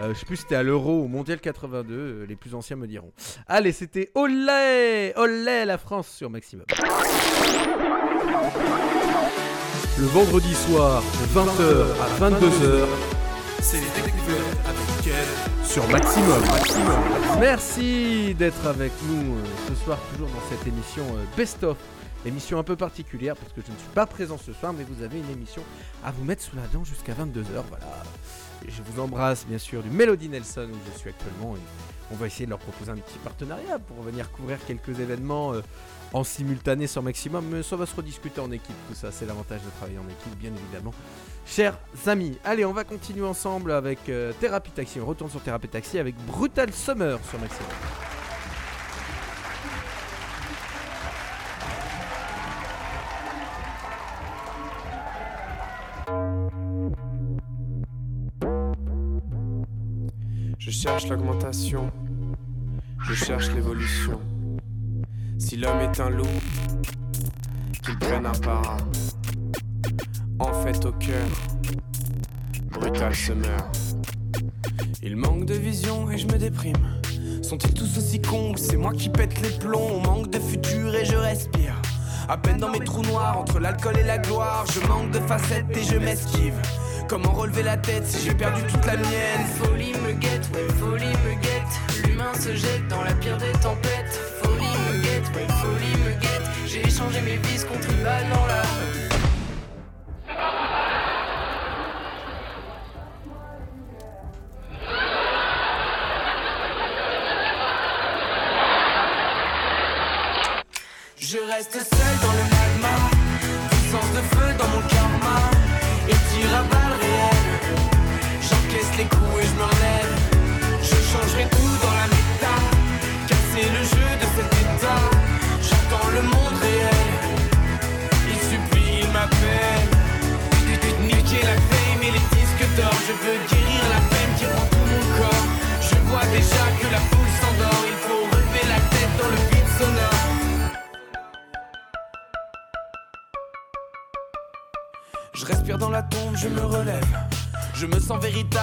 Euh, 0.00 0.14
je 0.14 0.20
sais 0.20 0.24
plus 0.24 0.36
si 0.36 0.42
c'était 0.44 0.54
à 0.54 0.62
l'Euro 0.62 1.02
ou 1.02 1.08
Mondial 1.08 1.40
82, 1.40 1.94
euh, 1.94 2.26
les 2.26 2.36
plus 2.36 2.54
anciens 2.54 2.76
me 2.76 2.86
diront. 2.86 3.12
Allez, 3.46 3.72
c'était 3.72 4.10
Olé 4.14 5.12
Olé 5.16 5.66
la 5.66 5.76
France 5.76 6.08
sur 6.08 6.30
Maximum. 6.30 6.64
Le 9.98 10.06
vendredi 10.06 10.54
soir, 10.54 11.02
de 11.02 11.38
20h 11.38 11.84
à 12.00 12.30
22h, 12.30 12.86
C'est 13.60 13.76
les 13.76 14.02
découvertes 14.02 14.56
avec 14.64 14.88
sur 15.64 15.86
Maximum. 15.88 16.42
Merci 17.40 18.34
d'être 18.34 18.66
avec 18.66 18.92
nous 19.08 19.34
euh, 19.36 19.44
ce 19.68 19.84
soir, 19.84 19.98
toujours 20.12 20.28
dans 20.28 20.42
cette 20.48 20.66
émission 20.66 21.02
euh, 21.14 21.24
Best 21.36 21.62
of. 21.62 21.76
Émission 22.28 22.58
un 22.58 22.62
peu 22.62 22.76
particulière 22.76 23.34
parce 23.36 23.54
que 23.54 23.62
je 23.66 23.72
ne 23.72 23.78
suis 23.78 23.88
pas 23.94 24.04
présent 24.04 24.36
ce 24.36 24.52
soir, 24.52 24.74
mais 24.74 24.84
vous 24.84 25.02
avez 25.02 25.18
une 25.18 25.30
émission 25.30 25.62
à 26.04 26.10
vous 26.10 26.24
mettre 26.24 26.42
sous 26.42 26.56
la 26.56 26.66
dent 26.66 26.84
jusqu'à 26.84 27.14
22h. 27.14 27.62
Voilà. 27.70 27.86
Je 28.68 28.82
vous 28.82 29.00
embrasse 29.00 29.46
bien 29.46 29.56
sûr 29.56 29.82
du 29.82 29.88
Melody 29.88 30.28
Nelson 30.28 30.68
où 30.70 30.92
je 30.92 30.98
suis 30.98 31.08
actuellement. 31.08 31.56
Et 31.56 31.60
on 32.12 32.16
va 32.16 32.26
essayer 32.26 32.44
de 32.44 32.50
leur 32.50 32.58
proposer 32.58 32.90
un 32.90 32.96
petit 32.96 33.18
partenariat 33.24 33.78
pour 33.78 34.02
venir 34.02 34.30
couvrir 34.30 34.58
quelques 34.66 35.00
événements 35.00 35.54
euh, 35.54 35.62
en 36.12 36.22
simultané 36.22 36.86
sur 36.86 37.02
Maximum. 37.02 37.46
Mais 37.50 37.62
ça 37.62 37.76
va 37.76 37.86
se 37.86 37.96
rediscuter 37.96 38.42
en 38.42 38.52
équipe, 38.52 38.76
tout 38.88 38.94
ça. 38.94 39.10
C'est 39.10 39.24
l'avantage 39.24 39.62
de 39.62 39.70
travailler 39.78 39.98
en 39.98 40.08
équipe, 40.08 40.38
bien 40.38 40.52
évidemment. 40.54 40.92
Chers 41.46 41.78
amis, 42.06 42.36
allez, 42.44 42.66
on 42.66 42.74
va 42.74 42.84
continuer 42.84 43.24
ensemble 43.24 43.72
avec 43.72 44.00
euh, 44.10 44.34
Thérapie 44.38 44.72
Taxi. 44.72 45.00
On 45.00 45.06
retourne 45.06 45.30
sur 45.30 45.40
Thérapie 45.40 45.68
Taxi 45.68 45.98
avec 45.98 46.14
Brutal 46.26 46.74
Summer 46.74 47.18
sur 47.24 47.40
Maximum. 47.40 48.07
Cherche 60.80 61.08
l'augmentation, 61.08 61.90
je 63.02 63.12
cherche 63.12 63.50
l'évolution. 63.50 64.20
Si 65.36 65.56
l'homme 65.56 65.80
est 65.80 65.98
un 65.98 66.08
loup, 66.08 66.38
qu'il 67.82 67.98
prenne 67.98 68.24
un 68.24 68.38
para. 68.38 68.76
En 70.38 70.52
fait, 70.62 70.84
au 70.84 70.92
cœur, 70.92 71.26
brutal 72.70 73.12
se 73.12 73.32
meurt. 73.32 73.76
Il 75.02 75.16
manque 75.16 75.46
de 75.46 75.54
vision 75.54 76.08
et 76.12 76.16
je 76.16 76.28
me 76.28 76.38
déprime. 76.38 77.00
Sont-ils 77.42 77.74
tous 77.74 77.98
aussi 77.98 78.22
cons 78.22 78.52
c'est 78.56 78.76
moi 78.76 78.92
qui 78.92 79.08
pète 79.08 79.40
les 79.42 79.58
plombs? 79.58 79.94
On 79.94 80.00
manque 80.00 80.30
de 80.30 80.38
futur 80.38 80.94
et 80.94 81.04
je 81.04 81.16
respire. 81.16 81.74
À 82.28 82.38
peine 82.38 82.58
dans 82.58 82.70
mes 82.70 82.84
trous 82.84 83.02
noirs, 83.02 83.36
entre 83.36 83.58
l'alcool 83.58 83.98
et 83.98 84.04
la 84.04 84.18
gloire, 84.18 84.64
je 84.72 84.86
manque 84.86 85.10
de 85.10 85.18
facettes 85.18 85.76
et 85.76 85.82
je 85.82 85.96
m'esquive. 85.96 86.54
Comment 87.08 87.32
relever 87.32 87.62
la 87.62 87.78
tête 87.78 88.06
si 88.06 88.26
j'ai 88.26 88.34
perdu 88.34 88.60
toute 88.64 88.84
la 88.84 88.98
mienne? 88.98 89.46
Folie 89.58 89.94
me 90.04 90.12
guette, 90.12 90.46
ouais, 90.52 90.68
folie 90.78 91.06
me 91.06 91.40
guette. 91.40 92.06
L'humain 92.06 92.34
se 92.34 92.54
jette 92.54 92.86
dans 92.88 93.02
la 93.02 93.12
pire 93.14 93.38
des 93.38 93.52
tempêtes. 93.62 94.20
Folie 94.42 94.66
me 94.66 95.02
guette, 95.02 95.26
ouais, 95.34 95.46
folie 95.62 95.96
me 96.04 96.10
guette. 96.20 96.42
J'ai 96.66 96.86
échangé 96.86 97.22
mes 97.22 97.36
vices 97.48 97.64
contre 97.64 97.88
une 97.90 98.04
balle 98.04 98.26
dans 98.28 98.46
la 98.46 99.07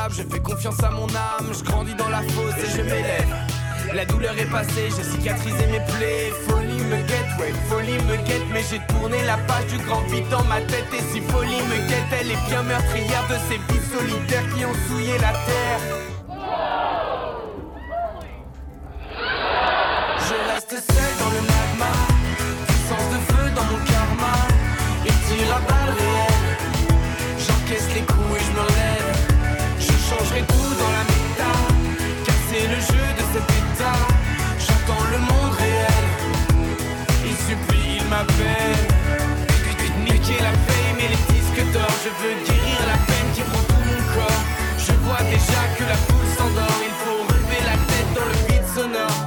je 0.10 0.24
fais 0.24 0.40
confiance 0.40 0.82
à 0.84 0.90
mon 0.90 1.08
âme. 1.10 1.52
Je 1.52 1.64
grandis 1.64 1.94
dans 1.96 2.10
la 2.10 2.22
fosse 2.22 2.58
et 2.64 2.78
je 2.78 2.82
m'élève. 2.82 3.28
La 3.94 4.06
douleur 4.06 4.38
est 4.38 4.50
passée, 4.50 4.90
j'ai 4.96 5.04
cicatrisé 5.04 5.68
mes 5.68 5.80
plaies. 5.94 6.34
Folie 6.48 6.82
me 6.90 6.98
guette, 7.08 7.40
ouais, 7.40 7.54
folie 7.70 7.98
me 8.06 8.16
guette. 8.28 8.46
Mais 8.52 8.64
j'ai 8.70 8.80
tourné 8.88 9.24
la 9.26 9.38
page 9.38 9.68
du 9.68 9.78
grand 9.86 10.02
vide 10.10 10.28
dans 10.30 10.44
ma 10.46 10.62
tête. 10.62 10.88
Et 10.94 11.14
si 11.14 11.22
folie 11.22 11.62
me 11.62 11.88
guette, 11.88 12.20
elle 12.20 12.32
est 12.32 12.50
bien 12.50 12.64
meurtrière 12.64 13.28
de 13.30 13.36
ces 13.48 13.58
vies 13.58 13.86
solitaires 13.86 14.56
qui 14.56 14.66
ont 14.66 14.74
souillé 14.88 15.18
la 15.20 15.32
terre. 15.32 16.15
Veux 42.26 42.44
guérir 42.46 42.80
la 42.88 42.98
peine 43.06 43.30
qui 43.34 43.42
prend 43.42 43.64
tout 43.64 43.84
mon 43.86 44.02
corps. 44.16 44.44
Je 44.78 44.92
vois 45.04 45.24
déjà 45.30 45.62
que 45.78 45.84
la 45.84 45.96
foule 45.96 46.28
s'endort, 46.38 46.80
il 46.84 46.96
faut 47.02 47.20
relever 47.28 47.62
la 47.66 47.78
tête 47.90 48.12
dans 48.16 48.26
le 48.26 48.38
vide 48.48 48.68
sonore. 48.76 49.22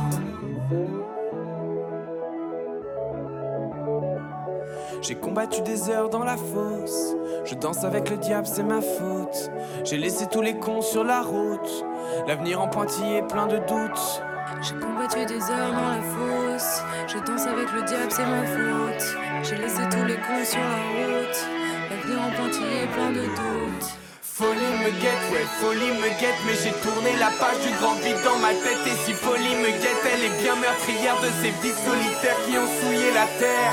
J'ai 5.00 5.14
combattu 5.14 5.62
des 5.62 5.90
heures 5.90 6.10
dans 6.10 6.24
la 6.24 6.36
fosse. 6.36 7.14
Je 7.44 7.54
danse 7.54 7.84
avec 7.84 8.10
le 8.10 8.16
diable, 8.16 8.46
c'est 8.46 8.64
ma 8.64 8.80
faute. 8.80 9.50
J'ai 9.84 9.96
laissé 9.96 10.26
tous 10.26 10.42
les 10.42 10.58
cons 10.58 10.82
sur 10.82 11.04
la 11.04 11.22
route. 11.22 11.84
L'avenir 12.26 12.60
en 12.60 12.68
pointillé, 12.68 13.22
plein 13.22 13.46
de 13.46 13.58
doutes. 13.58 14.22
J'ai 14.60 14.74
combattu 14.74 15.24
des 15.24 15.40
heures 15.50 15.72
dans 15.72 15.88
la 15.88 16.02
fosse. 16.02 16.82
Je 17.06 17.18
danse 17.24 17.46
avec 17.46 17.72
le 17.72 17.82
diable, 17.82 18.10
c'est 18.10 18.26
ma 18.26 18.44
faute. 18.44 19.16
J'ai 19.44 19.56
laissé 19.56 19.82
tous 19.90 20.04
les 20.04 20.16
cons 20.16 20.44
sur 20.44 20.58
la 20.58 20.82
route. 20.92 21.67
L'avenir 21.90 22.20
en 22.20 22.30
pointillé, 22.30 22.86
plein 22.92 23.10
de 23.12 23.24
doutes. 23.24 23.88
Folie 24.20 24.72
me 24.84 24.90
guette, 25.00 25.24
ouais, 25.32 25.46
folie 25.60 25.92
me 25.98 26.08
guette, 26.20 26.40
mais 26.46 26.54
j'ai 26.62 26.72
tourné 26.82 27.16
la 27.18 27.30
page 27.40 27.58
du 27.64 27.72
grand 27.80 27.94
vide 27.94 28.22
dans 28.24 28.38
ma 28.38 28.50
tête. 28.50 28.86
Et 28.86 28.96
si 29.04 29.12
folie 29.12 29.56
me 29.56 29.70
guette, 29.70 30.04
elle 30.12 30.24
est 30.24 30.42
bien 30.42 30.54
meurtrière 30.56 31.16
de 31.20 31.28
ces 31.40 31.50
vies 31.62 31.74
solitaires 31.74 32.36
qui 32.46 32.58
ont 32.58 32.68
souillé 32.80 33.10
la 33.14 33.26
terre. 33.40 33.72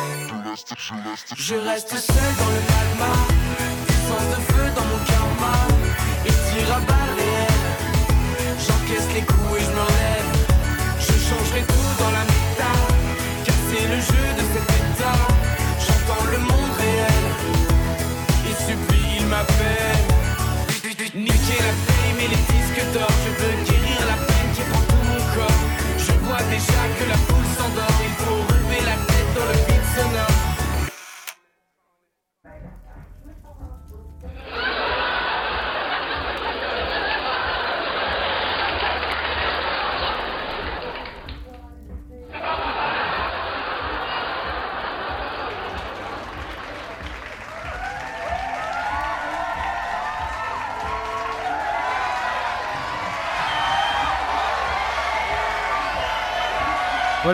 Je 1.35 1.55
reste 1.55 1.95
seul 1.95 2.31
dans 2.39 2.51
le 2.55 2.61
magma, 2.71 3.13
les 22.27 22.35
disques 22.35 22.93
d'or, 22.93 23.09
je 23.23 23.31
veux 23.39 23.55
guérir 23.65 23.99
la 24.07 24.17
peine 24.25 24.49
qui 24.53 24.61
prend 24.61 24.81
tout 24.89 25.03
mon 25.09 25.21
corps. 25.35 25.63
Je 25.97 26.11
vois 26.25 26.43
déjà 26.49 26.81
que 26.97 27.09
la 27.09 27.34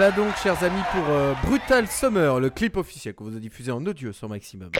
Voilà 0.01 0.15
donc, 0.15 0.35
chers 0.41 0.63
amis, 0.63 0.81
pour 0.91 1.03
euh, 1.09 1.35
Brutal 1.43 1.87
Summer, 1.87 2.39
le 2.39 2.49
clip 2.49 2.75
officiel 2.75 3.13
qu'on 3.13 3.25
vous 3.25 3.37
a 3.37 3.39
diffusé 3.39 3.71
en 3.71 3.85
audio 3.85 4.11
sur 4.11 4.27
Maximum. 4.27 4.71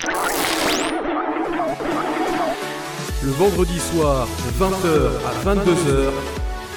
Le 3.23 3.29
vendredi 3.29 3.77
soir, 3.77 4.25
de 4.25 4.51
20h 4.59 5.09
à 5.27 5.53
22h, 5.53 6.11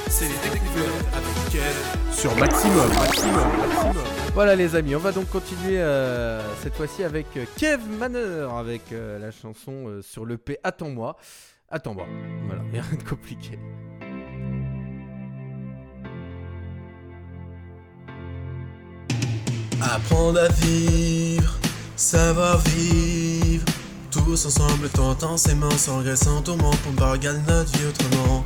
C'est 0.08 0.26
les 0.26 0.50
découvertes 0.50 1.50
Kev 1.50 2.12
sur 2.12 2.36
Maximum. 2.36 2.90
Voilà 4.34 4.56
les 4.56 4.76
amis, 4.76 4.94
on 4.94 4.98
va 4.98 5.12
donc 5.12 5.30
continuer 5.30 5.80
euh, 5.80 6.42
cette 6.62 6.74
fois-ci 6.74 7.02
avec 7.02 7.24
euh, 7.38 7.46
Kev 7.56 7.80
Manner 7.98 8.46
avec 8.58 8.82
la 8.90 9.30
chanson 9.30 10.00
sur 10.02 10.26
le 10.26 10.36
P 10.36 10.58
Attends-moi. 10.62 11.16
Attends-moi. 11.70 12.06
Voilà, 12.46 12.62
rien 12.72 12.82
de 12.92 13.08
compliqué. 13.08 13.58
Apprendre 19.92 20.40
à 20.40 20.48
vivre, 20.48 21.58
savoir 21.94 22.58
vivre. 22.58 23.64
Tous 24.10 24.46
ensemble, 24.46 24.88
tout 24.88 25.02
intensément, 25.02 25.70
sans 25.76 25.98
regret, 25.98 26.16
sans 26.16 26.40
tourment, 26.40 26.70
pour 26.70 27.10
regarder 27.10 27.40
notre 27.46 27.70
vie 27.76 27.84
autrement. 27.86 28.44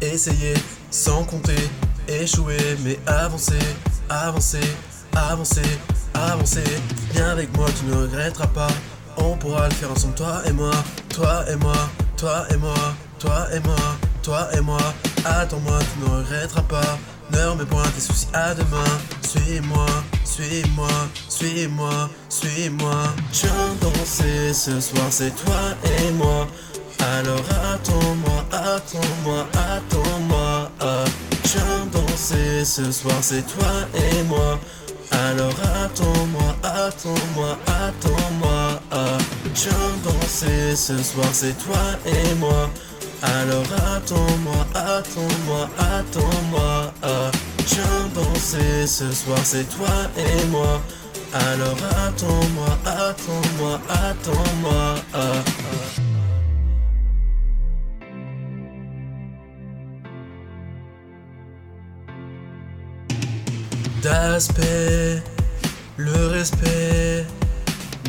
Essayer, 0.00 0.54
sans 0.90 1.24
compter, 1.24 1.68
échouer, 2.06 2.78
mais 2.84 2.98
avancer, 3.06 3.58
avancer, 4.08 4.60
avancer, 5.14 5.78
avancer. 6.14 6.64
Viens 7.12 7.30
avec 7.30 7.54
moi, 7.56 7.66
tu 7.78 7.86
ne 7.86 8.02
regretteras 8.02 8.46
pas. 8.46 8.70
On 9.16 9.36
pourra 9.36 9.68
le 9.68 9.74
faire 9.74 9.90
ensemble, 9.90 10.14
toi 10.14 10.42
et 10.46 10.52
moi, 10.52 10.72
toi 11.08 11.44
et 11.50 11.56
moi, 11.56 11.90
toi 12.16 12.46
et 12.50 12.56
moi, 12.56 12.74
toi 13.18 13.46
et 13.52 13.60
moi, 13.60 13.76
toi 14.22 14.48
et 14.56 14.60
moi. 14.60 14.94
Attends-moi, 15.24 15.78
tu 15.80 16.00
ne 16.00 16.16
regretteras 16.18 16.62
pas. 16.62 16.98
Ne 17.32 17.46
remets 17.50 17.64
point 17.64 17.82
tes 17.94 18.00
soucis 18.00 18.26
à 18.34 18.54
demain. 18.54 18.84
Suis-moi, 19.22 19.86
suis-moi, 20.24 20.88
suis-moi, 21.28 22.10
suis-moi. 22.28 23.04
Je 23.32 23.46
danser 23.80 24.52
ce 24.52 24.80
soir, 24.80 25.06
c'est 25.10 25.34
toi 25.34 25.60
et 25.98 26.10
moi. 26.12 26.46
Alors 27.16 27.42
attends-moi, 27.74 28.44
attends-moi, 28.52 29.46
attends-moi. 29.54 30.70
Ah, 30.80 31.04
Je 31.44 31.90
danser 31.90 32.64
ce 32.64 32.92
soir, 32.92 33.16
c'est 33.20 33.46
toi 33.46 33.72
et 33.94 34.22
moi. 34.24 34.58
Alors 35.10 35.54
attends-moi, 35.84 36.54
attends-moi, 36.62 37.58
attends-moi. 37.66 38.80
Ah, 38.90 39.18
Je 39.54 39.70
danser 40.04 40.76
ce 40.76 41.02
soir, 41.02 41.28
c'est 41.32 41.56
toi 41.64 41.80
et 42.06 42.34
moi. 42.34 42.70
Alors 43.22 43.64
attends-moi, 43.94 44.66
attends-moi, 44.74 45.68
attends-moi. 45.78 46.92
Ah, 47.02 47.30
Je 47.58 48.86
ce 48.86 49.12
soir, 49.12 49.38
c'est 49.44 49.64
toi 49.76 49.86
et 50.18 50.44
moi. 50.46 50.82
Alors 51.32 51.76
attends-moi, 52.04 52.78
attends-moi, 52.84 53.80
attends-moi. 53.88 54.94
Ah, 55.14 55.18
ah. 55.18 56.02
D'aspect, 64.02 65.22
le 65.96 66.26
respect 66.26 67.24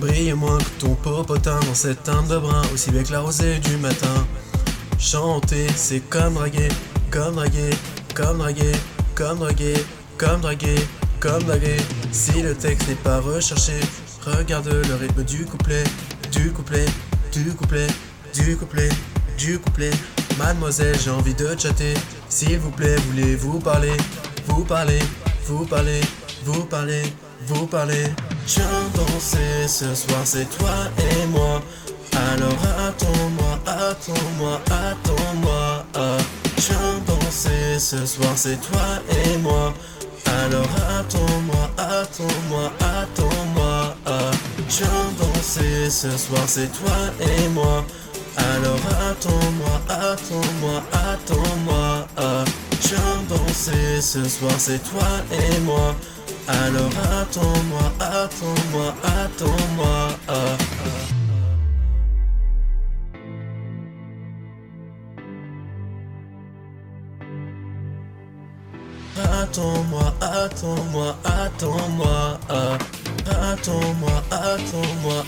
brille 0.02 0.34
moins 0.34 0.58
que 0.58 0.80
ton 0.80 0.96
popotin 0.96 1.60
dans 1.68 1.76
cette 1.76 2.02
teinte 2.02 2.28
de 2.30 2.38
brun, 2.40 2.64
aussi 2.74 2.90
bien 2.90 3.04
que 3.04 3.12
la 3.12 3.20
rosée 3.20 3.60
du 3.60 3.78
matin. 3.78 4.26
Chanter, 5.04 5.68
c'est 5.76 6.00
comme 6.00 6.36
draguer, 6.36 6.70
comme 7.12 7.36
draguer, 7.36 7.72
comme 8.16 8.38
draguer, 8.38 8.72
comme 9.16 9.38
draguer, 9.38 9.76
comme 10.18 10.40
draguer, 10.40 10.80
comme 11.20 11.44
draguer. 11.44 11.76
Si 12.14 12.42
le 12.42 12.56
texte 12.56 12.88
n'est 12.88 12.96
pas 12.96 13.20
recherché, 13.20 13.74
regarde 14.26 14.70
le 14.70 14.96
rythme 14.96 15.24
du 15.26 15.46
couplet, 15.46 15.84
du 16.32 16.54
couplet, 16.54 16.86
du 17.34 17.52
couplet, 17.54 17.88
du 18.34 18.56
couplet, 18.56 18.90
du 19.38 19.60
couplet. 19.60 19.92
Mademoiselle, 20.38 20.98
j'ai 20.98 21.12
envie 21.12 21.36
de 21.36 21.50
chatter. 21.60 21.96
S'il 22.30 22.60
vous 22.60 22.72
plaît, 22.72 22.96
voulez-vous 23.10 23.60
parler, 23.60 23.98
vous 24.48 24.64
parlez, 24.64 25.00
vous 25.48 25.66
parlez, 25.66 26.00
vous 26.46 26.64
parlez, 26.64 27.04
vous 27.46 27.68
parlez. 27.68 28.06
Je 28.48 28.56
viens 28.56 28.90
danser 28.96 29.68
ce 29.68 29.94
soir, 29.94 30.22
c'est 30.24 30.50
toi 30.58 30.74
et 30.98 31.28
moi. 31.28 31.62
Alors 32.34 32.66
attends-moi, 32.88 33.60
attends-moi, 33.68 34.60
attends-moi. 34.66 35.86
Ah, 35.94 36.18
Je 36.58 36.74
danser 37.06 37.78
ce 37.78 38.08
soir, 38.08 38.32
c'est 38.36 38.60
toi 38.60 38.88
et 39.24 39.38
moi. 39.38 39.72
Alors 40.26 40.68
attends-moi, 40.98 41.70
attends-moi, 41.78 42.72
attends-moi. 42.80 43.96
Ah, 44.08 44.32
Je 44.68 44.84
danser 45.20 45.92
ce 45.92 46.18
soir, 46.18 46.42
c'est 46.48 46.72
toi 46.72 46.98
et 47.22 47.48
moi. 47.50 47.86
Alors 48.36 48.82
attends-moi, 49.12 49.82
attends-moi, 49.88 50.82
attends-moi. 50.92 52.08
Ah, 52.18 52.44
danser 53.30 54.02
ce 54.02 54.28
soir, 54.28 54.54
c'est 54.58 54.82
toi 54.90 55.08
et 55.32 55.60
moi. 55.60 55.96
Alors 56.48 56.94
attends-moi, 57.22 57.92
attends-moi, 58.00 58.96
attends-moi. 59.04 60.18
Ah, 60.28 61.23
Attends-moi, 69.16 70.14
attends-moi, 70.22 71.16
attends-moi. 71.24 72.40
Attends-moi, 73.30 74.24
attends-moi. 74.32 75.24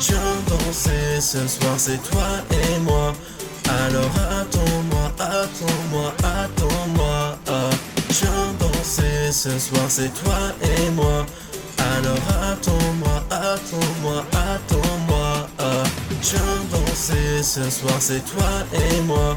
Je 0.00 0.14
danser 0.48 1.20
ce 1.20 1.46
soir, 1.46 1.74
c'est 1.76 2.02
toi 2.02 2.40
et 2.50 2.78
moi. 2.80 3.12
Alors 3.68 4.10
attends-moi, 4.40 5.12
attends-moi, 5.18 6.12
attends-moi. 6.22 7.38
Je 8.10 8.26
danser 8.58 9.30
ce 9.32 9.58
soir, 9.58 9.84
c'est 9.88 10.12
toi 10.14 10.52
et 10.62 10.90
moi. 10.90 11.26
Alors 11.78 12.16
attends-moi, 12.50 13.24
attends-moi, 13.30 14.24
attends-moi. 14.32 15.48
Je 16.22 16.38
danser 16.72 17.42
ce 17.42 17.68
soir, 17.68 17.96
c'est 18.00 18.24
toi 18.24 18.64
et 18.72 19.00
moi. 19.02 19.36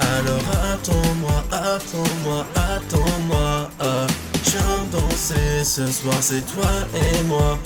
Alors 0.00 0.42
attends-moi, 0.72 1.44
attends-moi, 1.50 2.46
attends-moi. 2.54 3.70
ah. 3.80 4.06
Je 4.44 4.58
danser 4.92 5.64
ce 5.64 5.86
soir, 5.86 6.16
c'est 6.20 6.44
toi 6.46 6.70
et 6.94 7.22
moi. 7.24 7.58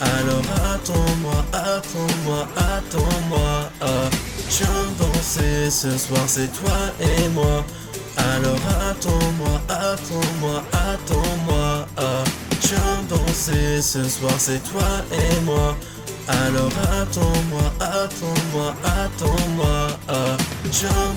Alors 0.00 0.42
attends-moi, 0.74 1.44
attends-moi, 1.52 2.46
attends-moi. 2.56 3.70
ah. 3.80 4.10
Je 4.48 4.64
danser 4.98 5.70
ce 5.70 5.96
soir, 5.96 6.22
c'est 6.26 6.52
toi 6.52 6.76
et 7.00 7.28
moi. 7.28 7.64
Alors 8.16 8.60
attends-moi, 8.90 9.60
attends-moi, 9.68 10.62
attends-moi. 10.72 11.86
ah. 11.96 12.24
Je 12.62 12.68
viens 12.68 13.02
danser 13.08 13.82
ce 13.82 14.08
soir, 14.08 14.34
c'est 14.38 14.62
toi 14.70 14.88
et 15.12 15.40
moi. 15.44 15.76
Alors 16.26 16.70
attends-moi, 17.00 17.72
attends-moi, 17.80 18.74
attends-moi. 18.84 19.88
ah. 20.08 20.36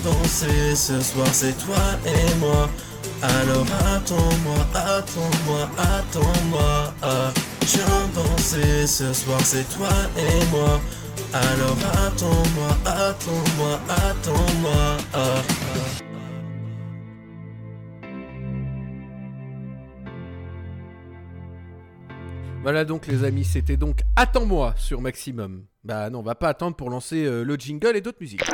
Danser 0.04 0.76
ce 0.76 1.02
soir, 1.02 1.28
c'est 1.32 1.58
toi 1.58 1.76
et 2.06 2.36
moi. 2.40 2.70
Alors 3.22 3.66
attends-moi, 3.96 4.68
attends-moi, 4.74 5.70
attends-moi. 5.78 6.94
ah. 7.02 7.32
Danser 8.16 8.88
ce 8.88 9.14
soir, 9.14 9.40
c'est 9.44 9.68
toi 9.78 9.90
et 10.18 10.46
moi. 10.52 10.80
Alors 11.34 11.78
attends-moi, 12.06 12.78
attends-moi, 12.86 13.80
attends-moi. 13.90 14.98
ah, 15.14 15.42
Voilà 22.68 22.84
donc 22.84 23.08
les 23.08 23.24
amis, 23.24 23.46
c'était 23.46 23.78
donc 23.78 24.02
Attends-moi 24.18 24.74
sur 24.76 25.00
Maximum. 25.00 25.64
Bah 25.86 26.10
non, 26.10 26.20
on 26.20 26.22
va 26.22 26.36
pas 26.36 26.50
attendre 26.50 26.76
pour 26.76 26.90
lancer 26.90 27.24
euh, 27.24 27.44
le 27.44 27.56
jingle 27.56 27.96
et 27.96 28.02
d'autres 28.02 28.18
musiques. 28.20 28.46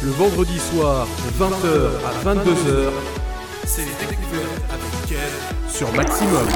Le 0.00 0.10
vendredi 0.10 0.56
soir, 0.60 1.08
de 1.08 1.44
20h 1.44 1.88
à 2.06 2.34
22h, 2.34 2.92
C'est 3.64 3.80
les 3.80 4.06
découvertes 4.06 4.62
avec 4.70 5.08
Kev 5.08 5.68
sur 5.68 5.92
Maximum. 5.92 6.46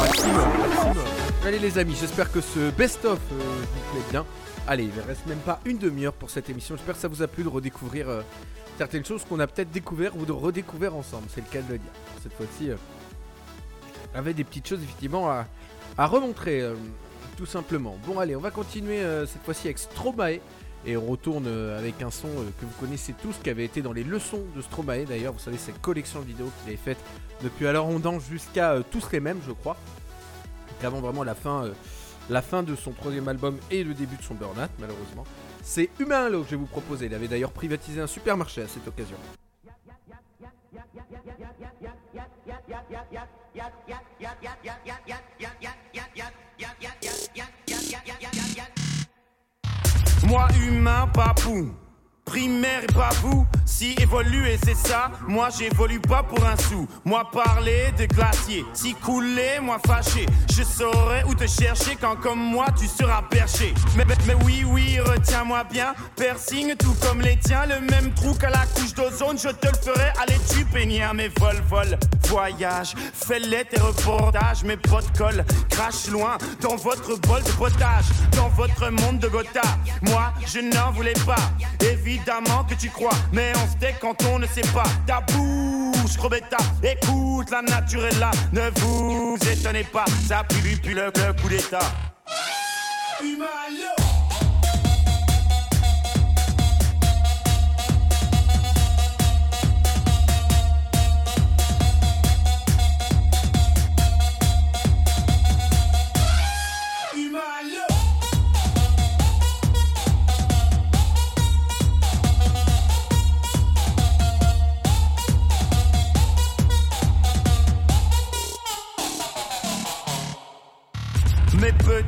Allez 1.44 1.58
les 1.58 1.76
amis, 1.78 1.96
j'espère 2.00 2.30
que 2.30 2.40
ce 2.40 2.70
best-of 2.70 3.18
euh, 3.32 3.38
vous 3.40 3.92
plaît 3.92 4.10
bien. 4.12 4.24
Allez, 4.68 4.84
il 4.84 4.94
ne 4.94 5.08
reste 5.08 5.26
même 5.26 5.38
pas 5.38 5.58
une 5.64 5.78
demi-heure 5.78 6.12
pour 6.12 6.30
cette 6.30 6.48
émission. 6.48 6.76
J'espère 6.76 6.94
que 6.94 7.00
ça 7.00 7.08
vous 7.08 7.22
a 7.22 7.26
plu 7.26 7.42
de 7.42 7.48
redécouvrir 7.48 8.08
euh, 8.08 8.22
certaines 8.78 9.04
choses 9.04 9.24
qu'on 9.24 9.40
a 9.40 9.48
peut-être 9.48 9.72
découvert 9.72 10.16
ou 10.16 10.24
de 10.24 10.30
redécouvert 10.30 10.94
ensemble. 10.94 11.26
C'est 11.34 11.40
le 11.40 11.52
cas 11.52 11.62
de 11.66 11.72
le 11.72 11.78
dire. 11.78 11.90
Cette 12.22 12.34
fois-ci, 12.34 12.70
avait 14.16 14.34
des 14.34 14.44
petites 14.44 14.66
choses 14.66 14.82
effectivement 14.82 15.30
à, 15.30 16.06
remontrer, 16.06 16.60
euh, 16.60 16.74
tout 17.36 17.46
simplement. 17.46 17.96
Bon 18.06 18.18
allez, 18.18 18.36
on 18.36 18.40
va 18.40 18.50
continuer 18.50 18.98
euh, 18.98 19.26
cette 19.26 19.42
fois-ci 19.42 19.66
avec 19.66 19.78
Stromae 19.78 20.40
Et 20.86 20.96
on 20.96 21.06
retourne 21.06 21.46
euh, 21.46 21.78
avec 21.78 22.02
un 22.02 22.10
son 22.10 22.28
que 22.28 22.64
vous 22.64 22.80
connaissez 22.80 23.14
tous, 23.22 23.36
qui 23.42 23.50
avait 23.50 23.64
été 23.64 23.82
dans 23.82 23.92
les 23.92 24.04
leçons 24.04 24.42
de 24.54 24.62
Stromae 24.62 25.04
d'ailleurs. 25.04 25.32
Vous 25.32 25.38
savez, 25.38 25.58
cette 25.58 25.80
collection 25.80 26.20
de 26.20 26.26
vidéos 26.26 26.50
qu'il 26.60 26.68
avait 26.68 26.82
faite 26.82 26.98
depuis 27.42 27.66
alors 27.66 27.88
on 27.88 27.98
danse 27.98 28.22
jusqu'à 28.30 28.76
tous 28.90 29.10
les 29.12 29.20
mêmes, 29.20 29.40
je 29.46 29.52
crois. 29.52 29.76
Avant 30.82 31.00
vraiment 31.00 31.24
la 31.24 31.34
fin, 31.34 32.62
de 32.62 32.74
son 32.76 32.92
troisième 32.92 33.28
album 33.28 33.58
et 33.70 33.82
le 33.82 33.94
début 33.94 34.16
de 34.16 34.22
son 34.22 34.34
burn-out, 34.34 34.70
malheureusement. 34.78 35.24
C'est 35.62 35.90
Humain 35.98 36.26
Allo 36.26 36.40
que 36.42 36.46
je 36.46 36.50
vais 36.52 36.56
vous 36.56 36.66
proposer. 36.66 37.06
Il 37.06 37.14
avait 37.14 37.28
d'ailleurs 37.28 37.50
privatisé 37.50 38.00
un 38.00 38.06
supermarché 38.06 38.62
à 38.62 38.68
cette 38.68 38.86
occasion. 38.86 39.16
Moi 50.26 50.48
humain, 50.58 51.06
papou. 51.12 51.85
Primaire 52.26 52.82
et 52.82 52.92
pas 52.92 53.10
vous, 53.22 53.46
si 53.64 53.94
évoluer 54.00 54.58
c'est 54.64 54.74
ça, 54.74 55.12
moi 55.28 55.48
j'évolue 55.56 56.00
pas 56.00 56.24
pour 56.24 56.44
un 56.44 56.56
sou. 56.56 56.88
Moi 57.04 57.30
parler 57.32 57.92
de 57.96 58.06
glacier, 58.06 58.64
si 58.74 58.94
couler, 58.94 59.60
moi 59.62 59.78
fâché. 59.86 60.26
Je 60.52 60.64
saurais 60.64 61.22
où 61.28 61.34
te 61.36 61.46
chercher 61.46 61.96
quand 61.98 62.16
comme 62.16 62.40
moi 62.40 62.66
tu 62.76 62.88
seras 62.88 63.22
perché. 63.22 63.72
Mais, 63.96 64.04
mais, 64.04 64.16
mais 64.26 64.34
oui, 64.44 64.64
oui, 64.66 64.98
retiens-moi 64.98 65.62
bien. 65.70 65.94
Piercing 66.16 66.74
tout 66.76 66.96
comme 67.00 67.20
les 67.20 67.38
tiens, 67.38 67.64
le 67.66 67.80
même 67.80 68.12
trou 68.14 68.34
qu'à 68.34 68.50
la 68.50 68.66
couche 68.74 68.92
d'ozone, 68.94 69.38
je 69.38 69.50
te 69.50 69.68
le 69.68 69.74
ferai. 69.74 70.10
Allez, 70.20 70.40
tu 70.52 70.64
peignir 70.64 71.14
mes 71.14 71.28
vol, 71.28 71.56
vol, 71.68 71.96
voyage. 72.24 72.94
Fais-les 73.14 73.66
tes 73.66 73.80
reportages, 73.80 74.64
mes 74.64 74.76
potes 74.76 75.16
collent, 75.16 75.44
crache 75.70 76.08
loin 76.08 76.38
dans 76.60 76.74
votre 76.74 77.16
bol 77.20 77.42
de 77.44 77.50
potage, 77.52 78.06
dans 78.36 78.48
votre 78.48 78.90
monde 78.90 79.20
de 79.20 79.28
Gotha. 79.28 79.62
Moi, 80.02 80.32
je 80.44 80.58
n'en 80.58 80.90
voulais 80.90 81.14
pas. 81.24 81.36
Évidemment 81.80 82.15
que 82.68 82.74
tu 82.74 82.90
crois, 82.90 83.14
mais 83.32 83.52
on 83.56 83.70
se 83.70 83.76
tait 83.76 83.94
quand 84.00 84.16
on 84.26 84.38
ne 84.38 84.46
sait 84.46 84.60
pas. 84.72 84.84
Ta 85.06 85.20
bouche, 85.20 86.16
crevetta, 86.16 86.56
écoute, 86.82 87.50
la 87.50 87.62
nature 87.62 88.06
est 88.06 88.18
là. 88.18 88.30
Ne 88.52 88.70
vous 88.80 89.36
étonnez 89.50 89.84
pas, 89.84 90.04
ça 90.26 90.44
pue, 90.48 90.76
pue 90.76 90.94
le, 90.94 91.06
le 91.06 91.32
coup 91.40 91.48
d'état. 91.48 91.78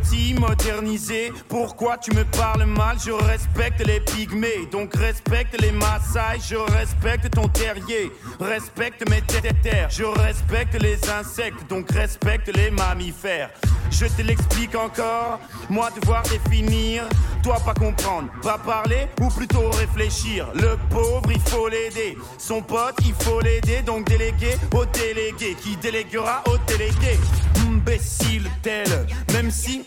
Petits 0.09 0.35
modernisés, 0.35 1.33
pourquoi 1.49 1.99
tu 1.99 2.13
me 2.15 2.25
parles 2.25 2.65
mal? 2.65 2.97
Je 3.05 3.11
respecte 3.11 3.87
les 3.87 4.01
pygmées, 4.01 4.67
donc 4.71 4.95
respecte 4.95 5.61
les 5.61 5.73
Maasai, 5.73 6.41
je 6.49 6.57
respecte 6.57 7.31
ton 7.31 7.49
terrier, 7.49 8.11
respecte 8.41 9.09
mes 9.09 9.23
terres, 9.23 9.89
je 9.91 10.05
respecte 10.05 10.81
les 10.81 10.99
insectes, 11.11 11.69
donc 11.69 11.91
respecte 11.91 12.49
les 12.55 12.71
mammifères. 12.71 13.51
Je 13.91 14.07
te 14.07 14.23
l'explique 14.23 14.75
encore, 14.75 15.41
moi 15.71 15.91
devoir 15.99 16.23
définir, 16.25 17.05
toi 17.43 17.57
pas 17.65 17.75
comprendre, 17.75 18.29
pas 18.43 18.59
parler 18.59 19.09
ou 19.21 19.29
plutôt 19.29 19.71
réfléchir. 19.71 20.47
Le 20.55 20.77
pauvre, 20.91 21.31
il 21.31 21.41
faut 21.41 21.69
l'aider, 21.69 22.17
son 22.37 22.61
pote, 22.61 22.97
il 23.05 23.15
faut 23.15 23.41
l'aider, 23.41 23.81
donc 23.83 24.07
déléguer 24.07 24.57
au 24.75 24.85
délégué, 24.85 25.57
qui 25.63 25.77
déléguera 25.77 26.43
au 26.47 26.59
délégué? 26.67 27.19
Imbécile 27.67 28.48
tel, 28.63 29.07
même 29.33 29.51
si 29.51 29.85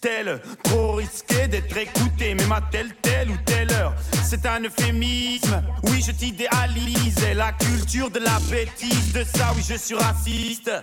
tel, 0.00 0.40
trop 0.62 0.92
risqué 0.92 1.48
d'être 1.48 1.76
écouté, 1.76 2.34
même 2.34 2.52
à 2.52 2.60
telle, 2.70 2.94
telle 3.02 3.30
ou 3.30 3.36
telle 3.44 3.72
heure. 3.72 3.94
C'est 4.24 4.46
un 4.46 4.62
euphémisme, 4.62 5.62
oui 5.84 6.02
je 6.06 6.12
t'idéalise, 6.12 7.26
la 7.34 7.52
culture 7.52 8.10
de 8.10 8.20
la 8.20 8.38
bêtise, 8.50 9.12
de 9.12 9.24
ça 9.24 9.52
oui 9.56 9.62
je 9.68 9.74
suis 9.74 9.94
raciste. 9.94 10.70
Ça 10.70 10.82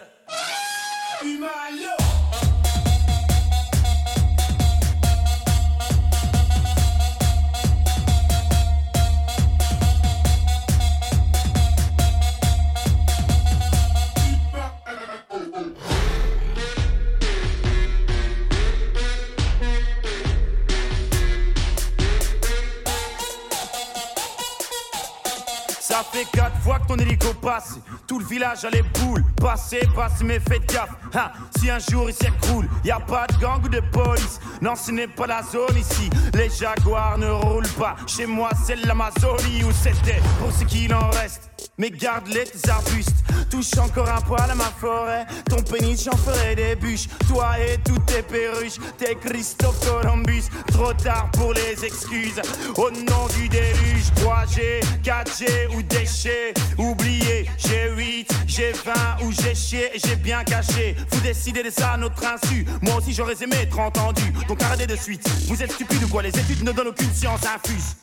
fait 26.12 26.26
quatre 26.32 26.58
fois 26.62 26.80
que 26.80 26.88
ton 26.88 26.96
hélico 26.96 27.34
passe. 27.34 27.80
Tout 28.08 28.20
le 28.20 28.26
village 28.26 28.66
a 28.66 28.70
les 28.70 28.82
boules. 28.82 29.24
Passez, 29.40 29.82
passez, 29.96 30.24
mais 30.24 30.40
faites 30.40 30.66
gaffe. 30.72 30.92
Hein, 31.14 31.32
si 31.58 31.70
un 31.70 31.80
jour 31.80 32.10
il 32.10 32.14
s'écroule, 32.14 32.68
y 32.84 32.92
a 32.92 33.00
pas 33.00 33.28
de 33.28 33.38
gang 33.38 33.64
ou 33.64 33.70
de 33.70 33.82
police. 33.92 34.40
Non, 34.62 34.76
ce 34.76 34.92
n'est 34.92 35.08
pas 35.08 35.28
la 35.28 35.44
zone 35.44 35.78
ici. 35.78 36.10
Les 36.34 36.50
jaguars 36.50 37.18
ne 37.18 37.30
roulent 37.30 37.68
pas. 37.78 37.96
Chez 38.08 38.26
moi, 38.26 38.50
c'est 38.66 38.76
l'Amazonie 38.86 39.64
où 39.64 39.72
c'était. 39.72 40.22
Pour 40.40 40.52
ce 40.52 40.64
qu'il 40.64 40.94
en 40.94 41.10
reste. 41.12 41.50
Mais 41.78 41.92
garde-les 41.92 42.46
tes 42.46 42.70
arbustes. 42.70 43.12
Touche 43.52 43.78
encore 43.78 44.10
un 44.10 44.22
poil 44.22 44.50
à 44.50 44.56
ma 44.56 44.72
forêt. 44.80 45.26
Ton 45.50 45.62
pénis, 45.62 46.04
j'en 46.04 46.18
ferai 46.18 46.56
des 46.56 46.76
bûches. 46.76 47.08
Toi 47.28 47.60
et 47.60 47.78
toutes 47.86 48.06
tes 48.08 48.24
perruches. 48.24 48.78
T'es 48.98 49.16
Christophe 49.16 49.80
Columbus. 49.86 50.44
Trop 50.68 50.94
tard 50.94 51.30
pour 51.34 51.54
les 51.54 51.86
excuses. 51.86 52.42
Au 52.76 52.90
nom 52.90 53.28
du 53.38 53.48
déluge. 53.48 54.08
3G, 54.16 54.82
4G 55.04 55.76
ou 55.76 55.84
déchets. 55.84 56.54
Oubliez, 56.78 57.48
j'ai 57.58 57.92
8, 57.96 58.32
j'ai 58.48 58.72
20 58.72 58.94
ou 59.24 59.32
j'ai 59.32 59.54
chié 59.54 59.92
et 59.94 60.00
j'ai 60.00 60.16
bien 60.16 60.44
caché. 60.44 60.96
Vous 61.12 61.22
décidez 61.22 61.62
de 61.62 61.70
ça 61.70 61.92
à 61.92 61.98
notre 61.98 62.24
insu. 62.26 62.66
Moi 62.82 62.96
aussi 62.96 63.14
j'aurais 63.14 63.42
aimé 63.42 63.56
être 63.62 63.80
entendu. 63.80 64.24
Donc 64.48 64.62
arrêtez 64.64 64.88
de 64.88 64.96
suite. 64.96 65.28
Vous 65.48 65.62
êtes 65.62 65.72
stupide 65.72 66.04
ou 66.04 66.08
quoi? 66.08 66.24
Les 66.24 66.30
études 66.30 66.64
ne 66.64 66.72
donnent 66.72 66.88
aucune 66.88 67.14
science 67.14 67.42
infuse. 67.46 67.96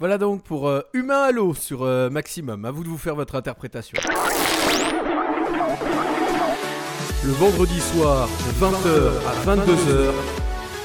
Voilà 0.00 0.16
donc 0.16 0.44
pour 0.44 0.68
euh, 0.68 0.80
Humain 0.92 1.22
à 1.22 1.32
l'eau 1.32 1.54
sur 1.54 1.82
euh, 1.82 2.08
Maximum. 2.08 2.64
À 2.64 2.70
vous 2.70 2.84
de 2.84 2.88
vous 2.88 2.98
faire 2.98 3.16
votre 3.16 3.34
interprétation. 3.34 3.98
Le 7.24 7.32
vendredi 7.32 7.80
soir, 7.80 8.28
de 8.28 8.64
20h 8.64 9.10
à 9.26 9.56
22h, 9.56 10.12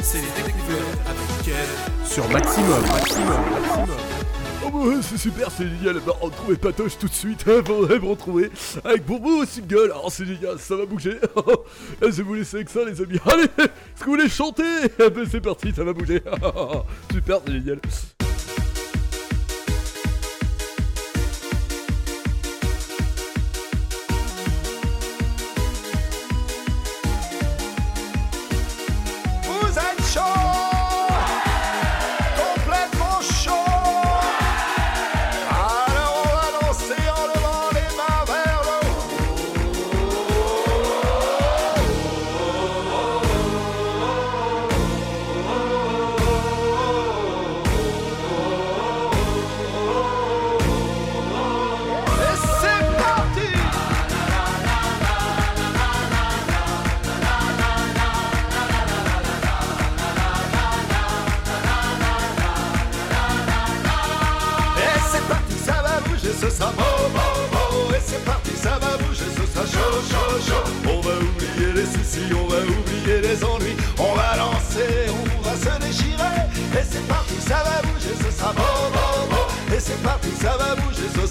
C'est 0.02 0.18
les 0.18 0.44
découvertes 0.44 0.98
Kev 1.46 2.06
sur 2.06 2.28
Maximum. 2.30 2.82
Maximum. 2.82 3.42
Maximum. 3.52 3.98
Oh 4.66 4.70
bah 4.72 5.00
c'est 5.02 5.18
super, 5.18 5.52
c'est 5.52 5.68
génial. 5.68 6.00
Bah, 6.06 6.14
retrouvez 6.20 6.56
Patoche 6.56 6.98
tout 6.98 7.08
de 7.08 7.14
suite. 7.14 7.46
Hein, 7.48 7.62
faudrait 7.64 8.00
me 8.00 8.08
retrouver 8.08 8.50
avec 8.84 9.06
Bourbeau 9.06 9.44
aussi 9.44 9.62
gueule. 9.62 9.92
Alors 9.92 10.12
c'est 10.12 10.26
génial, 10.26 10.58
ça 10.58 10.76
va 10.76 10.88
bouger. 10.88 11.20
je 12.02 12.08
vais 12.08 12.24
vous 12.24 12.34
laisser 12.34 12.58
avec 12.58 12.70
ça, 12.70 12.80
les 12.84 13.00
amis. 13.00 13.20
Allez, 13.32 13.44
est-ce 13.44 14.00
que 14.00 14.06
vous 14.06 14.12
voulez 14.12 14.30
chanter? 14.30 14.64
Eh 15.00 15.10
ben, 15.12 15.28
C'est 15.30 15.42
parti, 15.42 15.72
ça 15.72 15.84
va 15.84 15.94
bouger. 15.94 16.24
super, 17.12 17.40
c'est 17.46 17.54
génial. 17.54 17.80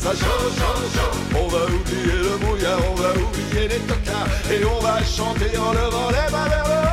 On 0.05 1.49
va 1.49 1.65
oublier 1.65 2.19
le 2.19 2.37
brouillard, 2.39 2.79
on 2.91 2.95
va 2.95 3.11
oublier 3.11 3.69
les 3.69 3.79
tocards. 3.79 4.27
Et 4.51 4.65
on 4.65 4.81
va 4.81 5.03
chanter 5.05 5.57
en 5.57 5.73
levant 5.73 6.11
les 6.11 6.33
mains 6.33 6.49
le. 6.49 6.92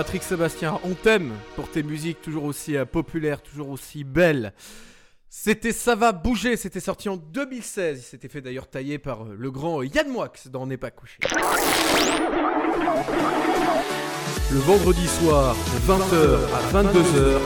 Patrick 0.00 0.22
Sébastien, 0.22 0.80
on 0.84 0.94
t'aime 0.94 1.30
pour 1.56 1.70
tes 1.70 1.82
musiques 1.82 2.22
toujours 2.22 2.44
aussi 2.44 2.74
euh, 2.74 2.86
populaires, 2.86 3.42
toujours 3.42 3.68
aussi 3.68 4.02
belles. 4.02 4.54
C'était 5.28 5.72
Ça 5.72 5.94
va 5.94 6.12
bouger, 6.12 6.56
c'était 6.56 6.80
sorti 6.80 7.10
en 7.10 7.18
2016. 7.18 7.98
Il 7.98 8.02
s'était 8.02 8.28
fait 8.28 8.40
d'ailleurs 8.40 8.66
tailler 8.66 8.96
par 8.96 9.24
euh, 9.24 9.36
le 9.38 9.50
grand 9.50 9.82
Yann 9.82 10.08
Moix 10.08 10.32
dans 10.46 10.66
n'est 10.66 10.78
pas 10.78 10.90
couché. 10.90 11.18
Le 14.50 14.58
vendredi 14.60 15.06
soir, 15.06 15.54
de 15.54 15.92
20h 15.92 16.38
à 16.54 16.82
22h, 16.82 17.38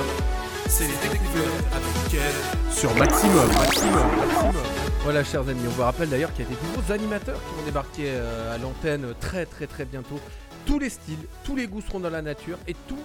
C'est 0.69 0.85
les 0.85 1.09
découvertes 1.09 1.65
avec 1.73 2.73
sur 2.73 2.95
Maximum. 2.95 3.49
Maximum. 3.49 4.55
Voilà, 5.03 5.23
chers 5.23 5.47
amis, 5.49 5.61
on 5.67 5.71
vous 5.71 5.83
rappelle 5.83 6.09
d'ailleurs 6.09 6.33
qu'il 6.33 6.45
y 6.45 6.49
a 6.49 6.51
des 6.51 6.57
nouveaux 6.67 6.93
animateurs 6.93 7.39
qui 7.39 7.55
vont 7.57 7.67
débarquer 7.67 8.05
euh, 8.07 8.55
à 8.55 8.59
l'antenne 8.59 9.13
très 9.21 9.45
très 9.45 9.67
très 9.67 9.85
bientôt. 9.85 10.19
Tous 10.67 10.79
les 10.79 10.91
styles, 10.91 11.19
tous 11.45 11.57
les 11.57 11.67
goûts 11.67 11.81
seront 11.81 12.01
dans 12.01 12.11
la 12.11 12.23
nature 12.23 12.59
et 12.67 12.75
tous 12.89 13.03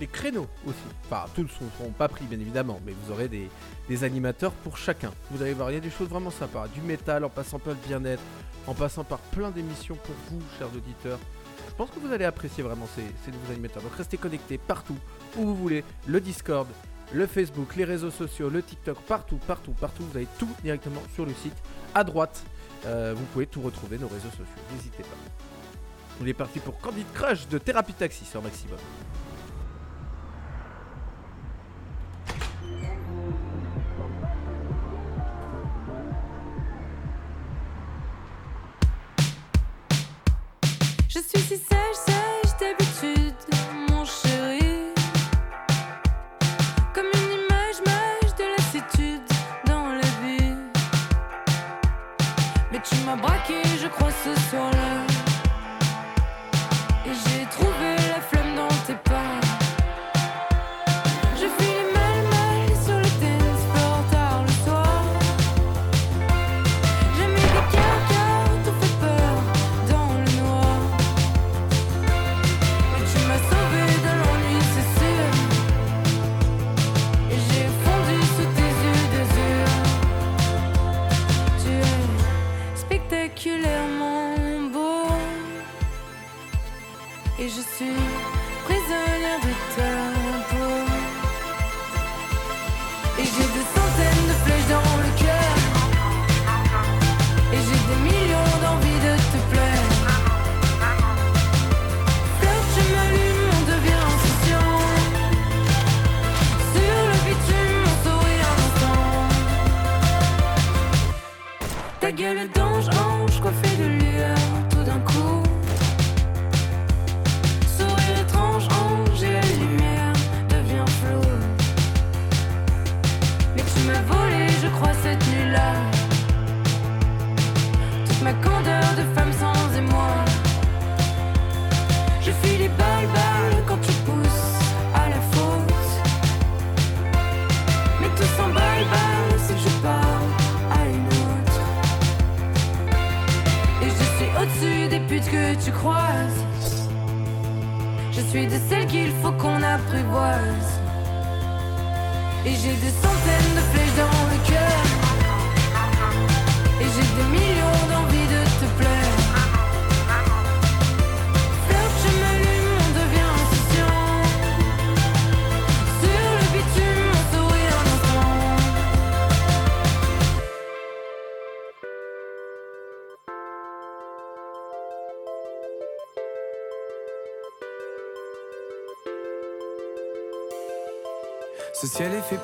les 0.00 0.06
créneaux 0.06 0.46
aussi. 0.66 0.78
Enfin, 1.04 1.24
tous 1.34 1.42
ne 1.42 1.48
seront 1.48 1.90
pas 1.96 2.08
pris 2.08 2.24
bien 2.26 2.38
évidemment, 2.38 2.80
mais 2.84 2.92
vous 2.92 3.12
aurez 3.12 3.28
des, 3.28 4.04
animateurs 4.04 4.52
pour 4.52 4.76
chacun. 4.76 5.12
Vous 5.30 5.42
allez 5.42 5.54
voir, 5.54 5.70
il 5.70 5.74
y 5.74 5.76
a 5.76 5.80
des 5.80 5.90
choses 5.90 6.08
vraiment 6.08 6.30
sympas. 6.30 6.68
Du 6.68 6.80
métal 6.80 7.24
en 7.24 7.30
passant 7.30 7.58
par 7.58 7.74
le 7.74 7.78
bien-être, 7.86 8.22
en 8.66 8.74
passant 8.74 9.04
par 9.04 9.18
plein 9.18 9.50
d'émissions 9.50 9.96
pour 9.96 10.14
vous, 10.30 10.42
chers 10.58 10.68
auditeurs. 10.74 11.18
Je 11.68 11.74
pense 11.74 11.90
que 11.90 12.00
vous 12.00 12.12
allez 12.12 12.24
apprécier 12.24 12.62
vraiment 12.62 12.86
ces, 12.94 13.04
ces 13.24 13.30
nouveaux 13.30 13.52
animateurs. 13.52 13.82
Donc 13.82 13.94
restez 13.94 14.16
connectés 14.16 14.58
partout 14.58 14.96
où 15.36 15.42
vous 15.42 15.54
voulez. 15.54 15.84
Le 16.06 16.20
Discord, 16.20 16.66
le 17.12 17.26
Facebook, 17.26 17.76
les 17.76 17.84
réseaux 17.84 18.10
sociaux, 18.10 18.50
le 18.50 18.62
TikTok, 18.62 18.98
partout, 19.02 19.38
partout, 19.46 19.72
partout. 19.72 20.04
Vous 20.10 20.16
avez 20.16 20.28
tout 20.38 20.48
directement 20.62 21.02
sur 21.14 21.24
le 21.24 21.32
site. 21.34 21.56
À 21.94 22.02
droite, 22.04 22.42
euh, 22.84 23.14
vous 23.16 23.24
pouvez 23.26 23.46
tout 23.46 23.62
retrouver, 23.62 23.98
nos 23.98 24.08
réseaux 24.08 24.30
sociaux. 24.30 24.44
N'hésitez 24.72 25.02
pas. 25.02 25.45
On 26.22 26.26
est 26.26 26.32
parti 26.32 26.60
pour 26.60 26.78
Candid 26.80 27.06
Crush 27.12 27.46
de 27.48 27.58
Thérapie 27.58 27.92
Taxi 27.92 28.24
sur 28.24 28.42
Maximum. 28.42 28.78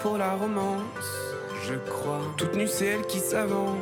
Pour 0.03 0.19
la 0.19 0.33
romance, 0.33 0.81
je 1.65 1.75
crois. 1.75 2.23
Toute 2.37 2.55
nue, 2.57 2.67
c'est 2.67 2.87
elle 2.87 3.07
qui 3.07 3.21
s'avance 3.21 3.77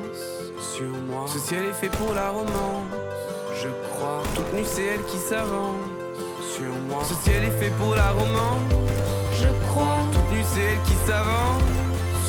sur 0.75 0.89
moi. 1.09 1.25
Ce 1.27 1.39
ciel 1.39 1.65
est 1.65 1.73
fait 1.73 1.89
pour 1.89 2.13
la 2.15 2.29
romance, 2.29 2.85
je 3.63 3.69
crois. 3.89 4.23
Toute 4.35 4.53
nue, 4.53 4.65
c'est 4.65 4.85
elle 4.85 5.05
qui 5.05 5.17
s'avance 5.17 5.77
sur 6.55 6.73
moi. 6.89 7.03
Ce 7.05 7.15
ciel 7.25 7.45
est 7.45 7.59
fait 7.59 7.73
pour 7.79 7.95
la 7.95 8.11
romance, 8.11 8.61
je 9.41 9.49
crois. 9.69 9.99
Toute 10.13 10.31
nue, 10.33 10.45
c'est 10.53 10.61
elle 10.61 10.83
qui 10.85 10.97
s'avance 11.07 11.63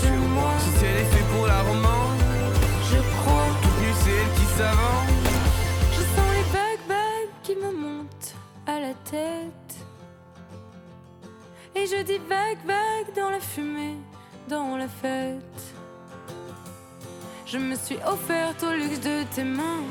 sur 0.02 0.22
moi. 0.36 0.52
Ce 0.66 0.80
ciel 0.80 0.96
est 0.96 1.12
fait 1.14 1.26
pour 1.34 1.46
la 1.48 1.60
romance, 1.62 2.20
je 2.92 3.00
crois. 3.18 3.48
Toute 3.62 3.78
nue, 3.82 3.96
c'est 4.04 4.12
elle 4.12 4.34
qui 4.40 4.46
s'avance. 4.58 5.31
Je 17.52 17.58
me 17.58 17.76
suis 17.76 17.98
offerte 18.08 18.64
au 18.64 18.72
luxe 18.72 19.02
de 19.02 19.24
tes 19.36 19.44
mains. 19.44 19.84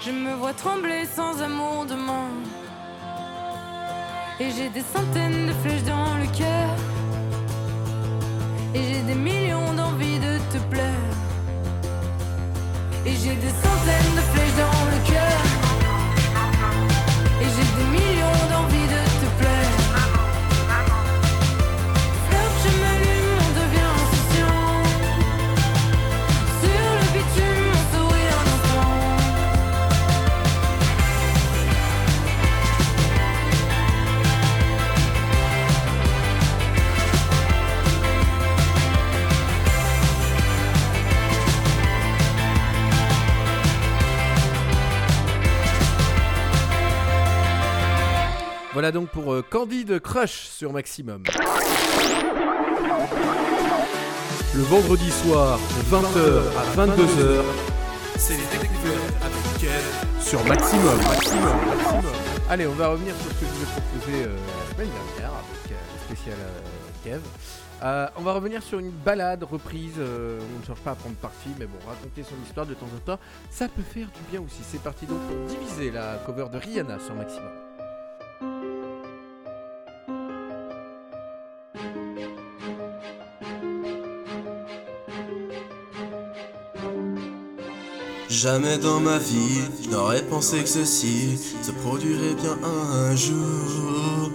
Je 0.00 0.10
me 0.10 0.34
vois 0.34 0.52
trembler 0.52 1.04
sans 1.04 1.40
amour 1.40 1.86
demain. 1.86 2.30
Et 4.40 4.50
j'ai 4.50 4.68
des 4.70 4.80
centaines 4.80 5.46
de 5.46 5.52
flèches 5.62 5.84
dans 5.84 6.16
le 6.16 6.26
cœur. 6.36 6.70
Et 8.74 8.82
j'ai 8.82 9.02
des 9.02 9.14
millions 9.14 9.72
d'envies 9.74 10.18
de 10.18 10.38
te 10.52 10.58
plaire. 10.70 11.14
Et 13.06 13.12
j'ai 13.12 13.36
des 13.36 13.54
centaines 13.64 14.14
de 14.16 14.24
flèches 14.32 14.56
dans 14.64 14.82
le 14.92 14.98
cœur. 15.12 15.40
Et 17.42 17.48
j'ai 17.54 17.68
des 17.78 17.89
Donc 48.92 49.08
pour 49.10 49.32
euh, 49.32 49.44
Candide 49.48 50.00
Crush 50.00 50.48
sur 50.48 50.72
Maximum. 50.72 51.22
Le 54.54 54.62
vendredi 54.64 55.10
soir, 55.10 55.58
de 55.58 55.96
20h 55.96 56.42
à 56.58 56.86
22h, 56.86 57.42
C'est 58.18 58.32
les 58.32 58.58
découvertes 58.58 59.14
avec 59.22 59.60
Kev. 59.60 60.20
sur 60.20 60.44
Maximum. 60.44 60.96
Maximum, 60.96 61.56
Maximum. 61.68 62.12
Allez, 62.48 62.66
on 62.66 62.72
va 62.72 62.88
revenir 62.88 63.14
sur 63.14 63.30
ce 63.30 63.36
que 63.38 63.46
je 63.46 63.50
vous 63.52 63.62
ai 63.62 63.80
proposé 63.80 64.24
euh, 64.24 64.34
la 64.34 64.74
semaine 64.74 64.88
dernière 64.90 65.34
avec 65.36 65.72
euh, 65.72 65.74
le 65.94 66.14
spécial 66.14 66.36
euh, 66.40 67.04
Kev. 67.04 67.20
On 68.18 68.22
va 68.22 68.32
revenir 68.32 68.60
sur 68.62 68.80
une 68.80 68.90
balade 68.90 69.44
reprise. 69.44 69.94
on 69.98 70.60
ne 70.60 70.66
cherche 70.66 70.80
pas 70.80 70.90
à 70.90 70.94
prendre 70.96 71.14
parti, 71.16 71.48
mais 71.60 71.66
bon, 71.66 71.78
raconter 71.86 72.24
son 72.24 72.34
histoire 72.44 72.66
de 72.66 72.74
temps 72.74 72.88
en 72.94 72.98
temps, 72.98 73.20
ça 73.50 73.68
peut 73.68 73.82
faire 73.82 74.08
du 74.08 74.20
bien 74.30 74.40
aussi. 74.40 74.62
C'est 74.68 74.82
parti 74.82 75.06
donc 75.06 75.20
pour 75.28 75.46
diviser 75.46 75.90
la 75.92 76.16
cover 76.26 76.46
de 76.52 76.58
Rihanna 76.58 76.98
sur 76.98 77.14
Maximum. 77.14 77.69
Jamais 88.30 88.78
dans 88.78 89.00
ma 89.00 89.18
vie, 89.18 89.60
je 89.82 89.90
n'aurais 89.90 90.22
pensé 90.22 90.62
que 90.62 90.68
ceci 90.68 91.36
se 91.62 91.72
produirait 91.72 92.36
bien 92.36 92.56
un 92.62 93.16
jour. 93.16 94.30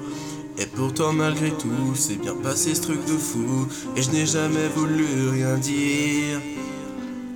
Et 0.57 0.65
pourtant, 0.65 1.13
malgré 1.13 1.51
tout, 1.51 1.95
c'est 1.95 2.17
bien 2.17 2.35
passé 2.35 2.75
ce 2.75 2.81
truc 2.81 3.05
de 3.05 3.13
fou. 3.13 3.67
Et 3.95 4.01
je 4.01 4.11
n'ai 4.11 4.25
jamais 4.25 4.67
voulu 4.75 5.29
rien 5.29 5.57
dire. 5.57 6.41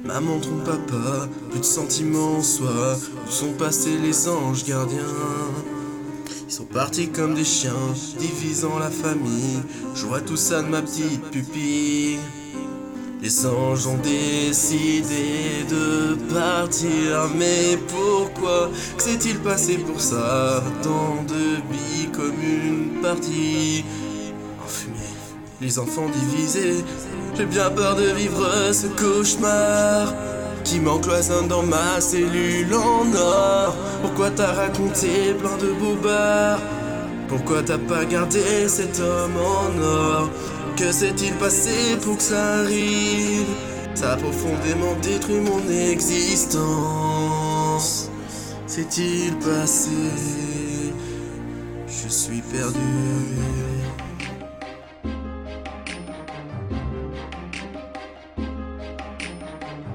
Maman 0.03 0.37
trompe 0.41 0.65
papa, 0.65 1.29
plus 1.49 1.61
de 1.61 1.65
sentiments 1.65 2.39
en 2.39 2.43
soi. 2.43 2.97
Où 3.25 3.31
sont 3.31 3.53
passés 3.53 3.97
les 3.97 4.27
anges 4.27 4.65
gardiens? 4.65 4.99
Ils 6.45 6.53
sont 6.53 6.65
partis 6.65 7.07
comme 7.07 7.35
des 7.35 7.45
chiens, 7.45 7.71
divisant 8.19 8.79
la 8.79 8.89
famille. 8.89 9.61
Je 9.95 10.05
vois 10.05 10.19
tout 10.19 10.35
ça 10.35 10.61
de 10.61 10.67
ma 10.67 10.81
petite 10.81 11.21
pupille. 11.31 12.19
Les 13.21 13.45
anges 13.45 13.85
ont 13.85 13.97
décidé 13.97 15.65
de 15.69 16.15
partir, 16.33 17.29
mais 17.37 17.77
pourquoi 17.89 18.69
s'est-il 18.97 19.37
passé 19.39 19.77
pour 19.77 19.99
ça? 19.99 20.63
Tant 20.81 21.23
de 21.27 21.57
billes 21.69 22.09
comme 22.13 22.41
une 22.41 23.01
partie 23.01 23.83
enfumée, 24.63 24.95
les 25.59 25.77
enfants 25.79 26.07
divisés. 26.07 26.85
J'ai 27.35 27.45
bien 27.45 27.69
peur 27.71 27.97
de 27.97 28.03
vivre 28.03 28.71
ce 28.71 28.87
cauchemar 28.87 30.13
qui 30.63 30.79
m'encloisonne 30.79 31.49
dans 31.49 31.63
ma 31.63 31.99
cellule 31.99 32.73
en 32.73 33.13
or. 33.13 33.75
Pourquoi 34.01 34.31
t'as 34.31 34.53
raconté 34.53 35.33
plein 35.37 35.57
de 35.57 35.73
bobards? 35.73 36.61
Pourquoi 37.27 37.63
t'as 37.63 37.77
pas 37.77 38.05
gardé 38.05 38.69
cet 38.69 38.97
homme 39.01 39.35
en 39.35 39.83
or? 39.83 40.29
Que 40.79 40.91
s'est-il 40.93 41.33
passé 41.33 41.97
pour 42.01 42.15
que 42.15 42.23
ça 42.23 42.59
arrive? 42.59 43.45
Ça 43.95 44.13
a 44.13 44.15
profondément 44.15 44.95
détruit 45.01 45.41
mon 45.41 45.59
existence. 45.91 46.59
S'est-il 48.65 49.35
passé? 49.39 49.89
Je 51.85 52.07
suis 52.07 52.41
perdu. 52.41 52.79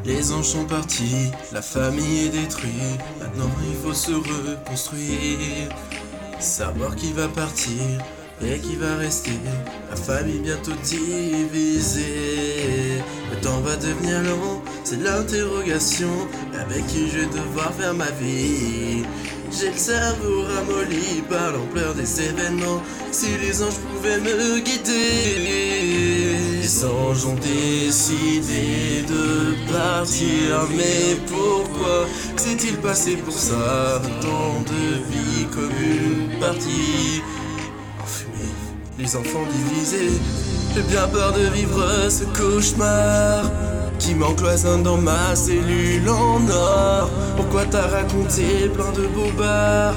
Les 0.05 0.33
anges 0.33 0.49
sont 0.49 0.67
partis, 0.67 1.31
la 1.51 1.63
famille 1.63 2.27
est 2.27 2.29
détruite. 2.29 3.01
Maintenant 3.21 3.49
il 3.71 3.77
faut 3.83 3.95
se 3.95 4.13
reconstruire. 4.13 5.71
Savoir 6.39 6.95
qui 6.95 7.11
va 7.15 7.29
partir 7.29 8.03
et 8.47 8.59
qui 8.59 8.77
va 8.77 8.97
rester? 8.97 9.33
La 9.91 9.97
famille 9.97 10.41
bientôt 10.41 10.73
divisée. 10.83 12.03
Le 13.31 13.37
temps 13.41 13.61
va 13.61 13.77
devenir 13.77 14.23
long, 14.23 14.63
c'est 14.85 15.03
l'interrogation. 15.03 16.29
Avec 16.61 16.87
qui 16.87 17.09
je 17.11 17.19
vais 17.21 17.27
devoir 17.27 17.73
faire 17.75 17.95
ma 17.95 18.11
vie? 18.21 19.05
J'ai 19.57 19.71
le 19.71 19.77
cerveau 19.77 20.43
ramolli 20.43 21.23
par 21.29 21.53
l'ampleur 21.53 21.95
des 21.95 22.21
événements. 22.21 22.83
Si 23.13 23.29
les 23.41 23.63
anges 23.63 23.79
pouvaient 23.93 24.19
me 24.19 24.59
guider, 24.59 25.39
les 26.61 26.85
anges 26.85 27.25
ont 27.27 27.37
décidé 27.37 29.05
de 29.09 29.55
partir, 29.73 30.67
mais 30.77 31.17
pourquoi 31.29 32.07
s'est-il 32.37 32.77
passé 32.79 33.17
pour 33.17 33.39
ça? 33.39 34.03
Tant 34.21 34.61
de 34.63 34.99
vie 35.13 35.47
comme 35.53 35.77
une 35.81 36.39
partie. 36.41 37.23
Les 38.97 39.17
enfants 39.17 39.45
divisés, 39.53 40.21
j'ai 40.75 40.83
bien 40.83 41.09
peur 41.09 41.33
de 41.33 41.49
vivre 41.53 41.85
ce 42.09 42.23
cauchemar 42.25 43.51
qui 43.99 44.15
m'encloisonne 44.15 44.85
dans 44.85 44.99
ma 44.99 45.35
cellule 45.35 46.09
en 46.09 46.41
or. 46.49 47.11
Pourquoi 47.37 47.65
t'as 47.65 47.89
raconté 47.89 48.69
plein 48.73 48.93
de 48.93 49.09
bobards 49.09 49.97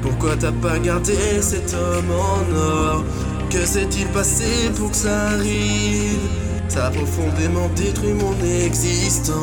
Pourquoi 0.00 0.36
t'as 0.36 0.52
pas 0.52 0.78
gardé 0.78 1.42
cet 1.42 1.74
homme 1.74 2.12
en 2.12 2.44
or? 2.56 3.04
Que 3.50 3.66
s'est-il 3.66 4.06
passé 4.08 4.70
pour 4.76 4.92
que 4.92 4.96
ça 4.96 5.30
arrive? 5.30 6.20
Ça 6.68 6.86
a 6.86 6.90
profondément 6.90 7.68
détruit 7.74 8.12
mon 8.12 8.36
existence. 8.64 9.34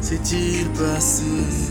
S'est-il 0.00 0.68
passé? 0.70 1.69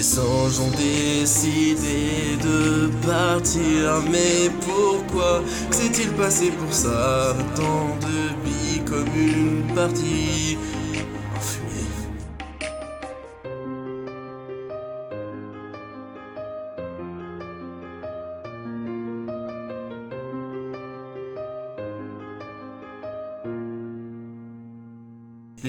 Les 0.00 0.18
anges 0.18 0.58
ont 0.60 0.70
décidé 0.70 2.38
de 2.42 2.88
partir, 3.06 4.02
mais 4.10 4.50
pourquoi 4.66 5.42
s'est-il 5.70 6.08
passé 6.12 6.50
pour 6.58 6.72
ça? 6.72 7.36
Tant 7.54 7.98
de 8.00 8.48
vie 8.48 8.80
comme 8.86 9.12
une 9.14 9.62
partie 9.74 10.56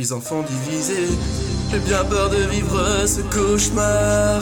Enfants 0.10 0.44
divisés, 0.50 1.16
j'ai 1.72 1.78
bien 1.78 2.04
peur 2.04 2.32
de 2.32 2.38
vivre 2.50 3.06
ce 3.06 3.22
cauchemar 3.22 4.42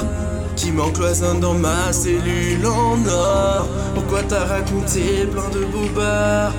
qui 0.55 0.71
m'encloisonne 0.71 1.41
dans 1.41 1.53
ma 1.53 1.91
cellule 1.91 2.65
en 2.65 2.97
or. 3.05 3.67
Pourquoi 3.93 4.23
t'as 4.23 4.45
raconté 4.45 5.25
plein 5.29 5.49
de 5.49 5.65
bobards 5.65 6.53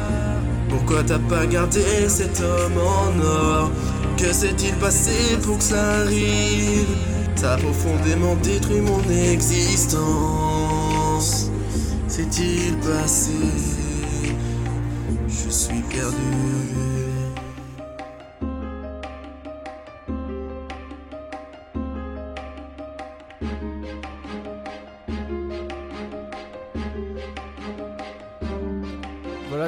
Pourquoi 0.69 1.03
t'as 1.03 1.19
pas 1.19 1.47
gardé 1.47 1.81
cet 2.09 2.41
homme 2.41 2.77
en 2.77 3.19
or? 3.25 3.71
Que 4.19 4.35
s'est-il 4.35 4.75
passé 4.75 5.39
pour 5.43 5.57
que 5.57 5.65
ça 5.65 5.83
arrive? 6.03 6.95
Ça 7.37 7.55
a 7.55 7.57
profondément 7.57 8.37
détruit 8.43 8.83
mon 8.83 9.03
existence. 9.33 10.11
S'est-il 12.07 12.77
passé? 12.77 13.33
Je 15.27 15.49
suis 15.51 15.81
perdu. 15.89 17.00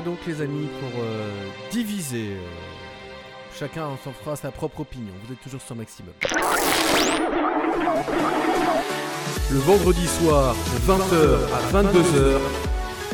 Donc 0.05 0.19
les 0.27 0.41
amis 0.41 0.69
pour 0.81 1.01
euh, 1.03 1.31
diviser. 1.71 2.33
euh, 2.33 2.47
chacun 3.59 3.89
s'en 4.03 4.13
fera 4.13 4.37
sa 4.37 4.51
propre 4.51 4.81
opinion. 4.81 5.13
Vous 5.25 5.33
êtes 5.33 5.41
toujours 5.41 5.61
sur 5.63 5.77
maximum. 5.77 6.13
Le 9.51 9.59
vendredi 9.59 10.07
soir 10.07 10.55
de 10.55 10.93
20h 10.93 11.39
à 11.53 11.83
22h. 11.83 12.39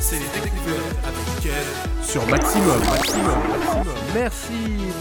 C'est 0.01 0.17
les 0.17 0.41
découvertes 0.43 0.97
avec 1.05 1.43
Ken 1.43 2.05
sur 2.05 2.25
Maximum. 2.29 2.79
Maximum, 2.85 3.39
Maximum. 3.49 3.95
Merci 4.15 4.53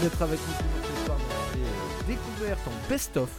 d'être 0.02 0.20
avec 0.22 0.38
nous 0.40 0.54
ce 0.82 1.04
soir 1.06 1.16
dans 1.18 1.54
les 1.56 1.64
euh, 1.64 2.06
découvertes 2.08 2.66
en 2.66 2.88
best-of. 2.90 3.30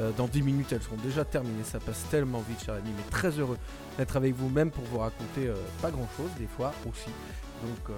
Euh, 0.00 0.10
dans 0.16 0.26
10 0.26 0.42
minutes, 0.42 0.72
elles 0.72 0.82
seront 0.82 0.96
déjà 0.96 1.24
terminées. 1.24 1.62
Ça 1.62 1.78
passe 1.78 2.04
tellement 2.10 2.42
vite, 2.48 2.64
cher 2.64 2.74
ami, 2.74 2.90
mais 2.96 3.04
très 3.10 3.28
heureux 3.38 3.58
d'être 3.98 4.16
avec 4.16 4.34
vous, 4.34 4.48
même 4.48 4.70
pour 4.70 4.82
vous 4.84 4.98
raconter 4.98 5.46
euh, 5.46 5.54
pas 5.82 5.90
grand-chose, 5.90 6.30
des 6.38 6.48
fois 6.48 6.72
aussi. 6.88 7.10
Donc 7.64 7.90
euh, 7.90 7.92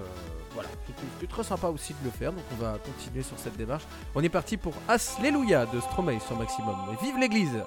voilà, 0.53 0.69
c'était 0.85 1.27
très 1.27 1.43
sympa 1.43 1.67
aussi 1.67 1.93
de 1.93 2.05
le 2.05 2.11
faire. 2.11 2.31
Donc 2.31 2.43
on 2.53 2.63
va 2.63 2.77
continuer 2.77 3.23
sur 3.23 3.37
cette 3.37 3.57
démarche. 3.57 3.83
On 4.15 4.23
est 4.23 4.29
parti 4.29 4.57
pour 4.57 4.73
Asleluia 4.87 5.65
de 5.65 5.79
Stromae 5.81 6.19
sur 6.19 6.37
Maximum. 6.37 6.75
Vive 7.01 7.17
l'Église 7.17 7.63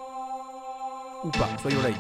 Ou 1.25 1.31
pas, 1.31 1.49
soyons 1.61 1.83
laïcs. 1.83 1.97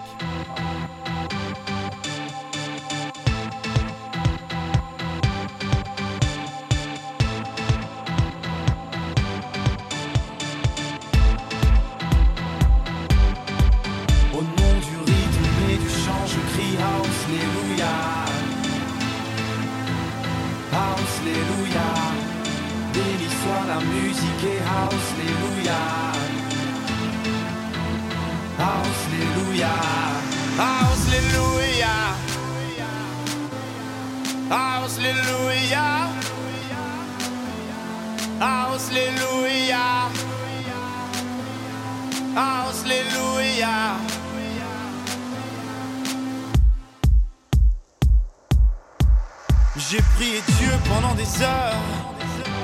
J'ai 49.91 50.03
prié 50.17 50.41
Dieu 50.59 50.71
pendant 50.89 51.15
des 51.15 51.43
heures. 51.43 51.75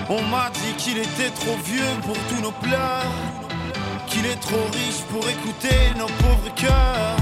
On 0.08 0.22
m'a 0.28 0.50
dit 0.50 0.74
qu'il 0.78 0.98
était 0.98 1.30
trop 1.30 1.56
vieux 1.64 1.82
pour 2.02 2.16
tous 2.28 2.40
nos 2.40 2.52
pleurs. 2.52 3.45
Qu'il 4.16 4.24
est 4.24 4.40
trop 4.40 4.64
riche 4.72 5.02
pour 5.10 5.28
écouter 5.28 5.92
nos 5.98 6.06
pauvres 6.06 6.54
cœurs. 6.54 7.16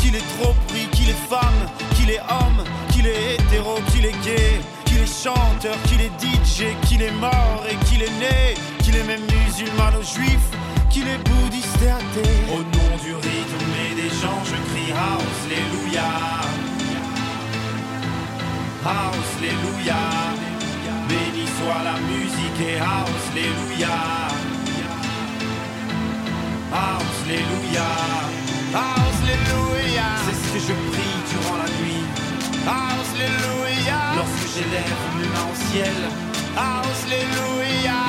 Qu'il 0.00 0.16
est 0.16 0.28
trop 0.36 0.52
pris, 0.66 0.88
qu'il 0.90 1.08
est 1.08 1.24
femme, 1.30 1.70
qu'il 1.94 2.10
est 2.10 2.18
homme, 2.18 2.64
qu'il 2.90 3.06
est 3.06 3.34
hétéro, 3.34 3.76
qu'il 3.92 4.04
est 4.04 4.24
gay. 4.24 4.60
Qu'il 4.86 4.98
est 4.98 5.06
chanteur, 5.06 5.76
qu'il 5.86 6.00
est 6.00 6.10
DJ, 6.18 6.74
qu'il 6.88 7.00
est 7.00 7.12
mort 7.12 7.62
et 7.70 7.76
qu'il 7.86 8.02
est 8.02 8.10
né. 8.18 8.54
Qu'il 8.82 8.96
est 8.96 9.04
même 9.04 9.20
musulman 9.22 9.92
ou 9.96 10.02
juif, 10.02 10.42
qu'il 10.90 11.06
est 11.06 11.22
bouddhiste 11.28 11.80
et 11.80 11.90
athée. 11.90 12.42
Au 12.52 12.58
nom 12.58 12.96
du 13.00 13.14
rythme 13.14 13.70
et 13.86 13.94
des 13.94 14.08
gens, 14.08 14.42
je 14.44 14.56
crie 14.70 14.90
House, 14.90 15.40
Alléluia. 15.46 16.10
House, 18.84 19.32
Alléluia. 19.38 20.02
Béni 21.08 21.46
soit 21.46 21.84
la 21.84 22.00
musique 22.00 22.68
et 22.68 22.80
House, 22.80 23.26
Alléluia. 23.30 24.24
C'est 30.26 30.34
ce 30.34 30.46
que 30.54 30.58
je 30.58 30.74
prie 30.90 31.16
durant 31.30 31.56
la 31.56 31.70
nuit. 31.78 32.04
Lorsque 34.16 34.46
j'élève 34.54 35.02
mes 35.16 35.28
mains 35.28 35.48
au 35.52 35.56
ciel. 35.70 35.98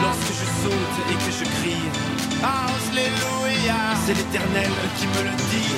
Lorsque 0.01 0.33
je 0.39 0.47
saute 0.63 0.97
et 1.11 1.17
que 1.23 1.31
je 1.39 1.45
crie. 1.57 1.85
Alléluia. 2.41 3.79
C'est 4.05 4.15
l'éternel 4.15 4.71
qui 4.97 5.05
me 5.13 5.21
le 5.29 5.35
dit. 5.51 5.75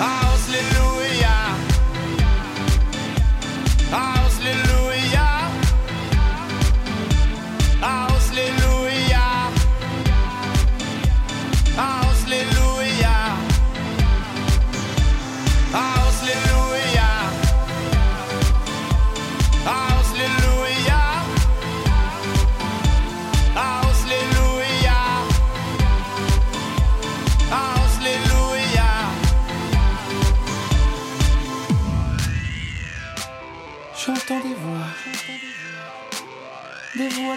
Alléluia. 0.00 1.36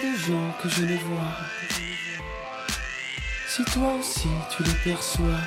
Gens 0.07 0.51
que 0.61 0.69
je 0.69 0.83
ne 0.83 0.97
vois. 0.97 1.33
Si 3.47 3.63
toi 3.65 3.93
aussi 3.99 4.29
tu 4.49 4.63
les 4.63 4.73
perçois, 4.83 5.41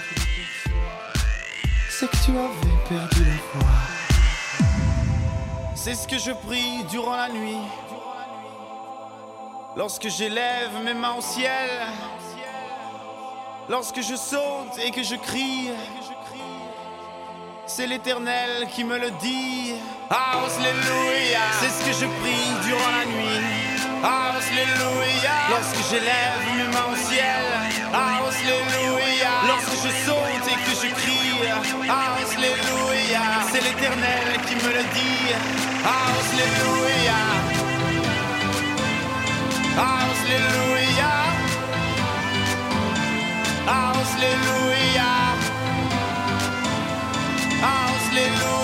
c'est 1.89 2.11
que 2.11 2.17
tu 2.25 2.31
avais 2.33 2.79
perdu 2.89 3.25
la 3.25 3.39
foi. 3.53 3.71
C'est 5.75 5.95
ce 5.95 6.07
que 6.07 6.19
je 6.19 6.33
prie 6.33 6.85
durant 6.91 7.17
la 7.17 7.29
nuit. 7.29 7.67
Lorsque 9.77 10.09
j'élève 10.09 10.71
mes 10.85 10.95
mains 10.95 11.15
au 11.19 11.23
ciel. 11.23 11.71
Lorsque 13.69 14.03
je 14.03 14.17
saute 14.17 14.79
et 14.85 14.91
que 14.91 15.03
je 15.03 15.17
crie. 15.17 15.71
C'est 17.67 17.87
l'éternel 17.87 18.69
qui 18.75 18.85
me 18.85 18.99
le 18.99 19.11
dit. 19.13 19.75
Alléluia. 20.11 21.41
C'est 21.61 21.71
ce 21.71 21.87
que 21.87 21.93
je 21.93 22.07
prie 22.21 22.67
durant 22.67 22.91
la 22.91 23.07
nuit. 23.07 23.62
Alléluia. 24.03 25.37
Lorsque 25.51 25.81
j'élève 25.89 26.43
mes 26.57 26.69
mains 26.75 26.91
au 26.91 26.97
ciel. 27.09 27.47
Alléluia. 27.95 29.33
Lorsque 29.47 29.77
je 29.85 29.91
saute 30.05 30.47
et 30.51 30.59
que 30.65 30.75
je 30.75 30.89
crie. 30.93 31.39
Alléluia. 31.89 33.25
C'est 33.53 33.63
l'éternel 33.63 34.29
qui 34.47 34.55
me 34.57 34.73
le 34.73 34.83
dit. 34.97 35.29
Alléluia. 35.87 37.21
Alléluia. 39.79 41.13
Alléluia. 43.69 45.13
Alléluia. 47.63 48.62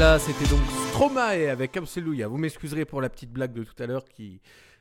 Voilà, 0.00 0.20
c'était 0.20 0.48
donc 0.48 0.60
Stromae 0.90 1.50
avec 1.50 1.76
Absoluia. 1.76 2.28
Vous 2.28 2.36
m'excuserez 2.36 2.84
pour 2.84 3.00
la 3.00 3.08
petite 3.08 3.32
blague 3.32 3.52
de 3.52 3.64
tout 3.64 3.82
à 3.82 3.86
l'heure 3.86 4.04
qui 4.04 4.40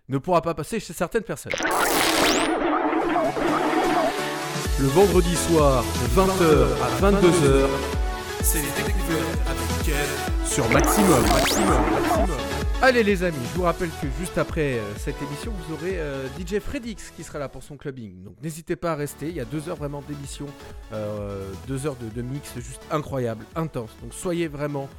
ne 0.09 0.19
pourra 0.19 0.43
pas 0.43 0.53
passer 0.53 0.79
chez 0.79 0.93
certaines 0.93 1.23
personnes. 1.23 1.53
Le 4.79 4.87
vendredi 4.89 5.35
soir, 5.35 5.83
de 5.83 6.21
20h 6.21 6.67
à 6.83 7.11
22h, 7.11 7.67
C'est 8.43 8.59
les 8.59 8.83
découvertes 8.83 9.39
avec 9.47 10.47
sur 10.47 10.69
Maximum. 10.69 11.23
Maximum, 11.23 11.81
Maximum. 11.93 12.46
Allez 12.79 13.01
les 13.01 13.23
amis, 13.23 13.39
je 13.51 13.57
vous 13.57 13.63
rappelle 13.63 13.89
que 13.89 14.05
juste 14.19 14.37
après 14.37 14.77
euh, 14.77 14.83
cette 14.99 15.19
émission, 15.19 15.51
vous 15.51 15.73
aurez 15.73 15.97
euh, 15.97 16.27
DJ 16.37 16.59
Fredix 16.59 17.11
qui 17.15 17.23
sera 17.23 17.39
là 17.39 17.49
pour 17.49 17.63
son 17.63 17.75
clubbing. 17.75 18.21
Donc 18.23 18.35
n'hésitez 18.43 18.75
pas 18.75 18.91
à 18.91 18.95
rester, 18.95 19.29
il 19.29 19.35
y 19.35 19.39
a 19.39 19.45
deux 19.45 19.67
heures 19.67 19.77
vraiment 19.77 20.03
d'émission, 20.07 20.45
euh, 20.93 21.49
deux 21.67 21.87
heures 21.87 21.95
de, 21.95 22.21
mix 22.21 22.53
juste 22.59 22.83
incroyable, 22.91 23.45
intense. 23.55 23.89
Donc 24.03 24.13
soyez 24.13 24.47
vraiment 24.47 24.89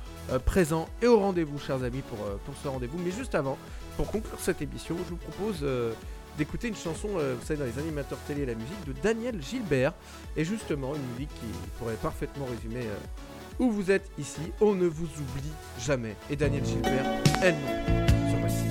présents 0.44 0.88
et 1.02 1.06
au 1.06 1.20
rendez-vous 1.20 1.56
chers 1.60 1.84
amis 1.84 2.02
pour, 2.02 2.18
pour 2.18 2.55
ce 2.60 2.66
rendez-vous. 2.66 2.98
Mais 2.98 3.12
juste 3.12 3.36
avant, 3.36 3.56
pour 3.96 4.10
conclure 4.10 4.40
cette 4.40 4.60
émission, 4.60 4.96
je 5.05 5.10
vous 5.10 5.16
propose 5.16 5.64
d'écouter 6.36 6.66
une 6.66 6.76
chanson, 6.76 7.09
vous 7.09 7.46
savez, 7.46 7.60
dans 7.60 7.64
les 7.64 7.78
animateurs 7.78 8.18
télé 8.26 8.42
et 8.42 8.46
la 8.46 8.55
musique, 8.55 8.84
de 8.88 8.92
Daniel 9.05 9.40
Gilbert. 9.40 9.92
Et 10.36 10.44
justement, 10.44 10.96
une 10.96 11.06
musique 11.12 11.32
qui 11.40 11.46
pourrait 11.78 11.94
parfaitement 11.94 12.46
résumer 12.46 12.84
où 13.59 13.70
vous 13.70 13.90
êtes 13.90 14.10
ici. 14.18 14.40
On 14.60 14.74
ne 14.74 14.86
vous 14.86 15.06
oublie 15.06 15.52
jamais. 15.78 16.16
Et 16.30 16.36
Daniel 16.36 16.64
Gilbert, 16.64 17.05
elle 17.43 17.55
non 17.55 18.48
sur. 18.48 18.68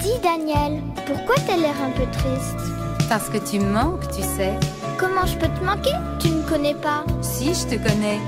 Dis 0.00 0.18
Daniel, 0.22 0.82
pourquoi 1.06 1.36
t'as 1.46 1.56
l'air 1.56 1.74
un 1.82 1.90
peu 1.90 2.04
triste? 2.10 2.58
Parce 3.08 3.28
que 3.28 3.38
tu 3.38 3.58
me 3.58 3.70
manques, 3.70 4.08
tu 4.08 4.22
sais. 4.22 4.54
Comment 4.98 5.26
je 5.26 5.36
peux 5.36 5.48
te 5.48 5.64
manquer? 5.64 5.94
Tu 6.18 6.28
ne 6.28 6.42
connais 6.42 6.74
pas. 6.74 7.04
Si, 7.22 7.54
je 7.54 7.66
te 7.66 7.74
connais. 7.76 8.18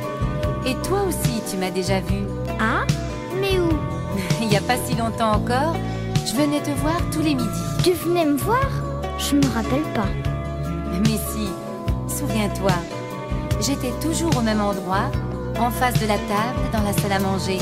Et 0.66 0.74
toi 0.86 1.02
aussi, 1.04 1.42
tu 1.50 1.56
m'as 1.56 1.70
déjà 1.70 2.00
vu. 2.00 2.24
Ah 2.60 2.84
Mais 3.40 3.58
où? 3.58 3.68
Il 4.40 4.48
n'y 4.48 4.56
a 4.56 4.60
pas 4.60 4.76
si 4.76 4.94
longtemps 4.94 5.32
encore, 5.32 5.74
je 6.26 6.34
venais 6.34 6.60
te 6.60 6.70
voir 6.80 6.98
tous 7.12 7.20
les 7.20 7.34
midis. 7.34 7.48
Tu 7.84 7.92
venais 7.92 8.24
me 8.24 8.36
voir? 8.36 8.68
Je 9.18 9.36
me 9.36 9.46
rappelle 9.54 9.84
pas. 9.94 10.08
Mais 11.04 11.16
si, 11.16 11.48
souviens-toi, 12.16 12.72
j'étais 13.60 13.92
toujours 14.00 14.36
au 14.36 14.40
même 14.40 14.60
endroit, 14.60 15.10
en 15.58 15.70
face 15.70 15.94
de 15.94 16.06
la 16.06 16.16
table, 16.16 16.60
dans 16.72 16.82
la 16.82 16.92
salle 16.92 17.12
à 17.12 17.18
manger. 17.18 17.58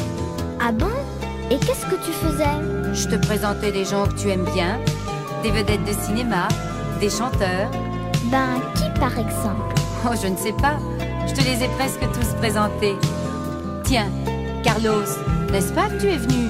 Ah 0.60 0.72
bon? 0.72 0.94
Et 1.50 1.58
qu'est-ce 1.58 1.86
que 1.86 1.96
tu 1.96 2.12
faisais? 2.12 2.92
Je 2.92 3.08
te 3.08 3.26
présentais 3.26 3.72
des 3.72 3.84
gens 3.84 4.06
que 4.06 4.14
tu 4.14 4.30
aimes 4.30 4.46
bien, 4.54 4.78
des 5.42 5.50
vedettes 5.50 5.84
de 5.84 5.92
cinéma, 5.92 6.48
des 7.00 7.10
chanteurs. 7.10 7.70
Ben, 8.30 8.60
qui 8.74 8.84
par 8.98 9.18
exemple? 9.18 9.74
Oh, 10.06 10.14
je 10.20 10.28
ne 10.28 10.36
sais 10.36 10.52
pas, 10.52 10.78
je 11.26 11.34
te 11.34 11.40
les 11.40 11.64
ai 11.64 11.68
presque 11.76 12.00
tous 12.12 12.34
présentés. 12.38 12.96
Tiens, 13.84 14.08
Carlos, 14.62 15.08
n'est-ce 15.50 15.72
pas 15.72 15.88
que 15.88 16.00
tu 16.00 16.06
es 16.06 16.16
venu? 16.16 16.48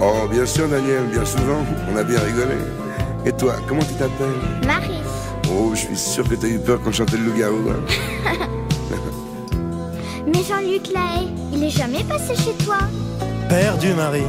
Oh, 0.00 0.28
bien 0.30 0.44
sûr, 0.44 0.68
Daniel, 0.68 1.04
bien 1.10 1.24
souvent. 1.24 1.64
On 1.90 1.96
a 1.96 2.04
bien 2.04 2.20
rigolé. 2.20 2.58
Et 3.24 3.32
toi, 3.32 3.54
comment 3.66 3.82
tu 3.82 3.94
t'appelles? 3.94 4.66
Marie. 4.66 5.00
Oh, 5.50 5.70
je 5.74 5.80
suis 5.80 5.96
sûr 5.96 6.28
que 6.28 6.34
t'as 6.34 6.48
eu 6.48 6.58
peur 6.58 6.78
quand 6.82 6.90
je 6.90 6.96
chantais 6.98 7.16
le 7.16 7.24
loup-garou. 7.24 7.70
hein. 7.70 7.80
Mais 10.26 10.42
Jean-Luc 10.42 10.88
Lahaye, 10.92 11.28
il 11.52 11.62
est 11.64 11.70
jamais 11.70 12.02
passé 12.04 12.34
chez 12.34 12.52
toi 12.64 12.78
Perdu, 13.48 13.94
Marie. 13.94 14.22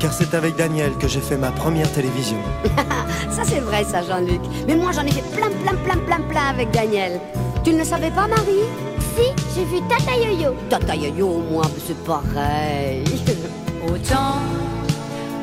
Car 0.00 0.12
c'est 0.12 0.34
avec 0.34 0.56
Daniel 0.56 0.92
que 0.98 1.08
j'ai 1.08 1.20
fait 1.20 1.38
ma 1.38 1.50
première 1.50 1.90
télévision. 1.92 2.36
ça 3.30 3.42
c'est 3.44 3.60
vrai 3.60 3.84
ça 3.84 4.02
Jean-Luc. 4.02 4.40
Mais 4.66 4.76
moi 4.76 4.92
j'en 4.92 5.02
ai 5.02 5.10
fait 5.12 5.22
plein 5.34 5.48
plein 5.64 5.74
plein 5.84 5.96
plein 6.04 6.20
plein 6.28 6.46
avec 6.50 6.70
Daniel. 6.72 7.20
Tu 7.64 7.72
ne 7.72 7.78
le 7.78 7.84
savais 7.84 8.10
pas 8.10 8.26
Marie? 8.26 8.68
Si, 9.16 9.30
j'ai 9.54 9.64
vu 9.64 9.80
Tata 9.88 10.14
Yo-Yo. 10.16 10.54
Tata 10.68 10.94
Yo-Yo 10.94 11.42
moi 11.50 11.64
c'est 11.86 11.96
pareil. 12.04 13.04
Autant 13.86 14.40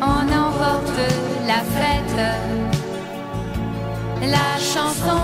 on 0.03 0.27
emporte 0.27 0.97
la 1.47 1.61
fête, 1.79 2.70
la 4.27 4.57
chanson 4.59 5.21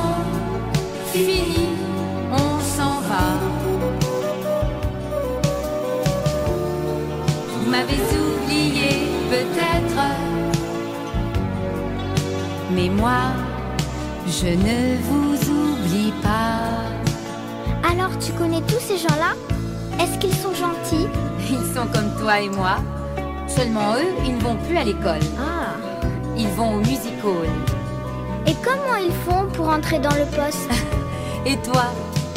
finie, 1.14 1.69
on 2.32 2.60
s'en 2.60 2.99
va. 3.02 3.26
Vous 7.53 7.69
m'avez 7.69 7.99
oublié 8.18 9.07
peut-être, 9.30 10.02
mais 12.72 12.90
moi 12.90 13.34
je 14.28 14.48
ne 14.48 14.98
vous 15.03 15.34
oublie 15.52 16.14
pas. 16.22 16.84
Alors 17.90 18.18
tu 18.19 18.32
connais 18.34 18.61
tous 18.61 18.80
ces 18.80 18.98
gens-là? 18.98 19.36
Est-ce 19.99 20.18
qu'ils 20.19 20.36
sont 20.36 20.53
gentils? 20.53 21.07
Ils 21.49 21.74
sont 21.74 21.88
comme 21.94 22.11
toi 22.19 22.41
et 22.41 22.49
moi. 22.49 22.78
Seulement 23.48 23.94
eux, 23.95 24.14
ils 24.26 24.36
ne 24.36 24.41
vont 24.41 24.56
plus 24.68 24.78
à 24.78 24.84
l'école. 24.84 25.22
Ah. 25.40 25.76
Ils 26.38 26.49
vont 26.49 26.76
au 26.76 26.80
music 26.80 27.14
hall. 27.24 27.77
Et 28.48 28.56
comment 28.64 28.95
ils 28.98 29.14
font 29.26 29.45
pour 29.53 29.69
entrer 29.69 29.99
dans 29.99 30.15
le 30.15 30.26
poste 30.26 30.69
Et 31.45 31.57
toi, 31.57 31.86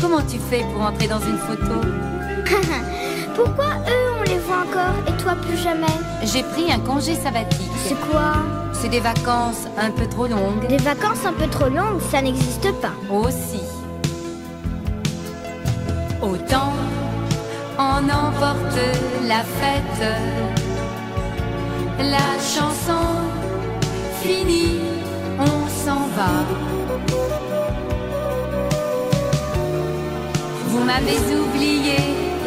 comment 0.01 0.23
tu 0.23 0.39
fais 0.39 0.65
pour 0.73 0.83
entrer 0.83 1.09
dans 1.09 1.21
une 1.21 1.39
photo 1.39 1.81
Pourquoi 3.35 3.67
eux 3.89 4.11
on 4.19 4.23
les 4.25 4.39
voit 4.39 4.65
encore 4.69 4.95
et 5.07 5.23
toi 5.23 5.35
plus 5.37 5.57
jamais 5.57 5.87
J'ai 6.25 6.43
pris 6.43 6.71
un 6.71 6.81
congé 6.81 7.15
sabbatique. 7.15 7.71
C'est 7.85 7.99
quoi 8.11 8.35
C'est 8.73 8.89
des 8.89 9.01
vacances 9.01 9.67
un 9.79 9.91
peu 9.91 10.07
trop 10.07 10.27
longues. 10.27 10.67
Des 10.69 10.79
vacances 10.79 11.25
un 11.25 11.33
peu 11.33 11.47
trop 11.47 11.69
longues, 11.69 12.01
ça 12.11 12.21
n'existe 12.21 12.71
pas. 12.81 12.93
Aussi. 13.11 13.63
Autant 16.21 16.73
on 17.81 18.05
emporte 18.11 18.79
la 19.27 19.43
fête, 19.43 20.05
la 21.99 22.39
chanson 22.39 23.07
finie, 24.23 24.81
s'en 25.91 26.07
va. 26.17 26.33
Vous 30.69 30.83
m'avez 30.85 31.19
oublié 31.45 31.99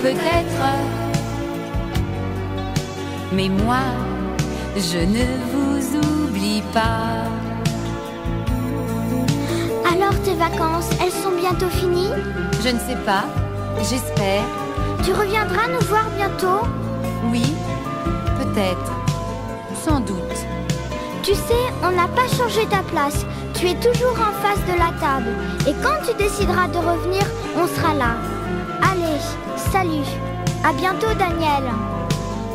peut-être, 0.01 0.65
mais 3.33 3.49
moi 3.49 3.83
je 4.89 4.99
ne 5.15 5.25
vous 5.51 5.79
oublie 6.05 6.63
pas. 6.73 7.25
Alors 9.91 10.15
tes 10.25 10.35
vacances, 10.35 10.89
elles 11.01 11.17
sont 11.23 11.35
bientôt 11.43 11.69
finies? 11.69 12.15
Je 12.63 12.69
ne 12.69 12.79
sais 12.87 12.99
pas, 13.05 13.25
j'espère. 13.89 14.45
Tu 15.03 15.11
reviendras 15.11 15.67
nous 15.73 15.85
voir 15.87 16.05
bientôt? 16.17 16.61
Oui, 17.31 17.47
peut-être, 18.39 18.91
sans 19.85 19.99
doute. 19.99 20.32
Tu 21.23 21.33
sais, 21.35 21.65
on 21.81 21.91
n'a 21.91 22.07
pas 22.09 22.27
changé 22.37 22.65
ta 22.67 22.83
place. 22.83 23.25
Tu 23.53 23.67
es 23.67 23.75
toujours 23.75 24.17
en 24.19 24.33
face 24.43 24.59
de 24.65 24.77
la 24.77 24.91
table. 24.99 25.31
Et 25.65 25.73
quand 25.81 26.05
tu 26.05 26.13
décideras 26.21 26.67
de 26.67 26.77
revenir, 26.77 27.23
on 27.55 27.65
sera 27.65 27.93
là. 27.93 28.15
Allez, 28.81 29.21
salut. 29.71 30.09
À 30.65 30.73
bientôt, 30.73 31.13
Daniel. 31.17 31.63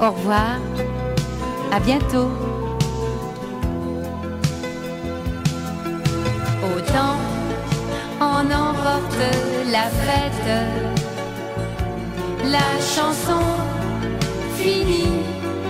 Au 0.03 0.11
revoir. 0.11 0.59
À 1.73 1.81
bientôt. 1.81 2.29
Autant 6.63 7.17
on 8.21 8.51
emporte 8.51 9.17
la 9.71 9.85
fête. 10.05 10.49
La 12.45 12.69
chanson 12.81 13.45
finie, 14.57 15.23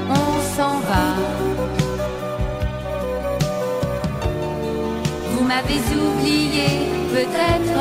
on 0.09 0.57
s'en 0.57 0.79
va. 0.81 1.48
M'avez 5.49 5.81
oublié 5.97 6.69
peut-être, 7.11 7.81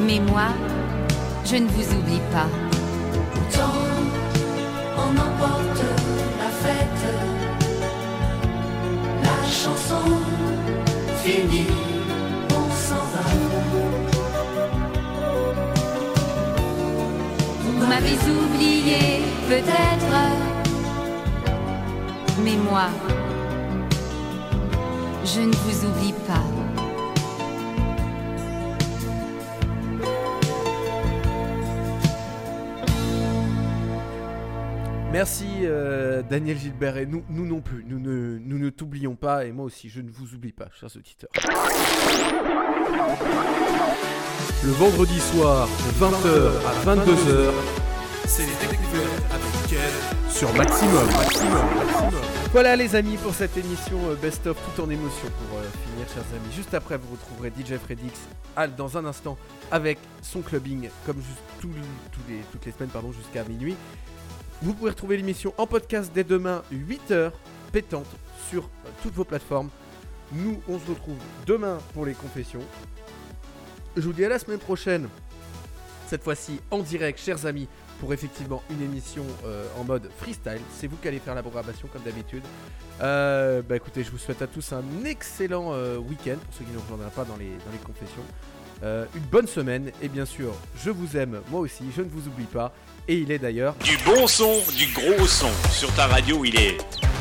mais 0.00 0.20
moi, 0.20 0.48
je 1.44 1.56
ne 1.56 1.66
vous 1.66 1.86
oublie 1.96 2.22
pas. 2.30 2.48
Autant 3.36 3.78
on 5.04 5.10
emporte 5.26 5.82
la 6.42 6.50
fête, 6.62 7.04
la 9.24 9.38
chanson 9.60 10.06
finie, 11.24 11.66
on 12.50 12.66
s'en 12.86 13.04
va. 13.12 13.26
Vous 17.64 17.86
m'avez 17.88 18.18
oublié 18.40 19.22
peut-être, 19.48 20.14
mais 22.44 22.56
moi, 22.70 22.86
je 25.24 25.40
ne 25.40 25.52
vous 25.52 25.86
oublie 25.86 26.14
pas. 26.26 26.42
Merci 35.12 35.46
euh, 35.62 36.22
Daniel 36.28 36.58
Gilbert 36.58 36.96
et 36.96 37.06
nous, 37.06 37.22
nous 37.28 37.44
non 37.44 37.60
plus, 37.60 37.84
nous 37.86 37.98
ne, 38.00 38.70
t'oublions 38.70 39.14
pas 39.14 39.44
et 39.44 39.52
moi 39.52 39.66
aussi, 39.66 39.88
je 39.90 40.00
ne 40.00 40.10
vous 40.10 40.34
oublie 40.34 40.52
pas, 40.52 40.68
chers 40.72 40.88
auditeurs. 40.96 41.30
Le 44.64 44.70
vendredi 44.70 45.20
soir, 45.20 45.68
de 45.68 46.04
20h 46.04 46.50
à 46.66 46.96
22h, 46.96 47.52
C'est 48.26 48.42
les 48.42 48.68
découvertes 48.68 49.22
avec 49.30 49.68
Kev 49.68 50.30
sur 50.30 50.52
Maximum. 50.54 51.08
Voilà 52.52 52.76
les 52.76 52.94
amis 52.96 53.16
pour 53.16 53.32
cette 53.34 53.56
émission 53.56 54.10
euh, 54.10 54.14
Best 54.14 54.46
of 54.46 54.58
tout 54.74 54.82
en 54.82 54.90
émotion 54.90 55.28
pour 55.48 55.58
euh, 55.58 55.62
finir 55.62 56.06
chers 56.08 56.24
amis. 56.36 56.52
Juste 56.54 56.74
après 56.74 56.98
vous 56.98 57.12
retrouverez 57.12 57.50
DJ 57.50 57.78
Fredix 57.78 58.12
dans 58.76 58.98
un 58.98 59.06
instant 59.06 59.38
avec 59.70 59.98
son 60.20 60.42
clubbing 60.42 60.90
comme 61.06 61.16
les- 62.28 62.42
toutes 62.52 62.66
les 62.66 62.72
semaines 62.72 62.90
pardon 62.90 63.10
jusqu'à 63.12 63.44
minuit. 63.44 63.74
Vous 64.60 64.74
pouvez 64.74 64.90
retrouver 64.90 65.16
l'émission 65.16 65.54
en 65.56 65.66
podcast 65.66 66.12
dès 66.14 66.24
demain 66.24 66.62
8h 66.72 67.32
pétante 67.72 68.06
sur 68.50 68.64
euh, 68.64 68.90
toutes 69.02 69.14
vos 69.14 69.24
plateformes. 69.24 69.70
Nous 70.32 70.60
on 70.68 70.78
se 70.78 70.86
retrouve 70.90 71.16
demain 71.46 71.78
pour 71.94 72.04
les 72.04 72.14
confessions. 72.14 72.62
Je 73.96 74.02
vous 74.02 74.12
dis 74.12 74.24
à 74.26 74.28
la 74.28 74.38
semaine 74.38 74.58
prochaine 74.58 75.08
cette 76.06 76.22
fois-ci 76.22 76.60
en 76.70 76.80
direct, 76.80 77.18
chers 77.18 77.46
amis, 77.46 77.68
pour 78.02 78.12
effectivement 78.12 78.64
une 78.68 78.82
émission 78.82 79.22
euh, 79.46 79.64
en 79.78 79.84
mode 79.84 80.10
freestyle. 80.18 80.58
C'est 80.76 80.88
vous 80.88 80.96
qui 80.96 81.06
allez 81.06 81.20
faire 81.20 81.36
la 81.36 81.42
programmation 81.42 81.86
comme 81.92 82.02
d'habitude. 82.02 82.42
Euh, 83.00 83.62
bah 83.62 83.76
écoutez, 83.76 84.02
je 84.02 84.10
vous 84.10 84.18
souhaite 84.18 84.42
à 84.42 84.48
tous 84.48 84.72
un 84.72 84.82
excellent 85.04 85.72
euh, 85.72 85.98
week-end 85.98 86.34
pour 86.34 86.52
ceux 86.52 86.64
qui 86.64 86.70
ne 86.72 86.74
nous 86.74 86.82
rejoindraient 86.82 87.14
pas 87.14 87.24
dans 87.24 87.36
les, 87.36 87.46
dans 87.64 87.70
les 87.70 87.78
confessions. 87.78 88.24
Euh, 88.82 89.04
une 89.14 89.22
bonne 89.22 89.46
semaine 89.46 89.92
et 90.02 90.08
bien 90.08 90.24
sûr, 90.24 90.52
je 90.84 90.90
vous 90.90 91.16
aime 91.16 91.42
moi 91.48 91.60
aussi, 91.60 91.84
je 91.96 92.02
ne 92.02 92.08
vous 92.08 92.26
oublie 92.26 92.46
pas. 92.46 92.72
Et 93.06 93.18
il 93.18 93.30
est 93.30 93.38
d'ailleurs 93.38 93.76
Du 93.84 93.96
bon 94.04 94.26
son, 94.26 94.52
du 94.76 94.92
gros 94.92 95.24
son. 95.28 95.50
Sur 95.70 95.94
ta 95.94 96.08
radio, 96.08 96.44
il 96.44 96.56
est 96.58 96.78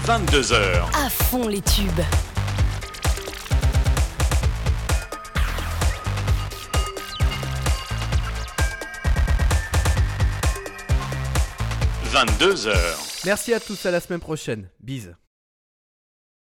22h. 0.07 0.81
À 0.95 1.09
fond 1.11 1.47
les 1.47 1.61
tubes.– 1.61 2.01
22h. 12.11 12.73
Merci 13.25 13.53
à 13.53 13.59
tous, 13.61 13.85
à 13.85 13.91
la 13.91 14.01
semaine 14.01 14.19
prochaine. 14.19 14.69
Bise. 14.81 15.15